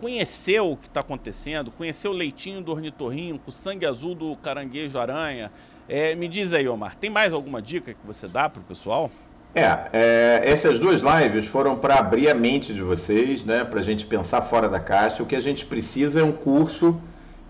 conhecer 0.00 0.60
o 0.60 0.76
que 0.76 0.86
está 0.86 1.00
acontecendo, 1.00 1.70
conhecer 1.70 2.08
o 2.08 2.12
leitinho 2.12 2.60
do 2.60 2.72
ornitorrinco, 2.72 3.50
o 3.50 3.52
sangue 3.52 3.84
azul 3.84 4.14
do 4.14 4.36
caranguejo 4.36 4.98
aranha. 4.98 5.50
É, 5.88 6.14
me 6.14 6.28
diz 6.28 6.52
aí, 6.52 6.68
Omar, 6.68 6.96
tem 6.96 7.10
mais 7.10 7.32
alguma 7.32 7.60
dica 7.60 7.92
que 7.92 8.06
você 8.06 8.26
dá 8.26 8.48
para 8.48 8.60
o 8.60 8.64
pessoal? 8.64 9.10
É, 9.54 9.62
é, 9.92 10.42
essas 10.44 10.78
duas 10.78 11.00
lives 11.00 11.46
foram 11.46 11.76
para 11.76 11.96
abrir 11.96 12.28
a 12.28 12.34
mente 12.34 12.74
de 12.74 12.82
vocês, 12.82 13.44
né, 13.44 13.64
para 13.64 13.80
a 13.80 13.82
gente 13.82 14.06
pensar 14.06 14.42
fora 14.42 14.68
da 14.68 14.78
caixa. 14.78 15.22
O 15.22 15.26
que 15.26 15.34
a 15.34 15.40
gente 15.40 15.64
precisa 15.66 16.20
é 16.20 16.22
um 16.22 16.32
curso 16.32 17.00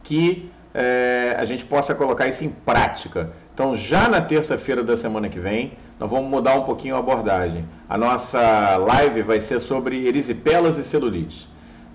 que 0.02 0.50
é, 0.72 1.34
a 1.38 1.44
gente 1.44 1.64
possa 1.64 1.94
colocar 1.94 2.28
isso 2.28 2.44
em 2.44 2.50
prática. 2.50 3.30
Então, 3.52 3.74
já 3.74 4.08
na 4.08 4.20
terça-feira 4.20 4.84
da 4.84 4.96
semana 4.96 5.28
que 5.28 5.40
vem, 5.40 5.72
nós 5.98 6.08
vamos 6.08 6.30
mudar 6.30 6.54
um 6.54 6.62
pouquinho 6.62 6.94
a 6.94 7.00
abordagem. 7.00 7.64
A 7.88 7.98
nossa 7.98 8.76
live 8.76 9.22
vai 9.22 9.40
ser 9.40 9.58
sobre 9.58 10.06
erisipelas 10.06 10.78
e 10.78 10.84
celulite. 10.84 11.48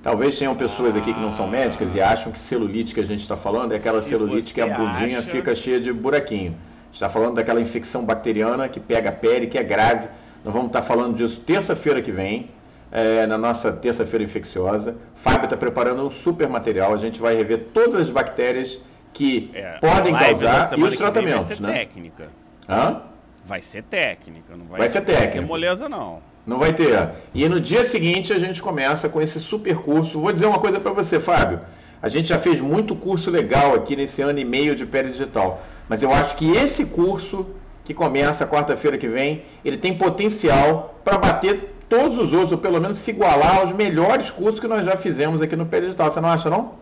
Talvez 0.04 0.38
tenham 0.38 0.54
pessoas 0.54 0.98
aqui 0.98 1.14
que 1.14 1.20
não 1.20 1.32
são 1.32 1.48
médicas 1.48 1.96
e 1.96 2.02
acham 2.02 2.30
que 2.30 2.38
celulite 2.38 2.94
que 2.94 3.00
a 3.00 3.06
gente 3.06 3.22
está 3.22 3.38
falando 3.38 3.72
é 3.72 3.78
aquela 3.78 4.02
Se 4.02 4.10
celulite 4.10 4.54
que 4.54 4.60
a 4.60 4.68
bundinha 4.68 5.20
acha... 5.20 5.30
fica 5.30 5.56
cheia 5.56 5.80
de 5.80 5.94
buraquinho. 5.94 6.58
está 6.92 7.10
falando 7.10 7.36
daquela 7.36 7.62
infecção 7.62 8.04
bacteriana 8.04 8.68
que 8.68 8.82
pega 8.82 9.10
a 9.10 9.14
pele, 9.14 9.48
que 9.48 9.58
é 9.58 9.64
grave. 9.64 10.10
Nós 10.44 10.54
vamos 10.54 10.68
estar 10.68 10.82
tá 10.82 10.86
falando 10.86 11.16
disso 11.16 11.40
terça-feira 11.40 12.02
que 12.02 12.12
vem, 12.12 12.50
é, 12.92 13.26
na 13.26 13.38
nossa 13.38 13.72
terça-feira 13.72 14.26
infecciosa. 14.26 14.98
Fábio 15.16 15.46
está 15.46 15.56
preparando 15.56 16.06
um 16.06 16.10
super 16.10 16.50
material. 16.50 16.94
A 16.94 16.98
gente 16.98 17.22
vai 17.22 17.38
rever 17.38 17.68
todas 17.74 18.02
as 18.02 18.10
bactérias 18.10 18.82
que 19.14 19.52
é, 19.54 19.78
podem 19.78 20.14
causar 20.14 20.78
e 20.78 20.84
os 20.84 20.98
tratamentos. 20.98 21.48
Vai 21.48 21.56
ser 21.56 21.64
né? 21.64 21.74
técnica. 21.76 22.28
Hã? 22.68 23.04
Vai 23.46 23.62
ser 23.62 23.84
técnica, 23.84 24.56
não 24.56 24.66
vai, 24.66 24.80
vai 24.80 24.90
ser 24.90 25.02
técnica. 25.02 25.42
Moleza, 25.42 25.88
não. 25.88 26.33
Não 26.46 26.60
vai 26.60 26.74
ter. 26.74 27.10
E 27.34 27.48
no 27.48 27.60
dia 27.60 27.86
seguinte 27.86 28.34
a 28.34 28.40
gente 28.40 28.62
começa 28.62 29.08
com 29.08 29.22
esse 29.22 29.40
super 29.40 29.78
curso. 29.78 30.20
Vou 30.20 30.32
dizer 30.32 30.46
uma 30.46 30.60
coisa 30.60 30.80
para 30.80 30.92
você, 30.92 31.20
Fábio. 31.20 31.62
A 32.02 32.10
gente 32.10 32.28
já 32.28 32.38
fez 32.38 32.60
muito 32.60 32.96
curso 32.96 33.32
legal 33.32 33.74
aqui 33.74 33.96
nesse 33.96 34.22
ano 34.22 34.38
e 34.38 34.44
meio 34.44 34.76
de 34.76 34.86
pele 34.86 35.12
digital. 35.12 35.64
Mas 35.88 36.04
eu 36.04 36.12
acho 36.12 36.36
que 36.36 36.52
esse 36.52 36.86
curso, 36.86 37.48
que 37.86 37.94
começa 37.94 38.46
quarta-feira 38.46 38.98
que 38.98 39.08
vem, 39.08 39.44
ele 39.64 39.78
tem 39.78 39.98
potencial 39.98 41.00
para 41.04 41.18
bater 41.18 41.74
todos 41.88 42.18
os 42.18 42.34
outros, 42.34 42.52
ou 42.52 42.58
pelo 42.58 42.82
menos 42.82 42.98
se 42.98 43.12
igualar 43.12 43.60
aos 43.60 43.72
melhores 43.72 44.30
cursos 44.30 44.60
que 44.60 44.68
nós 44.68 44.86
já 44.86 44.98
fizemos 44.98 45.42
aqui 45.42 45.56
no 45.56 45.66
pele 45.66 45.86
digital. 45.86 46.12
Você 46.12 46.20
não 46.20 46.30
acha, 46.30 46.50
não? 46.50 46.74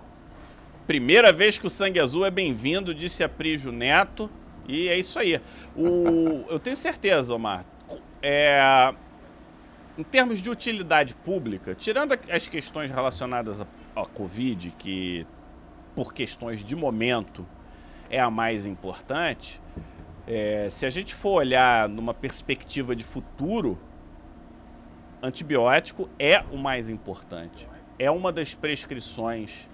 Primeira 0.87 1.31
vez 1.31 1.59
que 1.59 1.67
o 1.67 1.69
Sangue 1.69 1.99
Azul 1.99 2.25
é 2.25 2.31
bem-vindo, 2.31 2.93
disse 2.93 3.23
a 3.23 3.29
Prígio 3.29 3.71
Neto. 3.71 4.27
E 4.67 4.87
é 4.87 4.97
isso 4.97 5.19
aí. 5.19 5.39
O, 5.75 6.45
eu 6.49 6.59
tenho 6.59 6.75
certeza, 6.75 7.33
Omar. 7.33 7.63
É, 8.23 8.91
em 10.01 10.03
termos 10.03 10.41
de 10.41 10.49
utilidade 10.49 11.13
pública, 11.13 11.75
tirando 11.75 12.17
as 12.27 12.47
questões 12.47 12.89
relacionadas 12.89 13.61
à, 13.61 14.03
Covid, 14.03 14.73
que 14.79 15.27
por 15.95 16.11
questões 16.11 16.63
de 16.63 16.75
momento 16.75 17.45
é 18.09 18.19
a 18.19 18.31
mais 18.31 18.65
importante, 18.65 19.61
é, 20.25 20.67
se 20.71 20.87
a 20.87 20.89
gente 20.89 21.13
for 21.13 21.33
olhar 21.33 21.87
numa 21.87 22.15
perspectiva 22.15 22.95
de 22.95 23.03
futuro, 23.03 23.77
antibiótico 25.21 26.09
é 26.17 26.43
o 26.51 26.57
mais 26.57 26.89
importante. 26.89 27.69
É 27.99 28.09
uma 28.09 28.31
das 28.31 28.55
prescrições 28.55 29.69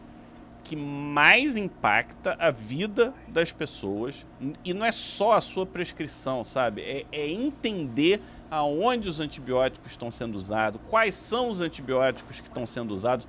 que 0.68 0.76
mais 0.76 1.56
impacta 1.56 2.36
a 2.38 2.52
vida 2.52 3.14
das 3.30 3.54
pessoas. 3.54 4.26
E 4.66 4.74
não 4.74 4.86
é 4.86 4.92
só 4.92 5.34
a 5.34 5.42
sua 5.42 5.66
prescrição, 5.66 6.44
sabe? 6.44 6.82
É, 6.82 7.06
é 7.12 7.30
entender 7.30 8.22
aonde 8.52 9.08
os 9.08 9.22
antibióticos 9.22 9.92
estão 9.92 10.12
sendo 10.12 10.36
usados, 10.36 10.80
quais 10.90 11.16
são 11.16 11.50
os 11.50 11.62
antibióticos 11.62 12.42
que 12.42 12.48
estão 12.48 12.66
sendo 12.66 12.94
usados. 12.94 13.26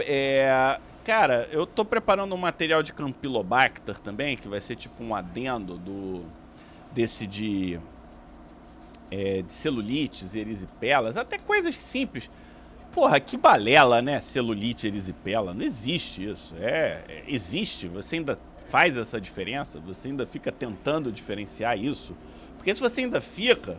É, 0.00 0.80
cara, 1.04 1.48
eu 1.52 1.62
estou 1.62 1.84
preparando 1.84 2.34
um 2.34 2.38
material 2.38 2.82
de 2.82 2.92
Campylobacter 2.92 3.98
também, 4.00 4.36
que 4.36 4.48
vai 4.48 4.60
ser 4.60 4.74
tipo 4.74 5.02
um 5.02 5.14
adendo 5.14 5.76
do 5.78 6.24
desse 6.92 7.24
de, 7.24 7.78
é, 9.12 9.42
de 9.42 9.52
celulites, 9.52 10.34
erisipelas, 10.34 11.16
até 11.16 11.38
coisas 11.38 11.76
simples. 11.76 12.28
Porra, 12.92 13.20
que 13.20 13.36
balela, 13.36 14.02
né? 14.02 14.20
Celulite, 14.20 14.86
erisipela. 14.86 15.54
Não 15.54 15.62
existe 15.62 16.28
isso. 16.28 16.54
É, 16.58 17.02
é, 17.08 17.24
existe. 17.28 17.86
Você 17.88 18.16
ainda 18.16 18.38
faz 18.66 18.96
essa 18.96 19.20
diferença. 19.20 19.78
Você 19.80 20.08
ainda 20.08 20.26
fica 20.26 20.50
tentando 20.50 21.12
diferenciar 21.12 21.78
isso. 21.78 22.16
Porque 22.56 22.74
se 22.74 22.80
você 22.80 23.02
ainda 23.02 23.20
fica, 23.20 23.76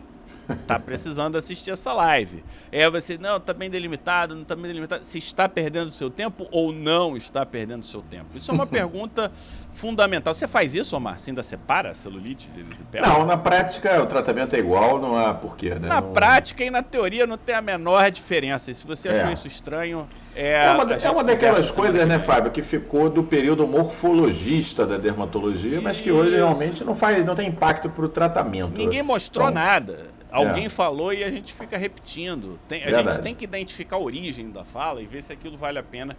tá 0.66 0.78
precisando 0.78 1.36
assistir 1.36 1.70
essa 1.70 1.92
live. 1.92 2.44
É 2.70 2.88
você, 2.90 3.18
não, 3.18 3.38
tá 3.38 3.52
bem 3.52 3.70
delimitado, 3.70 4.34
não 4.34 4.44
tá 4.44 4.54
bem 4.54 4.66
delimitado. 4.66 5.04
Se 5.04 5.18
está 5.18 5.48
perdendo 5.48 5.90
seu 5.90 6.10
tempo 6.10 6.46
ou 6.50 6.72
não 6.72 7.16
está 7.16 7.44
perdendo 7.44 7.84
seu 7.84 8.02
tempo? 8.02 8.36
Isso 8.36 8.50
é 8.50 8.54
uma 8.54 8.66
pergunta 8.66 9.30
fundamental. 9.72 10.34
Você 10.34 10.46
faz 10.46 10.74
isso, 10.74 10.96
Omar? 10.96 11.18
Você 11.18 11.30
ainda 11.30 11.42
separa 11.42 11.90
a 11.90 11.94
celulite 11.94 12.48
de 12.48 12.60
erisipela? 12.60 13.06
Não, 13.06 13.26
na 13.26 13.36
prática 13.36 14.02
o 14.02 14.06
tratamento 14.06 14.54
é 14.54 14.58
igual, 14.58 15.00
não 15.00 15.16
há 15.16 15.34
porquê, 15.34 15.74
né? 15.74 15.88
Na 15.88 16.00
não... 16.00 16.12
prática 16.12 16.64
e 16.64 16.70
na 16.70 16.82
teoria 16.82 17.26
não 17.26 17.36
tem 17.36 17.54
a 17.54 17.62
menor 17.62 18.10
diferença. 18.10 18.70
E 18.70 18.74
se 18.74 18.86
você 18.86 19.08
achou 19.08 19.28
é. 19.28 19.32
isso 19.32 19.46
estranho, 19.46 20.08
é. 20.34 20.64
É 20.64 20.70
uma, 20.70 20.94
é 20.94 21.10
uma 21.10 21.24
daquelas 21.24 21.70
coisas, 21.70 22.06
né, 22.06 22.18
Fábio, 22.18 22.50
que 22.50 22.62
ficou 22.62 23.10
do 23.10 23.22
período 23.22 23.66
morfologista 23.66 24.86
da 24.86 24.96
dermatologia, 24.96 25.80
mas 25.80 26.00
que 26.00 26.10
hoje 26.10 26.36
realmente 26.36 26.82
não 26.84 26.94
faz, 26.94 27.24
não 27.24 27.34
tem 27.34 27.48
impacto 27.48 27.90
para 27.90 28.04
o 28.04 28.08
tratamento. 28.08 28.76
Ninguém 28.76 29.02
mostrou 29.02 29.48
então, 29.48 29.62
nada. 29.62 30.11
Alguém 30.32 30.64
é. 30.64 30.68
falou 30.70 31.12
e 31.12 31.22
a 31.22 31.30
gente 31.30 31.52
fica 31.52 31.76
repetindo. 31.76 32.58
Tem, 32.66 32.82
a 32.82 32.86
Verdade. 32.86 33.12
gente 33.12 33.22
tem 33.22 33.34
que 33.34 33.44
identificar 33.44 33.96
a 33.96 33.98
origem 33.98 34.50
da 34.50 34.64
fala 34.64 35.02
e 35.02 35.06
ver 35.06 35.22
se 35.22 35.30
aquilo 35.30 35.58
vale 35.58 35.78
a 35.78 35.82
pena. 35.82 36.16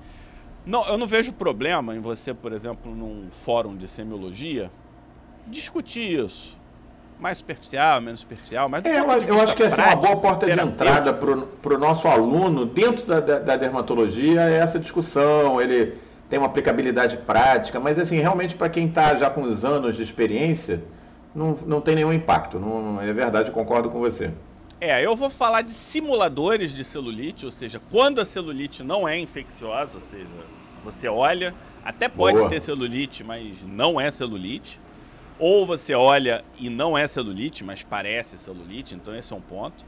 Não, 0.63 0.85
eu 0.87 0.97
não 0.99 1.07
vejo 1.07 1.33
problema 1.33 1.95
em 1.95 1.99
você, 1.99 2.31
por 2.33 2.53
exemplo, 2.53 2.93
num 2.93 3.29
fórum 3.29 3.75
de 3.75 3.87
semiologia, 3.87 4.71
discutir 5.47 6.23
isso. 6.23 6.61
Mais 7.19 7.37
superficial, 7.39 8.01
menos 8.01 8.19
superficial, 8.19 8.67
mas 8.67 8.83
é, 8.85 8.99
eu, 8.99 9.05
eu 9.05 9.41
acho 9.41 9.55
que 9.55 9.63
essa 9.63 9.81
é 9.81 9.85
uma 9.87 9.95
boa 9.95 10.17
porta 10.17 10.45
de 10.45 10.59
entrada 10.59 11.13
para 11.13 11.73
o 11.73 11.77
nosso 11.77 12.07
aluno 12.07 12.65
dentro 12.65 13.05
da, 13.05 13.19
da, 13.19 13.39
da 13.39 13.55
dermatologia 13.55 14.41
é 14.41 14.57
essa 14.57 14.77
discussão. 14.77 15.61
Ele 15.61 15.97
tem 16.29 16.37
uma 16.37 16.47
aplicabilidade 16.47 17.17
prática, 17.17 17.79
mas 17.79 17.97
assim, 17.97 18.19
realmente 18.19 18.55
para 18.55 18.69
quem 18.69 18.87
está 18.87 19.15
já 19.15 19.29
com 19.29 19.41
os 19.41 19.63
anos 19.63 19.95
de 19.95 20.03
experiência, 20.03 20.83
não, 21.35 21.53
não 21.65 21.81
tem 21.81 21.95
nenhum 21.95 22.13
impacto. 22.13 22.59
Não, 22.59 23.01
é 23.01 23.11
verdade, 23.11 23.51
concordo 23.51 23.89
com 23.89 23.99
você. 23.99 24.31
É, 24.79 25.05
eu 25.05 25.15
vou 25.15 25.29
falar 25.29 25.61
de 25.61 25.71
simuladores 25.71 26.73
de 26.73 26.83
celulite, 26.83 27.45
ou 27.45 27.51
seja, 27.51 27.81
quando 27.89 28.19
a 28.19 28.25
celulite 28.25 28.83
não 28.83 29.07
é 29.07 29.17
infecciosa, 29.17 29.91
ou 29.95 30.01
seja, 30.11 30.27
você 30.83 31.07
olha, 31.07 31.53
até 31.85 32.09
pode 32.09 32.37
Boa. 32.37 32.49
ter 32.49 32.59
celulite, 32.59 33.23
mas 33.23 33.55
não 33.65 33.99
é 33.99 34.11
celulite. 34.11 34.79
Ou 35.39 35.65
você 35.65 35.93
olha 35.93 36.43
e 36.59 36.69
não 36.69 36.97
é 36.97 37.07
celulite, 37.07 37.63
mas 37.63 37.81
parece 37.81 38.37
celulite, 38.37 38.93
então 38.93 39.15
esse 39.15 39.33
é 39.33 39.35
um 39.35 39.41
ponto. 39.41 39.85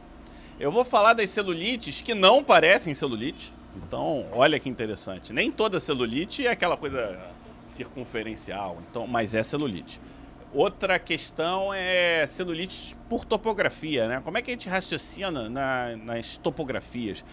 Eu 0.60 0.72
vou 0.72 0.84
falar 0.84 1.14
das 1.14 1.30
celulites 1.30 2.02
que 2.02 2.14
não 2.14 2.44
parecem 2.44 2.94
celulite. 2.94 3.54
Então, 3.76 4.26
olha 4.32 4.60
que 4.60 4.70
interessante. 4.70 5.34
Nem 5.34 5.52
toda 5.52 5.80
celulite 5.80 6.48
é 6.48 6.52
aquela 6.52 6.78
coisa 6.78 7.20
circunferencial, 7.68 8.78
então, 8.90 9.06
mas 9.06 9.36
é 9.36 9.44
celulite. 9.44 10.00
Outra 10.56 10.98
questão 10.98 11.74
é 11.74 12.26
celulite 12.28 12.96
por 13.10 13.26
topografia, 13.26 14.08
né? 14.08 14.22
Como 14.24 14.38
é 14.38 14.42
que 14.42 14.50
a 14.50 14.54
gente 14.54 14.70
raciocina 14.70 15.50
na, 15.50 15.98
nas 15.98 16.38
topografias? 16.38 17.26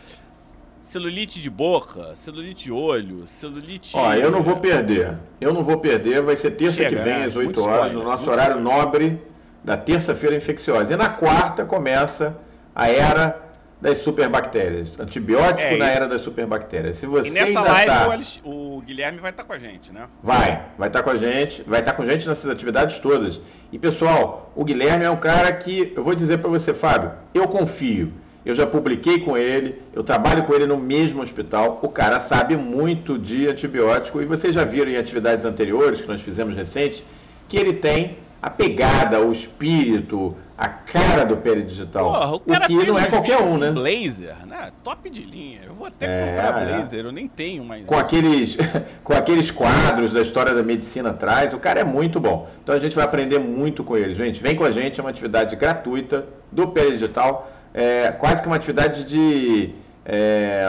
Celulite 0.82 1.40
de 1.40 1.48
boca, 1.48 2.16
celulite 2.16 2.64
de 2.64 2.72
olho, 2.72 3.24
celulite. 3.28 3.96
Ó, 3.96 4.12
eu 4.14 4.28
não 4.28 4.42
vou 4.42 4.56
perder. 4.56 5.16
Eu 5.40 5.54
não 5.54 5.62
vou 5.62 5.78
perder. 5.78 6.20
Vai 6.20 6.34
ser 6.34 6.50
terça 6.50 6.78
Chega, 6.78 6.88
que 6.88 6.96
vem, 6.96 7.20
né? 7.20 7.26
às 7.26 7.36
8 7.36 7.60
horas, 7.60 7.74
spoiler, 7.76 7.92
no 7.96 8.02
nosso 8.02 8.28
horário 8.28 8.56
spoiler. 8.56 8.78
nobre 8.84 9.22
da 9.62 9.76
terça-feira 9.76 10.34
infecciosa. 10.34 10.92
E 10.92 10.96
na 10.96 11.08
quarta 11.08 11.64
começa 11.64 12.36
a 12.74 12.88
era 12.88 13.40
das 13.82 13.98
superbactérias. 13.98 14.92
Antibiótico 14.98 15.74
é, 15.74 15.76
na 15.76 15.90
era 15.90 16.06
das 16.06 16.22
superbactérias. 16.22 16.98
Se 16.98 17.06
você 17.06 17.28
e 17.28 17.32
nessa 17.32 17.60
live 17.60 17.86
tá... 17.88 18.16
o, 18.44 18.80
Guilherme 18.80 19.18
vai 19.18 19.32
estar 19.32 19.42
tá 19.42 19.46
com 19.48 19.52
a 19.52 19.58
gente, 19.58 19.92
né? 19.92 20.06
Vai, 20.22 20.66
vai 20.78 20.88
estar 20.88 21.00
tá 21.00 21.04
com 21.04 21.10
a 21.10 21.16
gente, 21.16 21.62
vai 21.62 21.80
estar 21.80 21.90
tá 21.90 21.96
com 21.96 22.04
a 22.04 22.06
gente 22.06 22.28
nessas 22.28 22.48
atividades 22.48 23.00
todas. 23.00 23.40
E 23.72 23.78
pessoal, 23.80 24.52
o 24.54 24.64
Guilherme 24.64 25.04
é 25.04 25.10
um 25.10 25.16
cara 25.16 25.52
que, 25.52 25.92
eu 25.96 26.04
vou 26.04 26.14
dizer 26.14 26.38
para 26.38 26.48
você, 26.48 26.72
Fábio, 26.72 27.10
eu 27.34 27.48
confio. 27.48 28.12
Eu 28.46 28.54
já 28.54 28.66
publiquei 28.66 29.18
com 29.18 29.36
ele, 29.36 29.82
eu 29.92 30.04
trabalho 30.04 30.44
com 30.44 30.54
ele 30.54 30.66
no 30.66 30.76
mesmo 30.76 31.20
hospital. 31.20 31.80
O 31.82 31.88
cara 31.88 32.20
sabe 32.20 32.56
muito 32.56 33.18
de 33.18 33.48
antibiótico 33.48 34.22
e 34.22 34.24
vocês 34.24 34.54
já 34.54 34.62
viram 34.62 34.92
em 34.92 34.96
atividades 34.96 35.44
anteriores 35.44 36.00
que 36.00 36.08
nós 36.08 36.22
fizemos 36.22 36.54
recentes 36.54 37.02
que 37.48 37.56
ele 37.56 37.72
tem 37.72 38.16
a 38.40 38.50
pegada, 38.50 39.20
o 39.20 39.32
espírito, 39.32 40.36
a 40.56 40.68
cara 40.68 41.24
do 41.24 41.36
peridigital. 41.36 42.12
Porra, 42.12 42.34
o, 42.34 42.40
cara 42.40 42.64
o 42.64 42.68
que 42.68 42.86
não 42.86 42.98
é 42.98 43.06
qualquer 43.06 43.38
um, 43.38 43.58
né? 43.58 43.70
Blazer, 43.70 44.46
né? 44.46 44.70
Top 44.84 45.08
de 45.08 45.22
linha. 45.22 45.60
Eu 45.66 45.74
vou 45.74 45.86
até 45.86 46.06
é, 46.06 46.26
comprar 46.26 46.62
é. 46.62 46.76
Blazer, 46.76 47.04
eu 47.04 47.12
nem 47.12 47.28
tenho 47.28 47.64
mais. 47.64 47.84
Com 47.84 47.96
aqueles, 47.96 48.56
com 49.02 49.12
aqueles 49.12 49.50
quadros 49.50 50.12
da 50.12 50.20
história 50.20 50.54
da 50.54 50.62
medicina 50.62 51.10
atrás, 51.10 51.52
o 51.54 51.58
cara 51.58 51.80
é 51.80 51.84
muito 51.84 52.20
bom. 52.20 52.48
Então 52.62 52.74
a 52.74 52.78
gente 52.78 52.94
vai 52.94 53.04
aprender 53.04 53.38
muito 53.38 53.82
com 53.82 53.96
ele. 53.96 54.14
Gente, 54.14 54.42
vem 54.42 54.54
com 54.54 54.64
a 54.64 54.70
gente, 54.70 55.00
é 55.00 55.02
uma 55.02 55.10
atividade 55.10 55.56
gratuita 55.56 56.26
do 56.50 56.68
peridigital 56.68 57.50
é, 57.74 58.12
quase 58.12 58.42
que 58.42 58.48
uma 58.48 58.56
atividade 58.56 59.04
de, 59.04 59.70
é, 60.04 60.66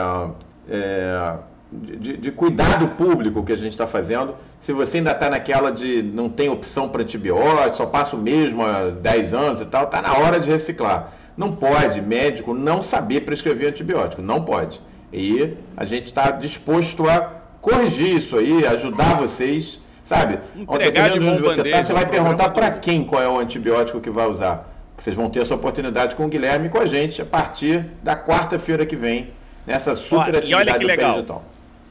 é, 0.68 1.36
de, 1.74 2.16
de, 2.16 2.30
cuidado 2.30 2.88
público 2.88 3.42
que 3.42 3.52
a 3.52 3.56
gente 3.56 3.72
está 3.72 3.86
fazendo. 3.86 4.34
Se 4.60 4.72
você 4.72 4.98
ainda 4.98 5.12
está 5.12 5.28
naquela 5.28 5.70
de 5.70 6.02
não 6.02 6.28
tem 6.28 6.48
opção 6.48 6.88
para 6.88 7.02
antibiótico, 7.02 7.76
só 7.76 7.86
passa 7.86 8.16
o 8.16 8.18
mesmo 8.18 8.64
há 8.64 8.90
10 8.90 9.34
anos 9.34 9.60
e 9.60 9.66
tal, 9.66 9.84
está 9.84 10.00
na 10.00 10.14
hora 10.14 10.38
de 10.38 10.48
reciclar. 10.48 11.12
Não 11.36 11.52
pode 11.52 12.00
médico 12.00 12.54
não 12.54 12.82
saber 12.82 13.22
prescrever 13.22 13.68
antibiótico, 13.68 14.22
não 14.22 14.42
pode. 14.42 14.80
E 15.12 15.54
a 15.76 15.84
gente 15.84 16.06
está 16.06 16.30
disposto 16.30 17.08
a 17.08 17.20
corrigir 17.60 18.16
isso 18.16 18.36
aí, 18.36 18.66
ajudar 18.66 19.16
vocês, 19.16 19.80
sabe? 20.04 20.38
Entregar 20.56 21.10
de 21.10 21.20
mão 21.20 21.38
você, 21.38 21.64
tá, 21.64 21.82
você 21.82 21.92
vai 21.92 22.06
perguntar 22.06 22.50
para 22.50 22.70
quem 22.70 23.04
qual 23.04 23.22
é 23.22 23.28
o 23.28 23.38
antibiótico 23.38 24.00
que 24.00 24.10
vai 24.10 24.26
usar. 24.26 24.70
Vocês 24.98 25.16
vão 25.16 25.28
ter 25.28 25.40
essa 25.40 25.54
oportunidade 25.54 26.14
com 26.14 26.24
o 26.24 26.28
Guilherme 26.28 26.66
e 26.66 26.70
com 26.70 26.78
a 26.78 26.86
gente 26.86 27.20
a 27.20 27.24
partir 27.24 27.84
da 28.02 28.16
quarta-feira 28.16 28.86
que 28.86 28.94
vem, 28.94 29.30
nessa 29.66 29.96
super 29.96 30.34
Ó, 30.34 30.38
atividade 30.38 30.50
e 30.50 30.54
olha 30.54 30.78
que 30.78 30.84
legal. 30.84 31.14
Digital. 31.14 31.44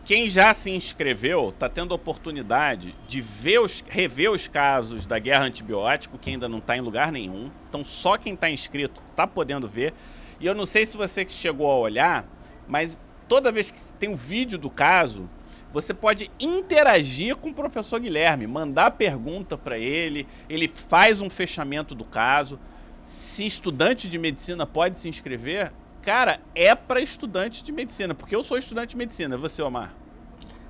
Quem 0.06 0.30
já 0.30 0.54
se 0.54 0.70
inscreveu 0.70 1.49
está 1.49 1.70
tendo 1.70 1.93
a 1.93 1.95
oportunidade 1.95 2.93
de 3.08 3.22
ver 3.22 3.60
os, 3.60 3.82
rever 3.88 4.30
os 4.32 4.47
casos 4.49 5.06
da 5.06 5.18
guerra 5.18 5.45
antibiótico, 5.45 6.18
que 6.18 6.30
ainda 6.30 6.49
não 6.49 6.58
está 6.58 6.76
em 6.76 6.82
lugar 6.82 7.10
nenhum. 7.10 7.49
Então, 7.70 7.86
só 7.86 8.18
quem 8.18 8.34
está 8.34 8.49
inscrito 8.49 9.01
está 9.12 9.26
podendo 9.26 9.68
ver. 9.68 9.93
E 10.41 10.45
eu 10.45 10.54
não 10.54 10.66
sei 10.66 10.86
se 10.86 10.97
você 10.97 11.26
chegou 11.30 11.72
a 11.72 11.78
olhar, 11.78 12.26
mas 12.68 13.01
toda 13.30 13.51
vez 13.51 13.72
que 13.72 13.80
tem 13.93 14.10
um 14.10 14.16
vídeo 14.16 14.58
do 14.58 14.70
caso, 14.70 15.30
você 15.72 15.93
pode 15.93 16.30
interagir 16.38 17.38
com 17.38 17.49
o 17.49 17.54
professor 17.54 17.99
Guilherme, 17.99 18.45
mandar 18.45 18.91
pergunta 18.91 19.58
para 19.58 19.78
ele, 19.78 20.28
ele 20.49 20.68
faz 20.68 21.22
um 21.22 21.30
fechamento 21.30 21.95
do 21.95 22.04
caso 22.04 22.60
se 23.04 23.45
estudante 23.45 24.08
de 24.08 24.18
medicina 24.18 24.66
pode 24.66 24.97
se 24.97 25.10
inscrever, 25.10 25.72
cara, 26.04 26.39
é 26.54 26.76
para 26.76 27.01
estudante 27.01 27.64
de 27.64 27.72
medicina, 27.72 28.14
porque 28.14 28.36
eu 28.36 28.43
sou 28.43 28.58
estudante 28.58 28.89
de 28.89 28.97
medicina, 28.97 29.38
você, 29.38 29.62
Omar? 29.62 29.93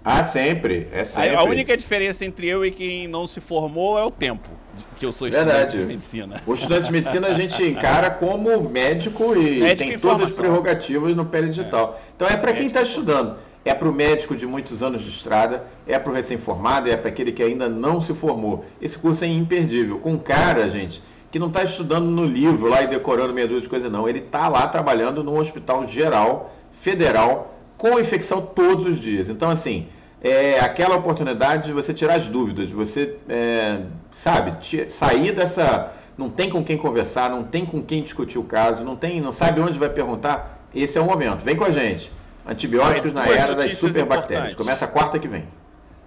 Ah, 0.06 0.24
sempre, 0.24 0.88
é 0.92 1.04
sempre. 1.04 1.30
A, 1.30 1.40
a 1.40 1.44
única 1.44 1.76
diferença 1.76 2.26
entre 2.26 2.48
eu 2.48 2.66
e 2.66 2.72
quem 2.72 3.08
não 3.08 3.26
se 3.26 3.40
formou 3.40 3.98
é 3.98 4.04
o 4.04 4.12
tempo 4.12 4.50
que 4.98 5.06
eu 5.06 5.12
sou 5.12 5.28
estudante 5.28 5.54
Verdade. 5.54 5.80
de 5.80 5.86
medicina. 5.86 6.42
O 6.46 6.54
estudante 6.54 6.86
de 6.86 6.92
medicina 6.92 7.28
a 7.28 7.34
gente 7.34 7.64
encara 7.64 8.12
como 8.12 8.70
médico 8.70 9.36
e 9.36 9.62
médico 9.62 9.90
tem 9.90 10.00
todas 10.00 10.28
as 10.28 10.34
prerrogativas 10.34 11.16
no 11.16 11.24
digital. 11.24 12.00
É. 12.00 12.12
Então 12.16 12.28
é 12.28 12.36
para 12.36 12.54
quem 12.54 12.68
está 12.68 12.82
estudando. 12.82 13.38
É 13.66 13.74
para 13.74 13.88
o 13.88 13.94
médico 13.94 14.36
de 14.36 14.46
muitos 14.46 14.84
anos 14.84 15.02
de 15.04 15.10
estrada, 15.10 15.64
é 15.88 15.98
para 15.98 16.12
o 16.12 16.16
recém-formado, 16.16 16.90
é 16.90 16.98
para 16.98 17.08
aquele 17.08 17.32
que 17.32 17.42
ainda 17.42 17.70
não 17.70 18.02
se 18.02 18.14
formou. 18.14 18.66
Esse 18.82 18.98
curso 18.98 19.24
é 19.24 19.28
imperdível. 19.28 20.00
Com 20.00 20.20
cara, 20.20 20.70
gente, 20.70 21.02
que 21.34 21.40
não 21.40 21.48
está 21.48 21.64
estudando 21.64 22.06
no 22.06 22.26
livro 22.26 22.70
lá 22.70 22.84
e 22.84 22.88
decorando 22.88 23.34
meia 23.34 23.48
dúzia 23.48 23.64
de 23.64 23.70
coisas, 23.70 23.92
não. 23.92 24.08
Ele 24.08 24.20
está 24.20 24.48
lá 24.48 24.68
trabalhando 24.68 25.24
num 25.24 25.36
hospital 25.36 25.84
geral, 25.88 26.54
federal, 26.80 27.58
com 27.76 28.00
infecção 28.00 28.40
todos 28.40 28.86
os 28.86 29.00
dias. 29.00 29.30
Então, 29.30 29.50
assim, 29.50 29.88
é 30.22 30.60
aquela 30.60 30.96
oportunidade 30.96 31.66
de 31.66 31.74
você 31.74 31.92
tirar 31.92 32.18
as 32.18 32.28
dúvidas, 32.28 32.70
você, 32.70 33.18
é, 33.28 33.80
sabe, 34.12 34.56
sair 34.92 35.32
dessa. 35.32 35.92
Não 36.16 36.30
tem 36.30 36.52
com 36.52 36.64
quem 36.64 36.78
conversar, 36.78 37.32
não 37.32 37.44
tem 37.44 37.66
com 37.66 37.82
quem 37.82 38.04
discutir 38.04 38.38
o 38.38 38.44
caso, 38.44 38.84
não 38.84 38.96
tem, 38.96 39.20
não 39.20 39.34
sabe 39.34 39.60
onde 39.60 39.80
vai 39.80 39.90
perguntar. 39.90 40.68
Esse 40.72 41.00
é 41.00 41.02
o 41.02 41.06
momento. 41.06 41.44
Vem 41.44 41.56
com 41.56 41.64
a 41.64 41.72
gente. 41.72 42.12
Antibióticos 42.46 43.12
na 43.12 43.26
era 43.26 43.56
das 43.56 43.76
superbactérias. 43.80 44.54
Começa 44.54 44.86
a 44.86 44.88
quarta 44.88 45.18
que 45.18 45.28
vem. 45.28 45.48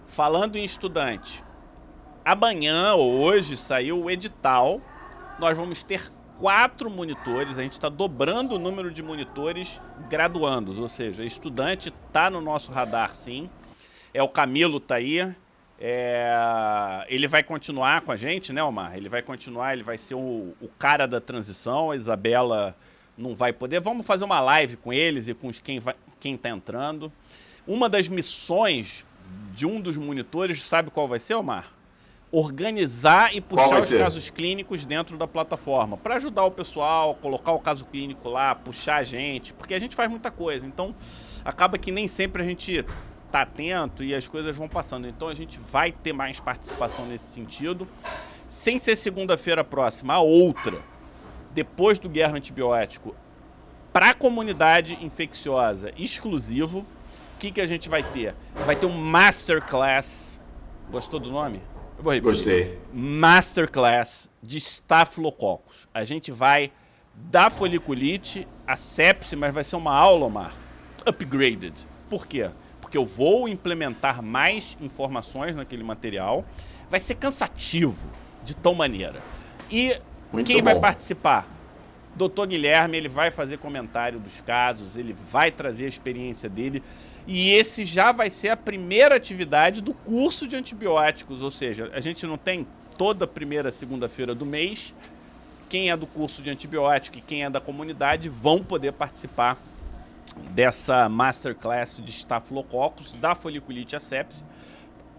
Falando 0.07 0.55
em 0.55 0.64
estudante, 0.64 1.43
amanhã 2.24 2.95
ou 2.95 3.18
hoje 3.18 3.57
saiu 3.57 4.05
o 4.05 4.09
edital 4.09 4.81
nós 5.39 5.57
vamos 5.57 5.82
ter 5.82 6.11
quatro 6.39 6.91
monitores, 6.91 7.59
a 7.59 7.62
gente 7.62 7.72
está 7.72 7.89
dobrando 7.89 8.57
o 8.57 8.59
número 8.59 8.91
de 8.91 9.03
monitores 9.03 9.80
graduandos, 10.09 10.78
ou 10.78 10.89
seja, 10.89 11.24
estudante 11.24 11.89
está 11.89 12.30
no 12.30 12.41
nosso 12.41 12.70
radar 12.70 13.14
sim. 13.14 13.49
É 14.12 14.22
o 14.22 14.28
Camilo 14.28 14.80
tá 14.80 14.97
aí. 14.97 15.34
É... 15.78 17.05
ele 17.09 17.28
vai 17.28 17.43
continuar 17.43 18.01
com 18.01 18.11
a 18.11 18.16
gente, 18.16 18.53
né, 18.53 18.62
Omar? 18.62 18.97
Ele 18.97 19.09
vai 19.09 19.20
continuar, 19.20 19.74
ele 19.74 19.82
vai 19.82 19.99
ser 19.99 20.14
o, 20.14 20.55
o 20.61 20.68
cara 20.78 21.07
da 21.07 21.20
transição. 21.20 21.91
A 21.91 21.97
Isabela 21.97 22.74
não 23.16 23.34
vai 23.34 23.53
poder. 23.53 23.80
Vamos 23.80 24.07
fazer 24.07 24.24
uma 24.24 24.41
live 24.41 24.76
com 24.76 24.93
eles 24.93 25.28
e 25.28 25.34
com 25.34 25.49
os 25.49 25.59
quem 25.59 25.78
vai, 25.78 25.95
quem 26.18 26.34
está 26.34 26.49
entrando. 26.49 27.12
Uma 27.66 27.89
das 27.89 28.09
missões 28.09 29.05
de 29.53 29.66
um 29.66 29.80
dos 29.80 29.97
monitores, 29.97 30.62
sabe 30.62 30.91
qual 30.91 31.07
vai 31.07 31.18
ser, 31.18 31.34
Omar? 31.34 31.76
Organizar 32.31 33.35
e 33.35 33.41
puxar 33.41 33.81
os 33.81 33.91
casos 33.91 34.31
clínicos 34.31 34.85
dentro 34.85 35.16
da 35.16 35.27
plataforma 35.27 35.97
para 35.97 36.16
ajudar 36.16 36.45
o 36.45 36.51
pessoal, 36.51 37.14
colocar 37.14 37.53
o 37.53 37.61
caso 37.61 37.85
clínico 37.87 38.29
lá, 38.29 38.55
puxar 38.55 38.97
a 38.97 39.03
gente, 39.05 39.53
porque 39.53 39.74
a 39.74 39.79
gente 39.79 39.95
faz 39.95 40.11
muita 40.11 40.31
coisa. 40.31 40.66
Então, 40.66 40.95
acaba 41.45 41.79
que 41.79 41.93
nem 41.93 42.09
sempre 42.09 42.43
a 42.43 42.45
gente 42.45 42.85
tá 43.31 43.43
atento 43.43 44.03
e 44.03 44.14
as 44.14 44.27
coisas 44.27 44.57
vão 44.57 44.68
passando. 44.68 45.07
Então, 45.07 45.29
a 45.29 45.35
gente 45.35 45.59
vai 45.59 45.93
ter 45.93 46.12
mais 46.12 46.41
participação 46.41 47.07
nesse 47.07 47.27
sentido. 47.27 47.87
Sem 48.49 48.79
ser 48.79 48.97
segunda-feira 48.97 49.64
próxima, 49.64 50.14
a 50.14 50.20
outra, 50.20 50.79
depois 51.53 51.99
do 51.99 52.09
Guerra 52.09 52.37
Antibiótico, 52.37 53.14
para 53.93 54.11
a 54.11 54.14
comunidade 54.14 54.99
infecciosa 55.01 55.93
exclusivo, 55.97 56.81
o 56.81 57.39
que, 57.39 57.51
que 57.51 57.61
a 57.61 57.66
gente 57.66 57.89
vai 57.89 58.03
ter? 58.03 58.35
Vai 58.64 58.77
ter 58.77 58.87
um 58.87 58.97
Masterclass. 58.97 60.41
Gostou 60.91 61.18
do 61.18 61.31
nome? 61.31 61.61
Eu 61.99 62.05
vou 62.05 62.12
repetir. 62.12 62.22
Gostei. 62.22 62.78
Masterclass 62.92 64.28
de 64.42 64.59
Staphylococcus. 64.59 65.88
A 65.92 66.05
gente 66.05 66.30
vai 66.30 66.70
da 67.14 67.49
foliculite 67.49 68.47
a 68.66 68.76
sepse, 68.76 69.34
mas 69.34 69.55
vai 69.55 69.64
ser 69.64 69.76
uma 69.76 69.94
aula, 69.94 70.26
Omar, 70.26 70.55
upgraded. 71.07 71.74
Por 72.11 72.26
quê? 72.26 72.51
Porque 72.80 72.99
eu 72.99 73.07
vou 73.07 73.49
implementar 73.49 74.22
mais 74.22 74.76
informações 74.80 75.57
naquele 75.57 75.82
material. 75.82 76.44
Vai 76.90 77.01
ser 77.01 77.14
cansativo 77.14 78.09
de 78.44 78.55
tal 78.55 78.74
maneira. 78.74 79.20
E 79.70 79.99
Muito 80.32 80.47
quem 80.47 80.59
bom. 80.59 80.64
vai 80.64 80.78
participar? 80.78 81.49
Doutor 82.14 82.47
Guilherme, 82.47 82.97
ele 82.97 83.09
vai 83.09 83.30
fazer 83.30 83.59
comentário 83.59 84.18
dos 84.18 84.40
casos, 84.40 84.97
ele 84.97 85.12
vai 85.12 85.51
trazer 85.51 85.86
a 85.86 85.88
experiência 85.88 86.49
dele. 86.49 86.82
E 87.27 87.51
esse 87.53 87.85
já 87.85 88.12
vai 88.12 88.31
ser 88.31 88.51
a 88.51 88.57
primeira 88.57 89.16
atividade 89.16 89.81
do 89.81 89.93
curso 89.93 90.47
de 90.47 90.55
antibióticos, 90.55 91.43
ou 91.43 91.51
seja, 91.51 91.91
a 91.93 92.01
gente 92.01 92.24
não 92.24 92.39
tem 92.39 92.66
toda 92.97 93.27
primeira 93.27 93.70
segunda-feira 93.70 94.35
do 94.35 94.47
mês. 94.47 94.95
Quem 95.68 95.91
é 95.91 95.97
do 95.97 96.07
curso 96.07 96.41
de 96.41 96.51
antibiótico 96.51 97.18
e 97.18 97.20
quem 97.20 97.45
é 97.45 97.51
da 97.51 97.61
comunidade 97.61 98.29
vão 98.29 98.62
poder 98.62 98.93
participar 98.93 99.59
dessa 100.51 101.09
masterclass 101.09 102.01
de 102.03 102.11
Staphylococcus, 102.11 103.12
da 103.14 103.35
foliculite 103.35 103.97
asepse, 103.97 104.45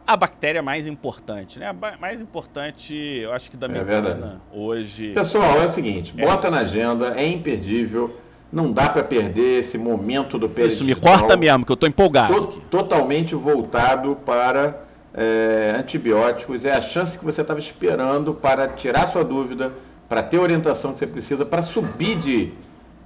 a 0.05 0.15
bactéria 0.15 0.61
mais 0.61 0.87
importante, 0.87 1.59
né? 1.59 1.67
A 1.67 1.97
mais 1.97 2.21
importante, 2.21 2.93
eu 2.93 3.33
acho 3.33 3.51
que 3.51 3.57
da 3.57 3.67
é 3.67 3.69
medicina 3.69 4.41
é 4.53 4.57
hoje. 4.57 5.11
Pessoal, 5.13 5.59
é 5.59 5.65
o 5.65 5.69
seguinte, 5.69 6.13
bota 6.13 6.47
é 6.47 6.51
na 6.51 6.59
agenda, 6.59 7.19
é 7.19 7.27
imperdível 7.27 8.17
não 8.51 8.71
dá 8.71 8.89
para 8.89 9.03
perder 9.03 9.59
esse 9.59 9.77
momento 9.77 10.37
do 10.37 10.47
peridital. 10.47 10.75
Isso, 10.75 10.85
me 10.85 10.95
corta 10.95 11.35
mesmo, 11.35 11.65
que 11.65 11.71
eu 11.71 11.75
estou 11.75 11.89
empolgado. 11.89 12.33
To 12.47 12.59
totalmente 12.69 13.35
voltado 13.35 14.15
para 14.25 14.87
é, 15.13 15.75
antibióticos. 15.77 16.63
É 16.63 16.71
a 16.71 16.81
chance 16.81 17.17
que 17.17 17.25
você 17.25 17.41
estava 17.41 17.59
esperando 17.59 18.33
para 18.33 18.67
tirar 18.67 19.07
sua 19.07 19.23
dúvida, 19.23 19.73
para 20.07 20.21
ter 20.21 20.37
a 20.37 20.41
orientação 20.41 20.93
que 20.93 20.99
você 20.99 21.07
precisa, 21.07 21.45
para 21.45 21.61
subir 21.61 22.17
de 22.17 22.53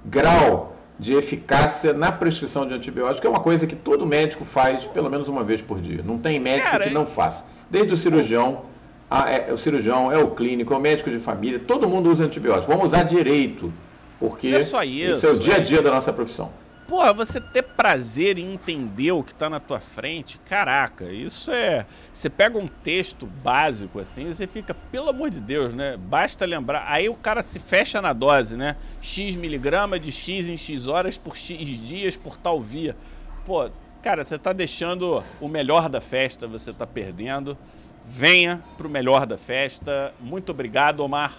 grau 0.05 0.75
de 0.99 1.13
eficácia 1.13 1.93
na 1.93 2.11
prescrição 2.11 2.67
de 2.67 2.75
antibiótico. 2.75 3.25
É 3.25 3.29
uma 3.29 3.39
coisa 3.39 3.65
que 3.65 3.75
todo 3.75 4.05
médico 4.05 4.45
faz 4.45 4.83
pelo 4.83 5.09
menos 5.09 5.27
uma 5.27 5.43
vez 5.43 5.61
por 5.61 5.79
dia. 5.79 6.01
Não 6.05 6.19
tem 6.19 6.39
médico 6.39 6.69
Cara, 6.69 6.87
que 6.87 6.93
não 6.93 7.07
faça. 7.07 7.43
Desde 7.69 7.93
o 7.93 7.97
cirurgião, 7.97 8.63
a, 9.09 9.31
é, 9.31 9.51
o 9.51 9.57
cirurgião, 9.57 10.11
é 10.11 10.17
o 10.19 10.31
clínico, 10.31 10.73
é 10.73 10.77
o 10.77 10.79
médico 10.79 11.09
de 11.09 11.17
família, 11.17 11.59
todo 11.59 11.87
mundo 11.87 12.11
usa 12.11 12.25
antibiótico. 12.25 12.71
Vamos 12.71 12.87
usar 12.87 13.03
direito 13.03 13.73
porque 14.21 14.49
é 14.49 14.59
só 14.63 14.83
isso, 14.83 15.13
esse 15.13 15.25
é 15.25 15.31
o 15.31 15.39
dia 15.39 15.55
a 15.55 15.59
dia 15.59 15.79
é... 15.79 15.81
da 15.81 15.89
nossa 15.89 16.13
profissão. 16.13 16.51
porra, 16.87 17.11
você 17.11 17.41
ter 17.41 17.63
prazer 17.63 18.37
em 18.37 18.53
entender 18.53 19.13
o 19.13 19.23
que 19.23 19.33
tá 19.33 19.49
na 19.49 19.59
tua 19.59 19.79
frente, 19.79 20.37
caraca, 20.45 21.05
isso 21.11 21.49
é. 21.49 21.85
Você 22.13 22.29
pega 22.29 22.57
um 22.57 22.67
texto 22.67 23.25
básico 23.25 23.97
assim, 23.97 24.31
você 24.31 24.45
fica, 24.45 24.73
pelo 24.91 25.09
amor 25.09 25.29
de 25.31 25.39
Deus, 25.39 25.73
né? 25.73 25.97
Basta 25.97 26.45
lembrar. 26.45 26.85
Aí 26.87 27.09
o 27.09 27.15
cara 27.15 27.41
se 27.41 27.59
fecha 27.59 28.01
na 28.01 28.13
dose, 28.13 28.55
né? 28.55 28.75
X 29.01 29.35
miligrama 29.37 29.97
de 29.97 30.11
X 30.11 30.47
em 30.47 30.57
X 30.57 30.87
horas 30.87 31.17
por 31.17 31.35
X 31.35 31.57
dias 31.87 32.15
por 32.15 32.37
tal 32.37 32.61
via. 32.61 32.95
Pô, 33.45 33.69
cara, 34.03 34.23
você 34.23 34.37
tá 34.37 34.53
deixando 34.53 35.23
o 35.39 35.47
melhor 35.47 35.89
da 35.89 36.01
festa, 36.01 36.45
você 36.45 36.71
tá 36.71 36.85
perdendo. 36.85 37.57
Venha 38.05 38.61
pro 38.77 38.89
melhor 38.89 39.25
da 39.25 39.37
festa. 39.37 40.13
Muito 40.19 40.51
obrigado, 40.51 40.99
Omar. 40.99 41.33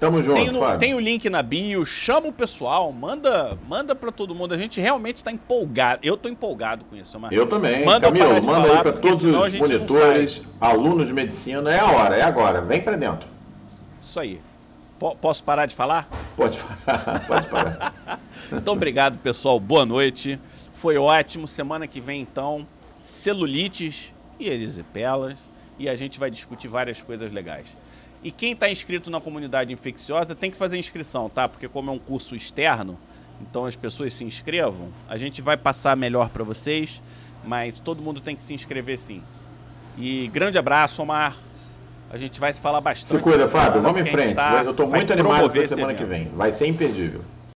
Tamo 0.00 0.22
junto, 0.22 0.34
tem, 0.34 0.50
no, 0.50 0.78
tem, 0.78 0.94
o 0.94 0.98
link 0.98 1.28
na 1.28 1.42
bio, 1.42 1.84
chama 1.84 2.28
o 2.28 2.32
pessoal, 2.32 2.90
manda, 2.90 3.58
manda 3.68 3.94
para 3.94 4.10
todo 4.10 4.34
mundo. 4.34 4.54
A 4.54 4.56
gente 4.56 4.80
realmente 4.80 5.16
está 5.16 5.30
empolgado. 5.30 6.00
Eu 6.02 6.14
estou 6.14 6.32
empolgado 6.32 6.86
com 6.86 6.96
isso, 6.96 7.20
Mar. 7.20 7.30
Eu 7.30 7.46
também. 7.46 7.84
Manda 7.84 8.06
Camilo, 8.06 8.28
manda 8.28 8.42
falar, 8.42 8.76
aí 8.76 8.82
para 8.82 8.92
todos 8.94 9.22
os 9.22 9.52
monitores, 9.52 10.42
alunos 10.58 11.06
de 11.06 11.12
medicina. 11.12 11.70
É 11.70 11.78
a 11.78 11.90
hora, 11.90 12.16
é 12.16 12.22
agora. 12.22 12.62
Vem 12.62 12.80
para 12.80 12.96
dentro. 12.96 13.28
Isso 14.00 14.18
aí. 14.18 14.40
P 14.98 15.16
posso 15.20 15.44
parar 15.44 15.66
de 15.66 15.74
falar? 15.74 16.08
Pode 16.34 16.58
parar, 16.58 17.20
pode 17.28 17.48
parar. 17.48 18.20
então, 18.50 18.72
obrigado, 18.72 19.18
pessoal. 19.18 19.60
Boa 19.60 19.84
noite. 19.84 20.40
Foi 20.72 20.96
ótimo. 20.96 21.46
Semana 21.46 21.86
que 21.86 22.00
vem, 22.00 22.22
então, 22.22 22.66
celulites 23.02 24.14
e 24.38 24.48
erisipelas. 24.48 25.38
E 25.78 25.90
a 25.90 25.94
gente 25.94 26.18
vai 26.18 26.30
discutir 26.30 26.68
várias 26.68 27.02
coisas 27.02 27.30
legais. 27.30 27.66
E 28.22 28.30
quem 28.30 28.52
está 28.52 28.70
inscrito 28.70 29.10
na 29.10 29.20
comunidade 29.20 29.72
infecciosa 29.72 30.34
tem 30.34 30.50
que 30.50 30.56
fazer 30.56 30.76
inscrição, 30.76 31.28
tá? 31.28 31.48
Porque 31.48 31.68
como 31.68 31.90
é 31.90 31.92
um 31.92 31.98
curso 31.98 32.36
externo, 32.36 32.98
então 33.40 33.64
as 33.64 33.76
pessoas 33.76 34.12
se 34.12 34.24
inscrevam. 34.24 34.88
A 35.08 35.16
gente 35.16 35.40
vai 35.40 35.56
passar 35.56 35.96
melhor 35.96 36.28
para 36.28 36.44
vocês, 36.44 37.00
mas 37.44 37.80
todo 37.80 38.02
mundo 38.02 38.20
tem 38.20 38.36
que 38.36 38.42
se 38.42 38.52
inscrever 38.52 38.98
sim. 38.98 39.22
E 39.96 40.28
grande 40.28 40.58
abraço, 40.58 41.02
Omar. 41.02 41.36
A 42.12 42.18
gente 42.18 42.40
vai 42.40 42.52
se 42.52 42.60
falar 42.60 42.80
bastante. 42.80 43.16
Se 43.16 43.22
cuida, 43.22 43.46
Fábio. 43.46 43.80
Vamos 43.80 44.00
em 44.00 44.04
frente. 44.04 44.34
Tá, 44.34 44.62
eu 44.64 44.72
estou 44.72 44.88
muito 44.88 45.12
animado 45.12 45.48
para 45.48 45.68
semana 45.68 45.94
que 45.94 46.04
vem. 46.04 46.28
Vai 46.34 46.52
ser 46.52 46.66
imperdível. 46.66 47.22